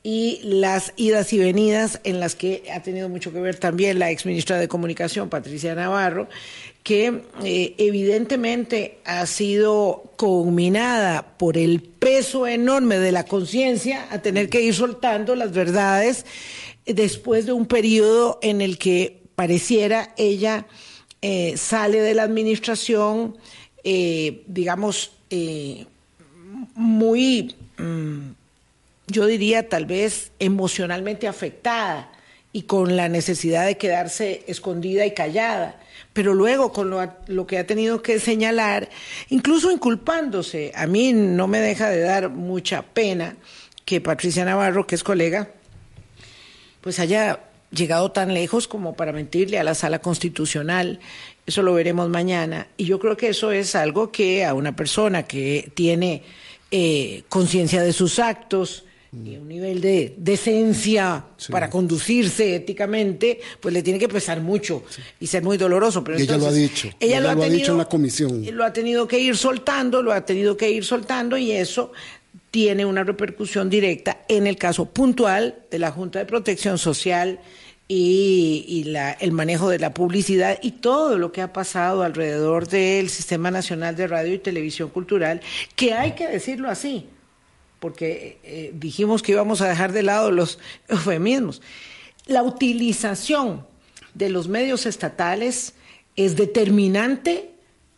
y 0.03 0.39
las 0.43 0.93
idas 0.97 1.33
y 1.33 1.39
venidas 1.39 1.99
en 2.03 2.19
las 2.19 2.35
que 2.35 2.63
ha 2.71 2.83
tenido 2.83 3.09
mucho 3.09 3.33
que 3.33 3.39
ver 3.39 3.55
también 3.55 3.97
la 3.97 4.11
exministra 4.11 4.59
de 4.59 4.67
Comunicación, 4.67 5.29
Patricia 5.29 5.73
Navarro, 5.73 6.27
que 6.83 7.23
eh, 7.43 7.73
evidentemente 7.79 8.99
ha 9.03 9.25
sido 9.25 10.13
culminada 10.15 11.37
por 11.37 11.57
el 11.57 11.81
peso 11.81 12.45
enorme 12.45 12.99
de 12.99 13.11
la 13.11 13.23
conciencia 13.23 14.07
a 14.11 14.19
tener 14.19 14.49
que 14.49 14.61
ir 14.61 14.75
soltando 14.75 15.35
las 15.35 15.51
verdades 15.53 16.27
después 16.85 17.47
de 17.47 17.53
un 17.53 17.65
periodo 17.65 18.37
en 18.43 18.61
el 18.61 18.77
que 18.77 19.23
pareciera 19.35 20.13
ella 20.17 20.67
eh, 21.27 21.57
sale 21.57 22.01
de 22.01 22.13
la 22.13 22.21
administración, 22.21 23.35
eh, 23.83 24.43
digamos, 24.45 25.11
eh, 25.31 25.87
muy, 26.75 27.55
mm, 27.79 28.29
yo 29.07 29.25
diría 29.25 29.67
tal 29.67 29.87
vez 29.87 30.31
emocionalmente 30.37 31.27
afectada 31.27 32.11
y 32.53 32.61
con 32.61 32.95
la 32.95 33.09
necesidad 33.09 33.65
de 33.65 33.75
quedarse 33.75 34.43
escondida 34.45 35.03
y 35.03 35.15
callada, 35.15 35.81
pero 36.13 36.35
luego 36.35 36.71
con 36.71 36.91
lo, 36.91 37.11
lo 37.25 37.47
que 37.47 37.57
ha 37.57 37.65
tenido 37.65 38.03
que 38.03 38.19
señalar, 38.19 38.87
incluso 39.29 39.71
inculpándose, 39.71 40.73
a 40.75 40.85
mí 40.85 41.11
no 41.11 41.47
me 41.47 41.59
deja 41.59 41.89
de 41.89 42.01
dar 42.01 42.29
mucha 42.29 42.83
pena 42.83 43.35
que 43.83 43.99
Patricia 43.99 44.45
Navarro, 44.45 44.85
que 44.85 44.93
es 44.93 45.03
colega, 45.03 45.49
pues 46.81 46.99
haya 46.99 47.44
llegado 47.71 48.11
tan 48.11 48.33
lejos 48.33 48.67
como 48.67 48.95
para 48.95 49.11
mentirle 49.11 49.59
a 49.59 49.63
la 49.63 49.75
sala 49.75 49.99
constitucional. 49.99 50.99
Eso 51.45 51.61
lo 51.61 51.73
veremos 51.73 52.09
mañana. 52.09 52.67
Y 52.77 52.85
yo 52.85 52.99
creo 52.99 53.17
que 53.17 53.29
eso 53.29 53.51
es 53.51 53.75
algo 53.75 54.11
que 54.11 54.45
a 54.45 54.53
una 54.53 54.75
persona 54.75 55.23
que 55.23 55.71
tiene 55.75 56.23
eh, 56.71 57.23
conciencia 57.29 57.81
de 57.81 57.93
sus 57.93 58.19
actos 58.19 58.85
y 59.23 59.37
un 59.37 59.47
nivel 59.47 59.79
de 59.79 60.13
decencia 60.17 61.23
para 61.49 61.69
conducirse 61.69 62.55
éticamente, 62.55 63.39
pues 63.61 63.73
le 63.73 63.81
tiene 63.81 63.97
que 63.97 64.09
pesar 64.09 64.41
mucho 64.41 64.83
y 65.19 65.27
ser 65.27 65.41
muy 65.41 65.57
doloroso. 65.57 66.03
Pero 66.03 66.17
ella 66.17 66.37
lo 66.37 66.47
ha 66.47 66.51
dicho, 66.51 66.89
Ella, 66.99 67.17
ella 67.17 67.19
lo, 67.21 67.29
ha 67.29 67.33
lo 67.35 67.41
ha 67.41 67.43
tenido, 67.45 67.59
dicho 67.59 67.71
en 67.71 67.77
la 67.77 67.85
comisión. 67.85 68.45
Lo 68.55 68.65
ha 68.65 68.73
tenido 68.73 69.07
que 69.07 69.19
ir 69.19 69.37
soltando, 69.37 70.01
lo 70.01 70.11
ha 70.11 70.25
tenido 70.25 70.57
que 70.57 70.69
ir 70.69 70.83
soltando 70.83 71.37
y 71.37 71.51
eso 71.51 71.93
tiene 72.55 72.85
una 72.85 73.03
repercusión 73.03 73.69
directa 73.69 74.19
en 74.29 74.47
el 74.47 74.55
caso 74.55 74.85
puntual 74.85 75.65
de 75.69 75.77
la 75.77 75.91
Junta 75.91 76.19
de 76.19 76.25
Protección 76.25 76.77
Social 76.77 77.41
y, 77.89 78.93
el 79.19 79.33
manejo 79.33 79.67
de 79.67 79.77
la 79.77 79.93
publicidad 79.93 80.57
y 80.61 80.71
todo 80.71 81.17
lo 81.17 81.33
que 81.33 81.41
ha 81.41 81.51
pasado 81.51 82.01
alrededor 82.01 82.69
del 82.69 83.09
Sistema 83.09 83.51
Nacional 83.51 83.97
de 83.97 84.07
Radio 84.07 84.35
y 84.35 84.39
Televisión 84.39 84.89
Cultural, 84.89 85.41
que 85.75 85.95
hay 85.95 86.13
que 86.13 86.29
decirlo 86.29 86.69
así, 86.69 87.07
porque 87.81 88.39
eh, 88.45 88.71
dijimos 88.73 89.21
que 89.21 89.33
íbamos 89.33 89.59
a 89.59 89.67
dejar 89.67 89.91
de 89.91 90.03
lado 90.03 90.31
los 90.31 90.57
eufemismos. 90.87 91.61
La 92.25 92.41
utilización 92.41 93.67
de 94.13 94.29
los 94.29 94.47
medios 94.47 94.85
estatales 94.85 95.73
es 96.15 96.37
determinante 96.37 97.49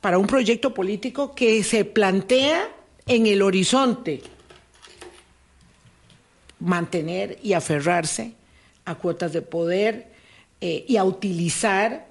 para 0.02 0.18
un 0.18 0.26
proyecto 0.26 0.74
político 0.74 1.36
que 1.36 1.64
se 1.64 1.86
plantea 1.86 2.68
en 3.06 3.28
el 3.28 3.44
horizonte 3.44 4.24
mantener 6.60 7.38
y 7.44 7.54
aferrarse 7.54 8.34
a 8.86 8.96
cuotas 8.96 9.34
de 9.34 9.42
poder 9.42 10.08
eh, 10.62 10.86
y 10.88 10.98
a 10.98 11.04
utilizar 11.04 12.08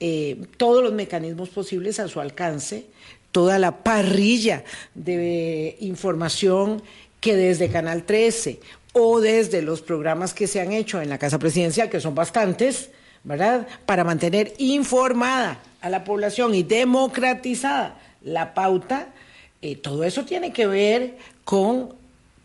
eh, 0.00 0.44
todos 0.56 0.82
los 0.82 0.92
mecanismos 0.92 1.48
posibles 1.48 2.00
a 2.00 2.08
su 2.08 2.20
alcance, 2.20 2.86
toda 3.32 3.58
la 3.58 3.82
parrilla 3.82 4.64
de 4.94 5.76
información 5.80 6.82
que 7.20 7.36
desde 7.36 7.70
Canal 7.70 8.04
13 8.04 8.60
o 8.92 9.20
desde 9.20 9.62
los 9.62 9.82
programas 9.82 10.34
que 10.34 10.46
se 10.46 10.60
han 10.60 10.72
hecho 10.72 11.00
en 11.00 11.08
la 11.08 11.18
Casa 11.18 11.38
Presidencial, 11.38 11.90
que 11.90 12.00
son 12.00 12.14
bastantes, 12.14 12.90
¿verdad? 13.24 13.66
Para 13.84 14.04
mantener 14.04 14.54
informada 14.58 15.60
a 15.80 15.90
la 15.90 16.04
población 16.04 16.54
y 16.54 16.62
democratizada 16.62 17.98
la 18.22 18.54
pauta, 18.54 19.08
eh, 19.62 19.76
todo 19.76 20.04
eso 20.04 20.24
tiene 20.24 20.52
que 20.52 20.66
ver 20.66 21.18
con 21.44 21.94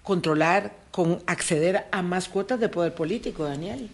controlar, 0.04 0.74
con 0.92 1.22
acceder 1.26 1.86
a 1.92 2.02
más 2.02 2.30
cuotas 2.30 2.60
de 2.60 2.70
poder 2.70 2.94
político, 2.94 3.44
Daniel. 3.46 3.90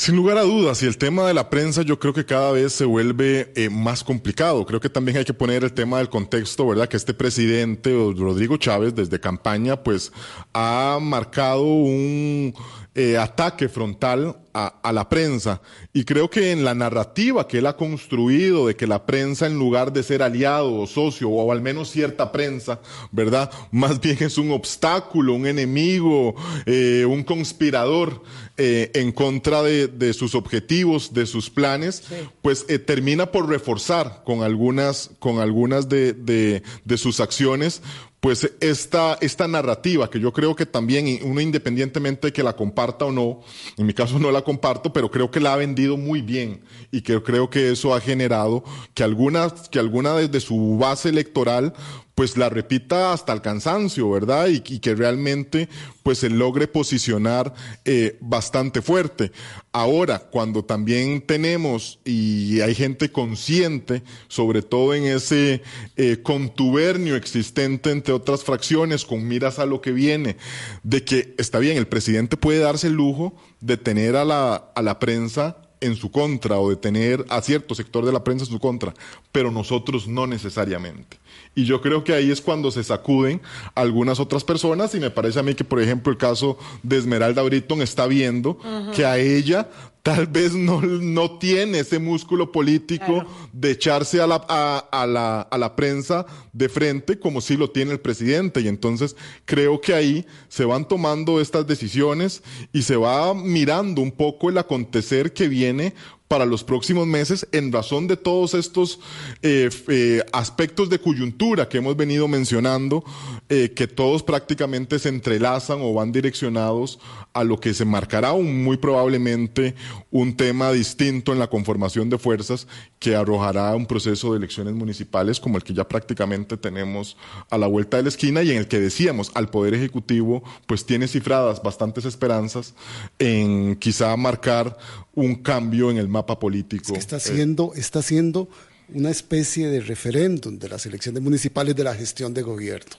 Sin 0.00 0.16
lugar 0.16 0.38
a 0.38 0.42
dudas, 0.44 0.82
y 0.82 0.86
el 0.86 0.96
tema 0.96 1.26
de 1.26 1.34
la 1.34 1.50
prensa 1.50 1.82
yo 1.82 1.98
creo 1.98 2.14
que 2.14 2.24
cada 2.24 2.52
vez 2.52 2.72
se 2.72 2.86
vuelve 2.86 3.52
eh, 3.54 3.68
más 3.68 4.02
complicado. 4.02 4.64
Creo 4.64 4.80
que 4.80 4.88
también 4.88 5.18
hay 5.18 5.26
que 5.26 5.34
poner 5.34 5.62
el 5.62 5.74
tema 5.74 5.98
del 5.98 6.08
contexto, 6.08 6.66
¿verdad? 6.66 6.88
Que 6.88 6.96
este 6.96 7.12
presidente, 7.12 7.90
Rodrigo 8.16 8.56
Chávez, 8.56 8.94
desde 8.94 9.20
campaña, 9.20 9.76
pues 9.82 10.10
ha 10.54 10.98
marcado 11.02 11.64
un 11.64 12.54
eh, 12.94 13.16
ataque 13.16 13.68
frontal 13.68 14.36
a, 14.52 14.66
a, 14.82 14.92
la 14.92 15.08
prensa. 15.08 15.60
Y 15.92 16.04
creo 16.04 16.28
que 16.28 16.50
en 16.50 16.64
la 16.64 16.74
narrativa 16.74 17.46
que 17.46 17.58
él 17.58 17.66
ha 17.66 17.76
construido 17.76 18.66
de 18.66 18.74
que 18.74 18.86
la 18.86 19.06
prensa, 19.06 19.46
en 19.46 19.58
lugar 19.58 19.92
de 19.92 20.02
ser 20.02 20.22
aliado 20.22 20.74
o 20.74 20.86
socio, 20.88 21.28
o 21.28 21.52
al 21.52 21.60
menos 21.60 21.90
cierta 21.90 22.32
prensa, 22.32 22.80
¿verdad? 23.12 23.50
Más 23.70 24.00
bien 24.00 24.18
es 24.20 24.38
un 24.38 24.50
obstáculo, 24.50 25.34
un 25.34 25.46
enemigo, 25.46 26.34
eh, 26.66 27.04
un 27.08 27.22
conspirador 27.22 28.22
eh, 28.56 28.90
en 28.94 29.12
contra 29.12 29.62
de, 29.62 29.86
de, 29.86 30.12
sus 30.12 30.34
objetivos, 30.34 31.14
de 31.14 31.26
sus 31.26 31.48
planes, 31.48 32.02
sí. 32.08 32.16
pues 32.42 32.66
eh, 32.68 32.78
termina 32.78 33.30
por 33.30 33.48
reforzar 33.48 34.22
con 34.24 34.42
algunas, 34.42 35.12
con 35.18 35.38
algunas 35.38 35.88
de, 35.88 36.12
de, 36.12 36.62
de 36.84 36.98
sus 36.98 37.20
acciones 37.20 37.82
pues 38.20 38.52
esta, 38.60 39.16
esta 39.20 39.48
narrativa 39.48 40.10
que 40.10 40.20
yo 40.20 40.32
creo 40.32 40.54
que 40.54 40.66
también 40.66 41.18
uno 41.24 41.40
independientemente 41.40 42.28
de 42.28 42.32
que 42.32 42.42
la 42.42 42.54
comparta 42.54 43.06
o 43.06 43.12
no, 43.12 43.40
en 43.76 43.86
mi 43.86 43.94
caso 43.94 44.18
no 44.20 44.30
la 44.30 44.42
comparto, 44.42 44.92
pero 44.92 45.10
creo 45.10 45.30
que 45.30 45.40
la 45.40 45.54
ha 45.54 45.56
vendido 45.56 45.96
muy 45.96 46.20
bien 46.20 46.62
y 46.92 47.00
que 47.00 47.22
creo 47.22 47.48
que 47.48 47.72
eso 47.72 47.94
ha 47.94 48.00
generado 48.00 48.62
que 48.94 49.02
alguna, 49.02 49.52
que 49.70 49.78
alguna 49.78 50.14
desde 50.14 50.40
su 50.40 50.76
base 50.78 51.08
electoral 51.08 51.72
pues 52.20 52.36
la 52.36 52.50
repita 52.50 53.14
hasta 53.14 53.32
el 53.32 53.40
cansancio, 53.40 54.10
¿verdad? 54.10 54.48
Y, 54.48 54.60
que 54.60 54.94
realmente 54.94 55.70
pues 56.02 56.18
se 56.18 56.28
logre 56.28 56.68
posicionar 56.68 57.54
eh, 57.86 58.18
bastante 58.20 58.82
fuerte. 58.82 59.32
Ahora, 59.72 60.18
cuando 60.18 60.62
también 60.62 61.22
tenemos 61.22 61.98
y 62.04 62.60
hay 62.60 62.74
gente 62.74 63.10
consciente, 63.10 64.02
sobre 64.28 64.60
todo 64.60 64.92
en 64.92 65.04
ese 65.04 65.62
eh, 65.96 66.18
contubernio 66.22 67.16
existente 67.16 67.90
entre 67.90 68.12
otras 68.12 68.44
fracciones 68.44 69.06
con 69.06 69.26
miras 69.26 69.58
a 69.58 69.64
lo 69.64 69.80
que 69.80 69.92
viene, 69.92 70.36
de 70.82 71.02
que 71.02 71.34
está 71.38 71.58
bien, 71.58 71.78
el 71.78 71.88
presidente 71.88 72.36
puede 72.36 72.58
darse 72.58 72.88
el 72.88 72.96
lujo 72.96 73.34
de 73.62 73.78
tener 73.78 74.16
a 74.16 74.26
la, 74.26 74.56
a 74.74 74.82
la 74.82 74.98
prensa 74.98 75.56
en 75.80 75.96
su 75.96 76.10
contra 76.10 76.58
o 76.58 76.68
de 76.68 76.76
tener 76.76 77.24
a 77.30 77.40
cierto 77.40 77.74
sector 77.74 78.04
de 78.04 78.12
la 78.12 78.22
prensa 78.22 78.44
en 78.44 78.50
su 78.50 78.58
contra, 78.58 78.92
pero 79.32 79.50
nosotros 79.50 80.06
no 80.06 80.26
necesariamente. 80.26 81.19
Y 81.54 81.64
yo 81.64 81.80
creo 81.80 82.04
que 82.04 82.12
ahí 82.14 82.30
es 82.30 82.40
cuando 82.40 82.70
se 82.70 82.84
sacuden 82.84 83.40
algunas 83.74 84.20
otras 84.20 84.44
personas 84.44 84.94
y 84.94 85.00
me 85.00 85.10
parece 85.10 85.40
a 85.40 85.42
mí 85.42 85.54
que, 85.54 85.64
por 85.64 85.80
ejemplo, 85.80 86.12
el 86.12 86.18
caso 86.18 86.56
de 86.82 86.96
Esmeralda 86.96 87.42
Britton 87.42 87.82
está 87.82 88.06
viendo 88.06 88.50
uh 88.50 88.62
-huh. 88.62 88.90
que 88.92 89.04
a 89.04 89.18
ella 89.18 89.68
tal 90.02 90.26
vez 90.26 90.54
no, 90.54 90.80
no 90.80 91.38
tiene 91.38 91.80
ese 91.80 91.98
músculo 91.98 92.52
político 92.52 93.04
claro. 93.04 93.28
de 93.52 93.70
echarse 93.72 94.20
a 94.20 94.26
la, 94.26 94.44
a, 94.48 94.78
a, 94.90 95.06
la, 95.06 95.42
a 95.42 95.58
la 95.58 95.76
prensa 95.76 96.24
de 96.52 96.68
frente 96.68 97.18
como 97.18 97.40
si 97.40 97.56
lo 97.56 97.68
tiene 97.70 97.92
el 97.92 98.00
presidente. 98.00 98.60
Y 98.60 98.68
entonces 98.68 99.16
creo 99.44 99.80
que 99.80 99.92
ahí 99.92 100.26
se 100.48 100.64
van 100.64 100.86
tomando 100.88 101.40
estas 101.40 101.66
decisiones 101.66 102.42
y 102.72 102.82
se 102.82 102.96
va 102.96 103.34
mirando 103.34 104.00
un 104.00 104.12
poco 104.12 104.48
el 104.48 104.58
acontecer 104.58 105.32
que 105.32 105.48
viene 105.48 105.94
para 106.30 106.46
los 106.46 106.62
próximos 106.62 107.08
meses 107.08 107.48
en 107.50 107.72
razón 107.72 108.06
de 108.06 108.16
todos 108.16 108.54
estos 108.54 109.00
eh, 109.42 109.68
eh, 109.88 110.22
aspectos 110.32 110.88
de 110.88 111.00
coyuntura 111.00 111.68
que 111.68 111.78
hemos 111.78 111.96
venido 111.96 112.28
mencionando, 112.28 113.02
eh, 113.48 113.72
que 113.74 113.88
todos 113.88 114.22
prácticamente 114.22 115.00
se 115.00 115.08
entrelazan 115.08 115.78
o 115.80 115.92
van 115.92 116.12
direccionados 116.12 117.00
a 117.32 117.42
lo 117.42 117.58
que 117.58 117.74
se 117.74 117.84
marcará 117.84 118.30
un, 118.30 118.62
muy 118.62 118.76
probablemente 118.76 119.74
un 120.12 120.36
tema 120.36 120.70
distinto 120.70 121.32
en 121.32 121.40
la 121.40 121.48
conformación 121.48 122.08
de 122.08 122.18
fuerzas 122.18 122.68
que 123.00 123.16
arrojará 123.16 123.74
un 123.74 123.86
proceso 123.86 124.30
de 124.30 124.38
elecciones 124.38 124.74
municipales 124.74 125.40
como 125.40 125.56
el 125.56 125.64
que 125.64 125.74
ya 125.74 125.88
prácticamente 125.88 126.56
tenemos 126.56 127.16
a 127.50 127.58
la 127.58 127.66
vuelta 127.66 127.96
de 127.96 128.04
la 128.04 128.08
esquina 128.08 128.44
y 128.44 128.52
en 128.52 128.58
el 128.58 128.68
que 128.68 128.78
decíamos 128.78 129.32
al 129.34 129.48
Poder 129.48 129.74
Ejecutivo 129.74 130.44
pues 130.66 130.86
tiene 130.86 131.08
cifradas 131.08 131.60
bastantes 131.60 132.04
esperanzas 132.04 132.74
en 133.18 133.74
quizá 133.74 134.16
marcar 134.16 134.78
un 135.12 135.34
cambio 135.34 135.90
en 135.90 135.98
el 135.98 136.08
mapa 136.08 136.19
político. 136.26 136.86
Es 136.86 136.92
que 136.92 136.98
está 136.98 137.16
haciendo, 137.16 137.72
está 137.74 138.00
haciendo 138.00 138.48
una 138.92 139.10
especie 139.10 139.68
de 139.68 139.80
referéndum 139.80 140.58
de 140.58 140.68
las 140.68 140.86
elecciones 140.86 141.22
municipales 141.22 141.76
de 141.76 141.84
la 141.84 141.94
gestión 141.94 142.34
de 142.34 142.42
gobierno. 142.42 142.96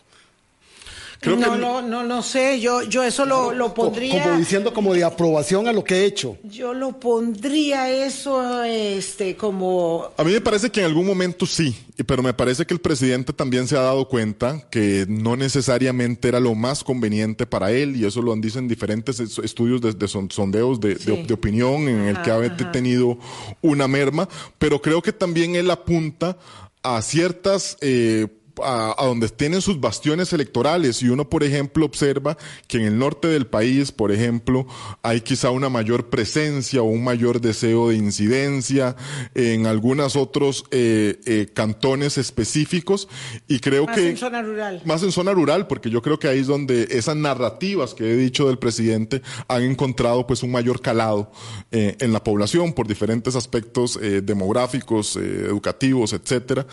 Creo 1.22 1.36
no, 1.36 1.52
que, 1.52 1.60
no, 1.60 1.82
no, 1.84 2.02
no 2.04 2.24
sé, 2.24 2.60
yo, 2.60 2.82
yo 2.82 3.04
eso 3.04 3.28
lo, 3.28 3.54
lo 3.54 3.76
pondría... 3.76 4.24
Como 4.24 4.38
diciendo 4.40 4.74
como 4.74 4.92
de 4.92 5.04
aprobación 5.04 5.68
a 5.68 5.72
lo 5.72 5.84
que 5.84 5.98
he 5.98 6.06
hecho. 6.06 6.36
Yo 6.42 6.74
lo 6.74 7.00
pondría 7.00 7.92
eso 7.92 8.64
este, 8.64 9.36
como... 9.38 10.10
A 10.18 10.24
mí 10.24 10.32
me 10.32 10.42
parece 10.42 10.72
que 10.72 10.80
en 10.80 10.88
algún 10.88 11.06
momento 11.06 11.46
sí, 11.46 11.78
pero 12.08 12.24
me 12.24 12.34
parece 12.34 12.66
que 12.66 12.74
el 12.74 12.82
presidente 12.82 13.34
también 13.34 13.68
se 13.68 13.78
ha 13.78 13.82
dado 13.82 14.08
cuenta 14.08 14.68
que 14.72 15.06
no 15.08 15.36
necesariamente 15.36 16.28
era 16.28 16.40
lo 16.40 16.56
más 16.56 16.84
conveniente 16.84 17.46
para 17.46 17.72
él, 17.72 17.98
y 17.98 18.06
eso 18.06 18.24
lo 18.24 18.34
han 18.34 18.42
dicho 18.42 18.58
en 18.58 18.68
diferentes 18.68 19.20
estudios 19.20 19.80
de, 19.80 19.94
de 19.94 20.08
sondeos 20.08 20.80
de, 20.80 20.98
sí. 20.98 21.06
de, 21.06 21.24
de, 21.24 21.34
opinión 21.36 21.88
en 21.88 22.08
el 22.08 22.22
que 22.24 22.32
ha 22.32 22.40
ajá. 22.40 22.72
tenido 22.72 23.20
una 23.62 23.88
merma, 23.88 24.28
pero 24.58 24.82
creo 24.82 25.04
que 25.04 25.14
también 25.14 25.54
él 25.54 25.70
apunta 25.70 26.36
a 26.82 27.00
ciertas... 27.04 27.78
Eh, 27.82 28.26
a, 28.64 28.96
a, 28.98 29.06
donde 29.06 29.30
tienen 29.30 29.62
sus 29.62 29.80
bastiones 29.80 30.34
electorales 30.34 31.02
y 31.02 31.10
uno, 31.10 31.30
por 31.30 31.44
ejemplo, 31.44 31.86
observa 31.86 32.38
que 32.68 32.78
en 32.78 32.84
el 32.84 32.98
norte 32.98 33.28
del 33.28 33.48
país, 33.48 33.92
por 33.92 34.12
ejemplo, 34.12 34.68
hay 35.04 35.22
quizá 35.22 35.50
una 35.52 35.70
mayor 35.70 36.10
presencia 36.10 36.82
o 36.82 36.86
un 36.86 37.04
mayor 37.04 37.42
deseo 37.42 37.90
de 37.90 37.96
incidencia 37.96 38.96
en 39.36 39.66
algunos 39.66 40.16
otros 40.16 40.66
eh, 40.72 41.20
eh, 41.26 41.48
cantones 41.54 42.18
específicos 42.18 43.08
y 43.48 43.60
creo 43.60 43.86
más 43.86 43.96
que... 43.96 44.02
Más 44.02 44.12
en 44.12 44.18
zona 44.18 44.42
rural. 44.42 44.82
Más 44.86 45.04
en 45.04 45.12
zona 45.12 45.32
rural, 45.34 45.68
porque 45.68 45.90
yo 45.90 46.02
creo 46.02 46.20
que 46.20 46.28
ahí 46.28 46.40
es 46.40 46.48
donde 46.48 46.88
esas 46.92 47.16
narrativas 47.16 47.94
que 47.94 48.12
he 48.12 48.16
dicho 48.16 48.48
del 48.48 48.58
presidente 48.58 49.22
han 49.48 49.64
encontrado 49.64 50.28
pues 50.28 50.44
un 50.44 50.52
mayor 50.52 50.82
calado 50.82 51.32
eh, 51.72 51.96
en 52.00 52.14
la 52.14 52.24
población 52.24 52.74
por 52.74 52.88
diferentes 52.88 53.36
aspectos 53.36 54.00
demográficos, 54.24 55.16
educativos, 55.16 56.14
etcétera. 56.14 56.66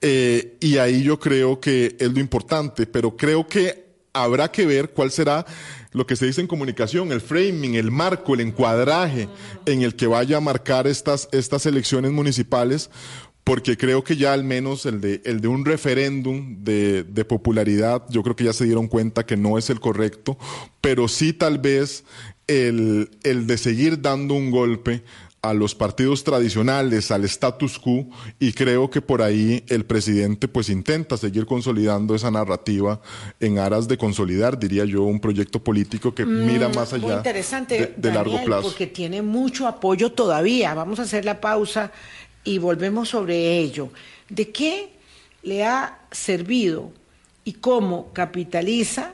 y 0.00 0.78
ahí 0.78 1.02
yo 1.02 1.18
creo 1.18 1.25
que 1.60 1.96
es 1.98 2.12
lo 2.12 2.20
importante, 2.20 2.86
pero 2.86 3.16
creo 3.16 3.46
que 3.46 3.84
habrá 4.12 4.50
que 4.50 4.64
ver 4.64 4.90
cuál 4.90 5.10
será 5.10 5.44
lo 5.92 6.06
que 6.06 6.14
se 6.14 6.26
dice 6.26 6.40
en 6.40 6.46
comunicación, 6.46 7.10
el 7.10 7.20
framing, 7.20 7.74
el 7.74 7.90
marco, 7.90 8.34
el 8.34 8.40
encuadraje 8.40 9.28
en 9.66 9.82
el 9.82 9.96
que 9.96 10.06
vaya 10.06 10.36
a 10.36 10.40
marcar 10.40 10.86
estas, 10.86 11.28
estas 11.32 11.66
elecciones 11.66 12.12
municipales, 12.12 12.90
porque 13.42 13.76
creo 13.76 14.04
que 14.04 14.16
ya 14.16 14.32
al 14.32 14.44
menos 14.44 14.86
el 14.86 15.00
de, 15.00 15.20
el 15.24 15.40
de 15.40 15.48
un 15.48 15.64
referéndum 15.64 16.62
de, 16.62 17.02
de, 17.02 17.24
popularidad, 17.24 18.04
yo 18.08 18.22
creo 18.22 18.36
que 18.36 18.44
ya 18.44 18.52
se 18.52 18.64
dieron 18.64 18.88
cuenta 18.88 19.26
que 19.26 19.36
no 19.36 19.58
es 19.58 19.68
el 19.68 19.80
correcto, 19.80 20.38
pero 20.80 21.08
sí 21.08 21.32
tal 21.32 21.58
vez 21.58 22.04
el, 22.46 23.10
el 23.24 23.46
de 23.46 23.58
seguir 23.58 24.00
dando 24.00 24.34
un 24.34 24.50
golpe 24.50 25.02
a 25.48 25.54
los 25.54 25.74
partidos 25.74 26.24
tradicionales, 26.24 27.10
al 27.10 27.24
status 27.24 27.78
quo, 27.78 28.06
y 28.38 28.52
creo 28.52 28.90
que 28.90 29.00
por 29.00 29.22
ahí 29.22 29.64
el 29.68 29.84
presidente 29.84 30.48
pues 30.48 30.68
intenta 30.68 31.16
seguir 31.16 31.46
consolidando 31.46 32.14
esa 32.14 32.30
narrativa 32.30 33.00
en 33.40 33.58
aras 33.58 33.88
de 33.88 33.96
consolidar, 33.98 34.58
diría 34.58 34.84
yo, 34.84 35.02
un 35.02 35.20
proyecto 35.20 35.62
político 35.62 36.14
que 36.14 36.24
mm, 36.24 36.46
mira 36.46 36.68
más 36.68 36.92
allá 36.92 37.06
muy 37.06 37.14
interesante, 37.14 37.74
de, 37.74 37.86
de 37.86 37.92
Daniel, 37.96 38.14
largo 38.14 38.44
plazo. 38.44 38.62
Porque 38.68 38.86
tiene 38.86 39.22
mucho 39.22 39.66
apoyo 39.66 40.12
todavía. 40.12 40.74
Vamos 40.74 40.98
a 40.98 41.02
hacer 41.02 41.24
la 41.24 41.40
pausa 41.40 41.92
y 42.44 42.58
volvemos 42.58 43.08
sobre 43.08 43.58
ello. 43.58 43.90
¿De 44.28 44.50
qué 44.50 44.90
le 45.42 45.64
ha 45.64 45.98
servido 46.10 46.90
y 47.44 47.54
cómo 47.54 48.12
capitaliza 48.12 49.12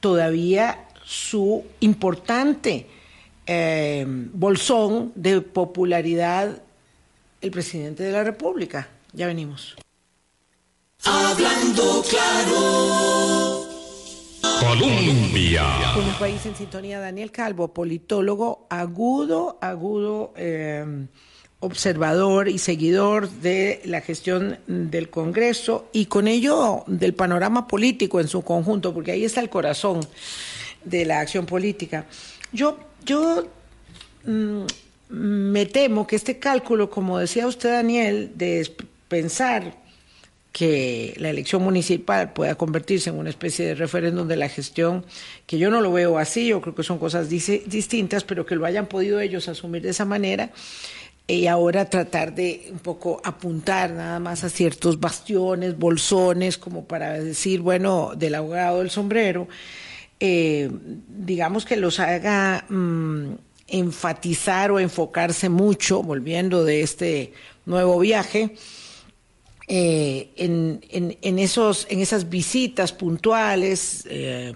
todavía 0.00 0.86
su 1.04 1.64
importante 1.80 2.86
eh, 3.52 4.04
bolsón 4.06 5.10
de 5.16 5.40
popularidad 5.40 6.62
el 7.40 7.50
presidente 7.50 8.04
de 8.04 8.12
la 8.12 8.22
República. 8.22 8.88
Ya 9.12 9.26
venimos. 9.26 9.74
Hablando 11.04 12.04
claro. 12.08 13.66
Colombia. 14.60 15.64
Un 15.96 16.14
país 16.20 16.46
en 16.46 16.54
sintonía, 16.54 17.00
Daniel 17.00 17.32
Calvo, 17.32 17.74
politólogo 17.74 18.68
agudo, 18.70 19.58
agudo, 19.60 20.32
eh, 20.36 21.08
observador 21.58 22.48
y 22.48 22.58
seguidor 22.58 23.28
de 23.28 23.82
la 23.84 24.00
gestión 24.00 24.60
del 24.68 25.10
Congreso 25.10 25.88
y 25.92 26.06
con 26.06 26.28
ello 26.28 26.84
del 26.86 27.14
panorama 27.14 27.66
político 27.66 28.20
en 28.20 28.28
su 28.28 28.42
conjunto, 28.42 28.94
porque 28.94 29.10
ahí 29.10 29.24
está 29.24 29.40
el 29.40 29.50
corazón 29.50 29.98
de 30.84 31.04
la 31.04 31.18
acción 31.18 31.46
política. 31.46 32.06
Yo 32.52 32.89
yo 33.04 33.48
mmm, 34.24 34.64
me 35.08 35.66
temo 35.66 36.06
que 36.06 36.16
este 36.16 36.38
cálculo, 36.38 36.88
como 36.90 37.18
decía 37.18 37.46
usted, 37.46 37.70
Daniel, 37.72 38.32
de 38.36 38.70
pensar 39.08 39.74
que 40.52 41.14
la 41.18 41.30
elección 41.30 41.62
municipal 41.62 42.32
pueda 42.32 42.56
convertirse 42.56 43.10
en 43.10 43.18
una 43.18 43.30
especie 43.30 43.66
de 43.66 43.74
referéndum 43.74 44.26
de 44.26 44.36
la 44.36 44.48
gestión, 44.48 45.04
que 45.46 45.58
yo 45.58 45.70
no 45.70 45.80
lo 45.80 45.92
veo 45.92 46.18
así, 46.18 46.46
yo 46.48 46.60
creo 46.60 46.74
que 46.74 46.82
son 46.82 46.98
cosas 46.98 47.28
distintas, 47.28 48.24
pero 48.24 48.46
que 48.46 48.56
lo 48.56 48.66
hayan 48.66 48.86
podido 48.86 49.20
ellos 49.20 49.48
asumir 49.48 49.82
de 49.82 49.90
esa 49.90 50.04
manera 50.04 50.50
y 51.26 51.46
ahora 51.46 51.88
tratar 51.88 52.34
de 52.34 52.68
un 52.72 52.80
poco 52.80 53.20
apuntar 53.24 53.92
nada 53.92 54.18
más 54.18 54.42
a 54.42 54.48
ciertos 54.48 54.98
bastiones, 54.98 55.78
bolsones, 55.78 56.58
como 56.58 56.84
para 56.84 57.12
decir, 57.12 57.60
bueno, 57.60 58.12
del 58.16 58.34
abogado 58.34 58.78
del 58.80 58.90
sombrero 58.90 59.46
eh, 60.20 60.70
digamos 61.08 61.64
que 61.64 61.76
los 61.76 61.98
haga 61.98 62.66
mm, 62.68 63.32
enfatizar 63.68 64.70
o 64.70 64.78
enfocarse 64.78 65.48
mucho, 65.48 66.02
volviendo 66.02 66.64
de 66.64 66.82
este 66.82 67.32
nuevo 67.64 67.98
viaje, 67.98 68.54
eh, 69.66 70.30
en, 70.36 70.80
en, 70.90 71.38
esos, 71.38 71.86
en 71.88 72.00
esas 72.00 72.28
visitas 72.28 72.92
puntuales, 72.92 74.04
eh, 74.10 74.52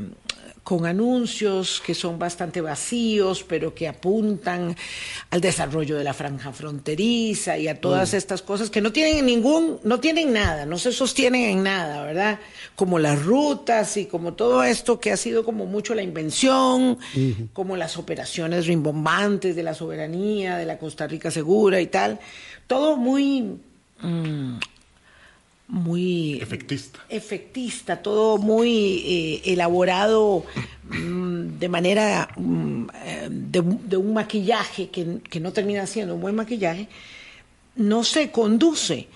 con 0.65 0.87
anuncios 0.87 1.83
que 1.85 1.95
son 1.95 2.19
bastante 2.19 2.63
vacíos, 2.63 3.45
pero 3.47 3.75
que 3.75 3.87
apuntan 3.87 4.75
al 5.31 5.41
desarrollo 5.43 5.97
de 5.99 6.05
la 6.05 6.15
franja 6.15 6.53
fronteriza 6.53 7.59
y 7.59 7.69
a 7.69 7.79
todas 7.79 8.15
mm. 8.15 8.17
estas 8.17 8.41
cosas 8.41 8.71
que 8.71 8.81
no 8.81 8.91
tienen 8.91 9.27
ningún, 9.27 9.79
no 9.85 10.01
tienen 10.01 10.33
nada, 10.33 10.65
no 10.65 10.79
se 10.79 10.91
sostienen 10.91 11.43
en 11.51 11.63
nada, 11.63 12.03
¿verdad? 12.03 12.41
Como 12.77 12.99
las 12.99 13.23
rutas 13.23 13.99
y 13.99 14.07
como 14.07 14.33
todo 14.33 14.65
esto 14.65 14.99
que 14.99 15.13
ha 15.13 15.19
sido 15.19 15.45
como 15.45 15.67
mucho 15.67 15.95
la 15.95 16.03
invención, 16.03 16.83
uh 16.83 16.99
-huh. 17.15 17.53
como 17.53 17.77
las 17.77 17.99
operaciones 17.99 18.67
rimbombantes 18.67 19.55
de 19.55 19.63
la 19.63 19.75
soberanía, 19.75 20.57
de 20.57 20.65
la 20.65 20.79
Costa 20.79 21.07
Rica 21.07 21.31
segura 21.31 21.79
y 21.83 21.89
tal, 21.89 22.19
todo 22.67 22.97
muy 22.97 23.59
mmm, 24.01 24.57
muy 25.67 26.41
efectista, 26.43 27.01
efectista 27.09 28.03
todo 28.03 28.37
muy 28.37 29.03
eh, 29.07 29.53
elaborado 29.53 30.45
mm, 30.91 31.59
de 31.59 31.69
manera 31.69 32.29
mm, 32.37 32.87
de, 33.31 33.63
de, 33.63 33.97
un 33.97 34.13
maquillaje 34.13 34.91
que, 34.91 35.21
que, 35.29 35.41
no 35.41 35.53
termina 35.53 35.87
siendo 35.87 36.17
un 36.17 36.21
buen 36.21 36.35
maquillaje, 36.35 36.89
no 37.77 38.05
se 38.05 38.31
conduce 38.31 39.09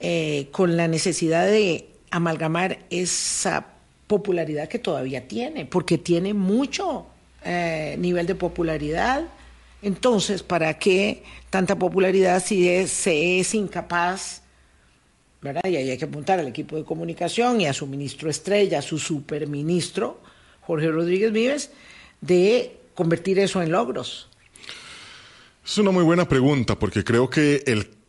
eh, 0.00 0.48
con 0.52 0.76
la 0.76 0.86
necesidad 0.86 1.46
de 1.46 1.88
amalgamar 2.10 2.78
esa 2.88 3.66
popularidad 4.06 4.68
que 4.68 4.78
todavía 4.78 5.26
tiene, 5.26 5.66
porque 5.66 5.98
tiene 5.98 6.34
mucho 6.34 7.06
eh, 7.44 7.96
nivel 7.98 8.26
de 8.26 8.34
popularidad. 8.34 9.24
Entonces, 9.82 10.42
¿para 10.42 10.78
qué 10.78 11.22
tanta 11.50 11.76
popularidad 11.76 12.42
si 12.42 12.68
es, 12.68 12.90
se 12.90 13.40
es 13.40 13.54
incapaz? 13.54 14.42
Y 15.42 15.76
ahí 15.76 15.90
hay 15.90 15.98
que 15.98 16.04
apuntar 16.04 16.40
al 16.40 16.48
equipo 16.48 16.76
de 16.76 16.84
comunicación 16.84 17.60
y 17.60 17.66
a 17.66 17.72
su 17.72 17.86
ministro 17.86 18.28
estrella, 18.28 18.80
a 18.80 18.82
su 18.82 18.98
superministro, 18.98 20.20
Jorge 20.62 20.88
Rodríguez 20.88 21.32
Vives, 21.32 21.70
de 22.20 22.76
convertir 22.94 23.38
eso 23.38 23.62
en 23.62 23.70
logros. 23.70 24.28
Es 25.64 25.78
una 25.78 25.92
muy 25.92 26.02
buena 26.02 26.28
pregunta, 26.28 26.78
porque 26.78 27.04
creo 27.04 27.30
que 27.30 27.62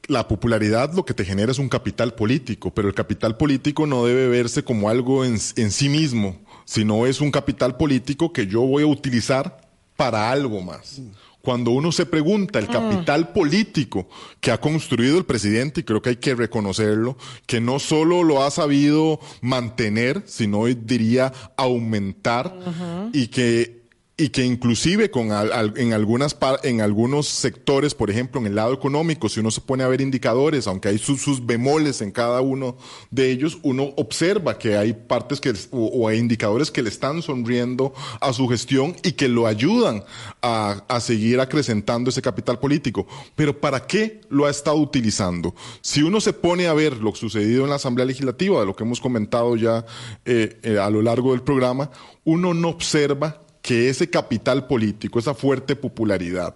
la 0.08 0.28
popularidad 0.28 0.94
lo 0.94 1.06
que 1.06 1.14
te 1.14 1.24
genera 1.24 1.52
es 1.52 1.60
un 1.60 1.70
capital 1.70 2.16
político, 2.16 2.74
pero 2.74 2.88
el 2.88 2.96
capital 2.96 3.38
político 3.38 3.86
no 3.86 4.06
debe 4.06 4.28
verse 4.28 4.64
como 4.64 4.90
algo 4.90 5.24
en, 5.24 5.38
en 5.56 5.72
sí 5.72 5.88
mismo, 5.88 6.40
sino 6.66 7.06
es 7.06 7.22
un 7.22 7.30
capital 7.30 7.78
político 7.78 8.34
que 8.34 8.48
yo 8.48 8.62
voy 8.62 8.84
a 8.84 8.88
utilizar 8.88 9.70
para 9.96 10.32
algo 10.32 10.62
más. 10.62 11.02
Cuando 11.42 11.72
uno 11.72 11.92
se 11.92 12.06
pregunta 12.06 12.60
el 12.60 12.68
capital 12.68 13.32
político 13.32 14.10
que 14.42 14.52
ha 14.52 14.60
construido 14.60 15.18
el 15.18 15.26
presidente, 15.26 15.82
y 15.82 15.84
creo 15.84 16.02
que 16.02 16.10
hay 16.10 16.16
que 16.18 16.36
reconocerlo, 16.36 17.18
que 17.46 17.62
no 17.62 17.80
solo 17.80 18.24
lo 18.24 18.44
ha 18.44 18.52
sabido 18.52 19.20
mantener, 19.42 20.24
sino 20.26 20.66
diría 20.66 21.32
aumentar, 21.56 22.54
uh 22.58 22.70
-huh. 22.70 23.10
y 23.14 23.28
que 23.28 23.79
y 24.20 24.30
que 24.30 24.44
inclusive 24.44 25.10
con 25.10 25.32
al, 25.32 25.52
al, 25.54 25.74
en 25.78 25.94
algunas 25.94 26.38
en 26.64 26.82
algunos 26.82 27.28
sectores, 27.28 27.96
por 27.96 28.12
ejemplo, 28.12 28.42
en 28.42 28.48
el 28.48 28.56
lado 28.56 28.74
económico, 28.74 29.30
si 29.30 29.40
uno 29.40 29.50
se 29.50 29.62
pone 29.62 29.84
a 29.84 29.88
ver 29.88 30.02
indicadores, 30.02 30.68
aunque 30.68 30.90
hay 30.90 30.98
sus, 30.98 31.46
bemoles 31.46 32.02
en 32.02 32.12
cada 32.12 32.42
uno 32.42 32.76
de 33.12 33.32
ellos, 33.32 33.60
uno 33.64 33.94
observa 33.96 34.58
que 34.58 34.76
hay 34.76 34.92
partes 34.92 35.40
que 35.40 35.54
o, 35.72 36.08
hay 36.08 36.18
indicadores 36.18 36.70
que 36.70 36.82
le 36.82 36.90
están 36.90 37.22
sonriendo 37.22 37.94
a 38.20 38.34
su 38.34 38.48
gestión 38.50 38.94
y 39.04 39.14
que 39.14 39.30
lo 39.30 39.48
ayudan 39.48 40.04
a, 40.42 40.84
a 40.90 41.00
seguir 41.00 41.40
acrecentando 41.40 42.10
ese 42.10 42.22
capital 42.22 42.60
político. 42.60 43.08
Pero 43.36 43.60
¿para 43.60 43.88
qué 43.88 44.20
lo 44.30 44.46
ha 44.46 44.50
estado 44.50 44.78
utilizando? 44.78 45.56
Si 45.82 46.04
uno 46.04 46.20
se 46.20 46.34
pone 46.34 46.68
a 46.68 46.74
ver 46.74 46.98
lo 46.98 47.16
sucedido 47.16 47.64
en 47.64 47.70
la 47.70 47.78
Asamblea 47.78 48.06
Legislativa, 48.06 48.60
de 48.60 48.66
lo 48.66 48.76
que 48.76 48.84
hemos 48.84 49.00
comentado 49.00 49.56
ya 49.56 49.86
eh, 50.26 50.60
eh, 50.64 50.78
a 50.78 50.90
lo 50.90 51.02
largo 51.02 51.32
del 51.32 51.42
programa, 51.42 51.90
uno 52.26 52.54
no 52.54 52.68
observa 52.68 53.44
que 53.70 53.88
ese 53.88 54.10
capital 54.10 54.66
político, 54.66 55.20
esa 55.20 55.36
fuerte 55.36 55.76
popularidad, 55.76 56.56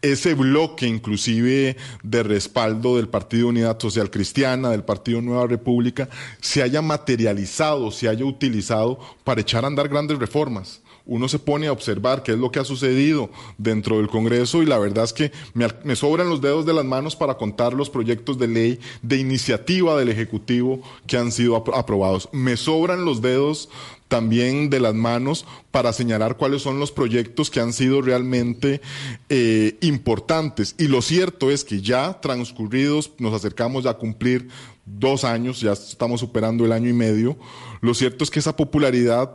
ese 0.00 0.32
bloque 0.32 0.86
inclusive 0.86 1.76
de 2.02 2.22
respaldo 2.22 2.96
del 2.96 3.08
Partido 3.10 3.48
Unidad 3.48 3.78
Social 3.78 4.10
Cristiana, 4.10 4.70
del 4.70 4.82
Partido 4.82 5.20
Nueva 5.20 5.46
República, 5.46 6.08
se 6.40 6.62
haya 6.62 6.80
materializado, 6.80 7.90
se 7.90 8.08
haya 8.08 8.24
utilizado 8.24 8.98
para 9.22 9.42
echar 9.42 9.64
a 9.64 9.66
andar 9.66 9.90
grandes 9.90 10.18
reformas 10.18 10.80
uno 11.06 11.28
se 11.28 11.38
pone 11.38 11.68
a 11.68 11.72
observar 11.72 12.22
qué 12.22 12.32
es 12.32 12.38
lo 12.38 12.50
que 12.50 12.58
ha 12.58 12.64
sucedido 12.64 13.30
dentro 13.58 13.98
del 13.98 14.08
Congreso 14.08 14.62
y 14.62 14.66
la 14.66 14.78
verdad 14.78 15.04
es 15.04 15.12
que 15.12 15.32
me, 15.54 15.94
sobran 15.94 16.28
los 16.28 16.40
dedos 16.40 16.66
de 16.66 16.74
las 16.74 16.84
manos 16.84 17.14
para 17.14 17.36
contar 17.36 17.72
los 17.72 17.88
proyectos 17.88 18.38
de 18.38 18.48
ley 18.48 18.80
de 19.02 19.16
iniciativa 19.16 19.96
del 19.96 20.08
Ejecutivo 20.08 20.80
que 21.06 21.16
han 21.16 21.30
sido 21.30 21.54
apro 21.54 21.76
aprobados. 21.76 22.28
Me 22.32 22.56
sobran 22.56 23.04
los 23.04 23.22
dedos 23.22 23.68
también 24.08 24.70
de 24.70 24.80
las 24.80 24.94
manos 24.94 25.46
para 25.70 25.92
señalar 25.92 26.36
cuáles 26.36 26.62
son 26.62 26.78
los 26.78 26.92
proyectos 26.92 27.50
que 27.50 27.60
han 27.60 27.72
sido 27.72 28.02
realmente 28.02 28.80
eh, 29.28 29.76
importantes. 29.80 30.74
Y 30.78 30.88
lo 30.88 31.02
cierto 31.02 31.50
es 31.50 31.64
que 31.64 31.80
ya 31.80 32.20
transcurridos, 32.20 33.12
nos 33.18 33.34
acercamos 33.34 33.86
a 33.86 33.94
cumplir 33.94 34.48
dos 34.84 35.24
años, 35.24 35.60
ya 35.60 35.72
estamos 35.72 36.20
superando 36.20 36.64
el 36.64 36.72
año 36.72 36.88
y 36.88 36.92
medio, 36.92 37.36
lo 37.80 37.94
cierto 37.94 38.24
es 38.24 38.30
que 38.30 38.38
esa 38.38 38.56
popularidad 38.56 39.34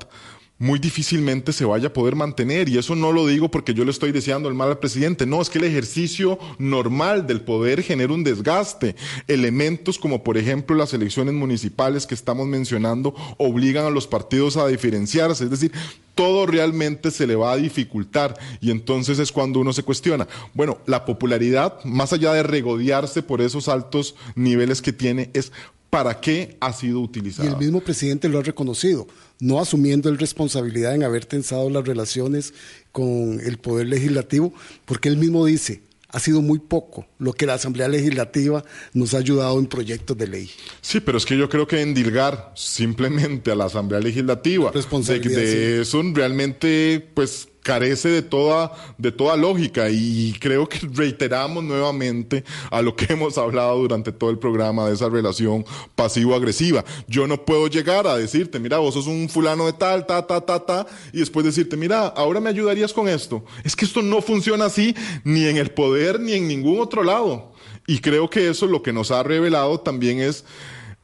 muy 0.61 0.77
difícilmente 0.77 1.53
se 1.53 1.65
vaya 1.65 1.87
a 1.87 1.93
poder 1.93 2.15
mantener. 2.15 2.69
Y 2.69 2.77
eso 2.77 2.95
no 2.95 3.11
lo 3.11 3.25
digo 3.25 3.49
porque 3.49 3.73
yo 3.73 3.83
le 3.83 3.89
estoy 3.89 4.11
deseando 4.11 4.47
el 4.47 4.53
mal 4.53 4.69
al 4.69 4.77
presidente. 4.77 5.25
No, 5.25 5.41
es 5.41 5.49
que 5.49 5.57
el 5.57 5.63
ejercicio 5.63 6.37
normal 6.59 7.25
del 7.25 7.41
poder 7.41 7.81
genera 7.81 8.13
un 8.13 8.23
desgaste. 8.23 8.95
Elementos 9.27 9.97
como, 9.97 10.23
por 10.23 10.37
ejemplo, 10.37 10.75
las 10.75 10.93
elecciones 10.93 11.33
municipales 11.33 12.05
que 12.05 12.13
estamos 12.13 12.45
mencionando 12.45 13.15
obligan 13.37 13.85
a 13.85 13.89
los 13.89 14.05
partidos 14.05 14.55
a 14.55 14.67
diferenciarse. 14.67 15.45
Es 15.45 15.49
decir, 15.49 15.71
todo 16.15 16.45
realmente 16.45 17.11
se 17.11 17.27
le 17.27 17.35
va 17.35 17.53
a 17.53 17.57
dificultar 17.57 18.37
y 18.59 18.71
entonces 18.71 19.19
es 19.19 19.31
cuando 19.31 19.59
uno 19.59 19.73
se 19.73 19.83
cuestiona. 19.83 20.27
Bueno, 20.53 20.77
la 20.85 21.05
popularidad, 21.05 21.83
más 21.83 22.13
allá 22.13 22.33
de 22.33 22.43
regodearse 22.43 23.23
por 23.23 23.41
esos 23.41 23.67
altos 23.67 24.15
niveles 24.35 24.81
que 24.81 24.93
tiene, 24.93 25.29
es 25.33 25.51
para 25.89 26.21
qué 26.21 26.57
ha 26.61 26.71
sido 26.73 27.01
utilizada. 27.01 27.49
Y 27.49 27.51
el 27.51 27.59
mismo 27.59 27.81
presidente 27.81 28.29
lo 28.29 28.39
ha 28.39 28.43
reconocido, 28.43 29.07
no 29.39 29.59
asumiendo 29.59 30.09
el 30.09 30.17
responsabilidad 30.17 30.95
en 30.95 31.03
haber 31.03 31.25
tensado 31.25 31.69
las 31.69 31.85
relaciones 31.85 32.53
con 32.93 33.41
el 33.41 33.57
Poder 33.57 33.87
Legislativo, 33.87 34.53
porque 34.85 35.09
él 35.09 35.17
mismo 35.17 35.45
dice, 35.45 35.81
ha 36.11 36.19
sido 36.19 36.41
muy 36.41 36.59
poco 36.59 37.07
lo 37.19 37.33
que 37.33 37.45
la 37.45 37.55
Asamblea 37.55 37.87
Legislativa 37.87 38.63
nos 38.93 39.13
ha 39.13 39.17
ayudado 39.17 39.57
en 39.59 39.67
proyectos 39.67 40.17
de 40.17 40.27
ley. 40.27 40.49
Sí, 40.81 40.99
pero 40.99 41.17
es 41.17 41.25
que 41.25 41.37
yo 41.37 41.49
creo 41.49 41.67
que 41.67 41.81
endilgar 41.81 42.51
simplemente 42.55 43.51
a 43.51 43.55
la 43.55 43.65
Asamblea 43.65 43.99
Legislativa 43.99 44.71
de, 44.71 45.19
de 45.19 45.51
sí. 45.51 45.81
eso 45.81 46.01
realmente 46.13 47.09
pues 47.13 47.47
carece 47.61 48.09
de 48.09 48.21
toda, 48.21 48.71
de 48.97 49.11
toda 49.11 49.37
lógica 49.37 49.89
y 49.89 50.35
creo 50.39 50.67
que 50.67 50.79
reiteramos 50.93 51.63
nuevamente 51.63 52.43
a 52.69 52.81
lo 52.81 52.95
que 52.95 53.05
hemos 53.13 53.37
hablado 53.37 53.77
durante 53.77 54.11
todo 54.11 54.29
el 54.29 54.39
programa 54.39 54.87
de 54.87 54.95
esa 54.95 55.09
relación 55.09 55.65
pasivo-agresiva. 55.95 56.83
Yo 57.07 57.27
no 57.27 57.43
puedo 57.45 57.67
llegar 57.67 58.07
a 58.07 58.17
decirte, 58.17 58.59
mira, 58.59 58.77
vos 58.77 58.93
sos 58.93 59.07
un 59.07 59.29
fulano 59.29 59.65
de 59.65 59.73
tal, 59.73 60.05
ta, 60.05 60.25
ta, 60.25 60.41
ta, 60.41 60.59
ta, 60.59 60.87
y 61.13 61.19
después 61.19 61.45
decirte, 61.45 61.77
mira, 61.77 62.07
ahora 62.07 62.39
me 62.39 62.49
ayudarías 62.49 62.93
con 62.93 63.07
esto. 63.07 63.43
Es 63.63 63.75
que 63.75 63.85
esto 63.85 64.01
no 64.01 64.21
funciona 64.21 64.65
así 64.65 64.95
ni 65.23 65.45
en 65.45 65.57
el 65.57 65.71
poder 65.71 66.19
ni 66.19 66.33
en 66.33 66.47
ningún 66.47 66.79
otro 66.79 67.03
lado. 67.03 67.51
Y 67.87 67.99
creo 67.99 68.29
que 68.29 68.49
eso 68.49 68.67
lo 68.67 68.81
que 68.83 68.93
nos 68.93 69.11
ha 69.11 69.23
revelado 69.23 69.79
también 69.79 70.19
es 70.19 70.45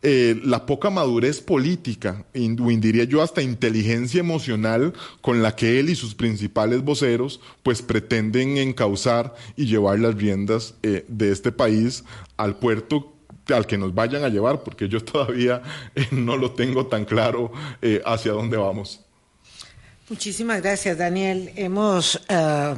eh, 0.04 0.40
la 0.44 0.66
poca 0.66 0.90
madurez 0.90 1.42
política, 1.42 2.26
o 2.34 2.72
diría 2.78 3.04
yo 3.06 3.22
hasta 3.22 3.42
inteligencia 3.42 4.20
emocional 4.20 4.94
con 5.22 5.42
la 5.42 5.56
que 5.56 5.80
él 5.80 5.90
y 5.90 5.96
sus 5.96 6.14
principales 6.14 6.84
voceros 6.84 7.40
pues 7.64 7.82
pretenden 7.82 8.58
encauzar 8.58 9.36
y 9.56 9.66
llevar 9.66 10.00
las 10.00 10.16
riendas 10.16 10.76
eh, 10.84 11.06
de 11.08 11.32
este 11.32 11.52
país 11.52 12.04
al 12.38 12.58
puerto 12.58 13.18
al 13.54 13.66
que 13.66 13.78
nos 13.78 13.94
vayan 13.94 14.24
a 14.24 14.30
llevar, 14.30 14.64
porque 14.64 14.88
yo 14.90 15.04
todavía 15.04 15.62
eh, 15.96 16.08
no 16.12 16.38
lo 16.38 16.52
tengo 16.52 16.88
tan 16.88 17.06
claro 17.06 17.52
eh, 17.82 18.02
hacia 18.06 18.32
dónde 18.32 18.58
vamos. 18.58 19.02
Muchísimas 20.10 20.62
gracias, 20.62 20.98
Daniel. 20.98 21.52
Hemos 21.56 22.16
uh, 22.16 22.76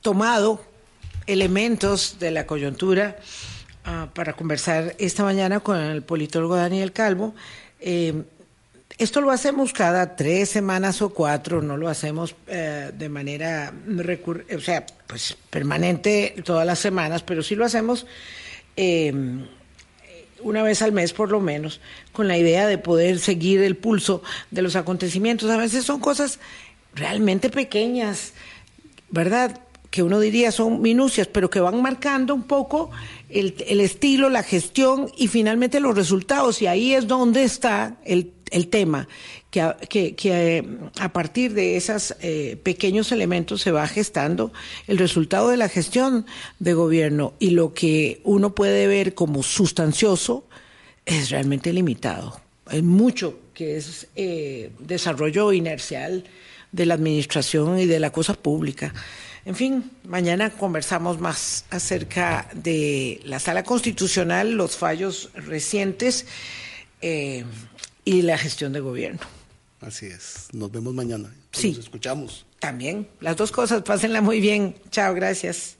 tomado 0.00 0.60
elementos 1.26 2.16
de 2.18 2.32
la 2.32 2.46
coyuntura 2.46 3.16
para 4.14 4.32
conversar 4.34 4.94
esta 4.98 5.24
mañana 5.24 5.60
con 5.60 5.78
el 5.78 6.02
politólogo 6.02 6.56
Daniel 6.56 6.92
Calvo. 6.92 7.34
Eh, 7.80 8.22
esto 8.98 9.20
lo 9.20 9.30
hacemos 9.30 9.72
cada 9.72 10.16
tres 10.16 10.48
semanas 10.48 11.00
o 11.02 11.10
cuatro, 11.10 11.62
no 11.62 11.76
lo 11.76 11.88
hacemos 11.88 12.34
eh, 12.48 12.90
de 12.92 13.08
manera 13.08 13.72
o 14.56 14.60
sea, 14.60 14.84
pues 15.06 15.36
permanente 15.50 16.34
todas 16.44 16.66
las 16.66 16.80
semanas, 16.80 17.22
pero 17.22 17.42
sí 17.42 17.54
lo 17.54 17.64
hacemos 17.64 18.06
eh, 18.76 19.12
una 20.42 20.62
vez 20.62 20.82
al 20.82 20.92
mes 20.92 21.12
por 21.12 21.30
lo 21.30 21.40
menos, 21.40 21.80
con 22.12 22.28
la 22.28 22.36
idea 22.36 22.66
de 22.66 22.78
poder 22.78 23.18
seguir 23.20 23.62
el 23.62 23.76
pulso 23.76 24.22
de 24.50 24.62
los 24.62 24.76
acontecimientos. 24.76 25.50
A 25.50 25.56
veces 25.56 25.84
son 25.84 26.00
cosas 26.00 26.40
realmente 26.94 27.50
pequeñas, 27.50 28.32
¿verdad? 29.10 29.60
Que 29.98 30.04
uno 30.04 30.20
diría 30.20 30.52
son 30.52 30.80
minucias, 30.80 31.26
pero 31.26 31.50
que 31.50 31.58
van 31.58 31.82
marcando 31.82 32.32
un 32.32 32.44
poco 32.44 32.88
el, 33.28 33.56
el 33.66 33.80
estilo, 33.80 34.28
la 34.28 34.44
gestión 34.44 35.10
y 35.16 35.26
finalmente 35.26 35.80
los 35.80 35.96
resultados. 35.96 36.62
Y 36.62 36.68
ahí 36.68 36.94
es 36.94 37.08
donde 37.08 37.42
está 37.42 37.96
el, 38.04 38.32
el 38.52 38.68
tema, 38.68 39.08
que, 39.50 39.60
a, 39.60 39.76
que, 39.76 40.14
eh, 40.22 40.62
a 41.00 41.12
partir 41.12 41.52
de 41.52 41.76
esos 41.76 42.14
eh, 42.20 42.56
pequeños 42.62 43.10
elementos 43.10 43.60
se 43.60 43.72
va 43.72 43.88
gestando 43.88 44.52
el 44.86 44.98
resultado 44.98 45.48
de 45.48 45.56
la 45.56 45.68
gestión 45.68 46.26
de 46.60 46.74
gobierno 46.74 47.34
y 47.40 47.50
lo 47.50 47.74
que 47.74 48.20
uno 48.22 48.54
puede 48.54 48.86
ver 48.86 49.14
como 49.14 49.42
sustancioso 49.42 50.46
es 51.06 51.30
realmente 51.30 51.72
limitado. 51.72 52.40
Hay 52.66 52.82
mucho 52.82 53.36
que 53.52 53.78
es 53.78 54.06
eh, 54.14 54.70
desarrollo 54.78 55.52
inercial 55.52 56.22
de 56.70 56.86
la 56.86 56.94
administración 56.94 57.80
y 57.80 57.86
de 57.86 57.98
la 57.98 58.12
cosa 58.12 58.34
pública. 58.34 58.94
En 59.48 59.56
fin, 59.56 59.90
mañana 60.04 60.50
conversamos 60.50 61.20
más 61.20 61.64
acerca 61.70 62.50
de 62.52 63.18
la 63.24 63.40
sala 63.40 63.62
constitucional, 63.62 64.52
los 64.52 64.76
fallos 64.76 65.30
recientes 65.32 66.26
eh, 67.00 67.46
y 68.04 68.20
la 68.20 68.36
gestión 68.36 68.74
de 68.74 68.80
gobierno. 68.80 69.20
Así 69.80 70.04
es. 70.04 70.48
Nos 70.52 70.70
vemos 70.70 70.92
mañana. 70.92 71.34
Sí. 71.52 71.70
Nos 71.70 71.78
escuchamos. 71.78 72.44
También, 72.58 73.08
las 73.20 73.38
dos 73.38 73.50
cosas, 73.50 73.80
pásenla 73.84 74.20
muy 74.20 74.38
bien. 74.38 74.74
Chao, 74.90 75.14
gracias. 75.14 75.78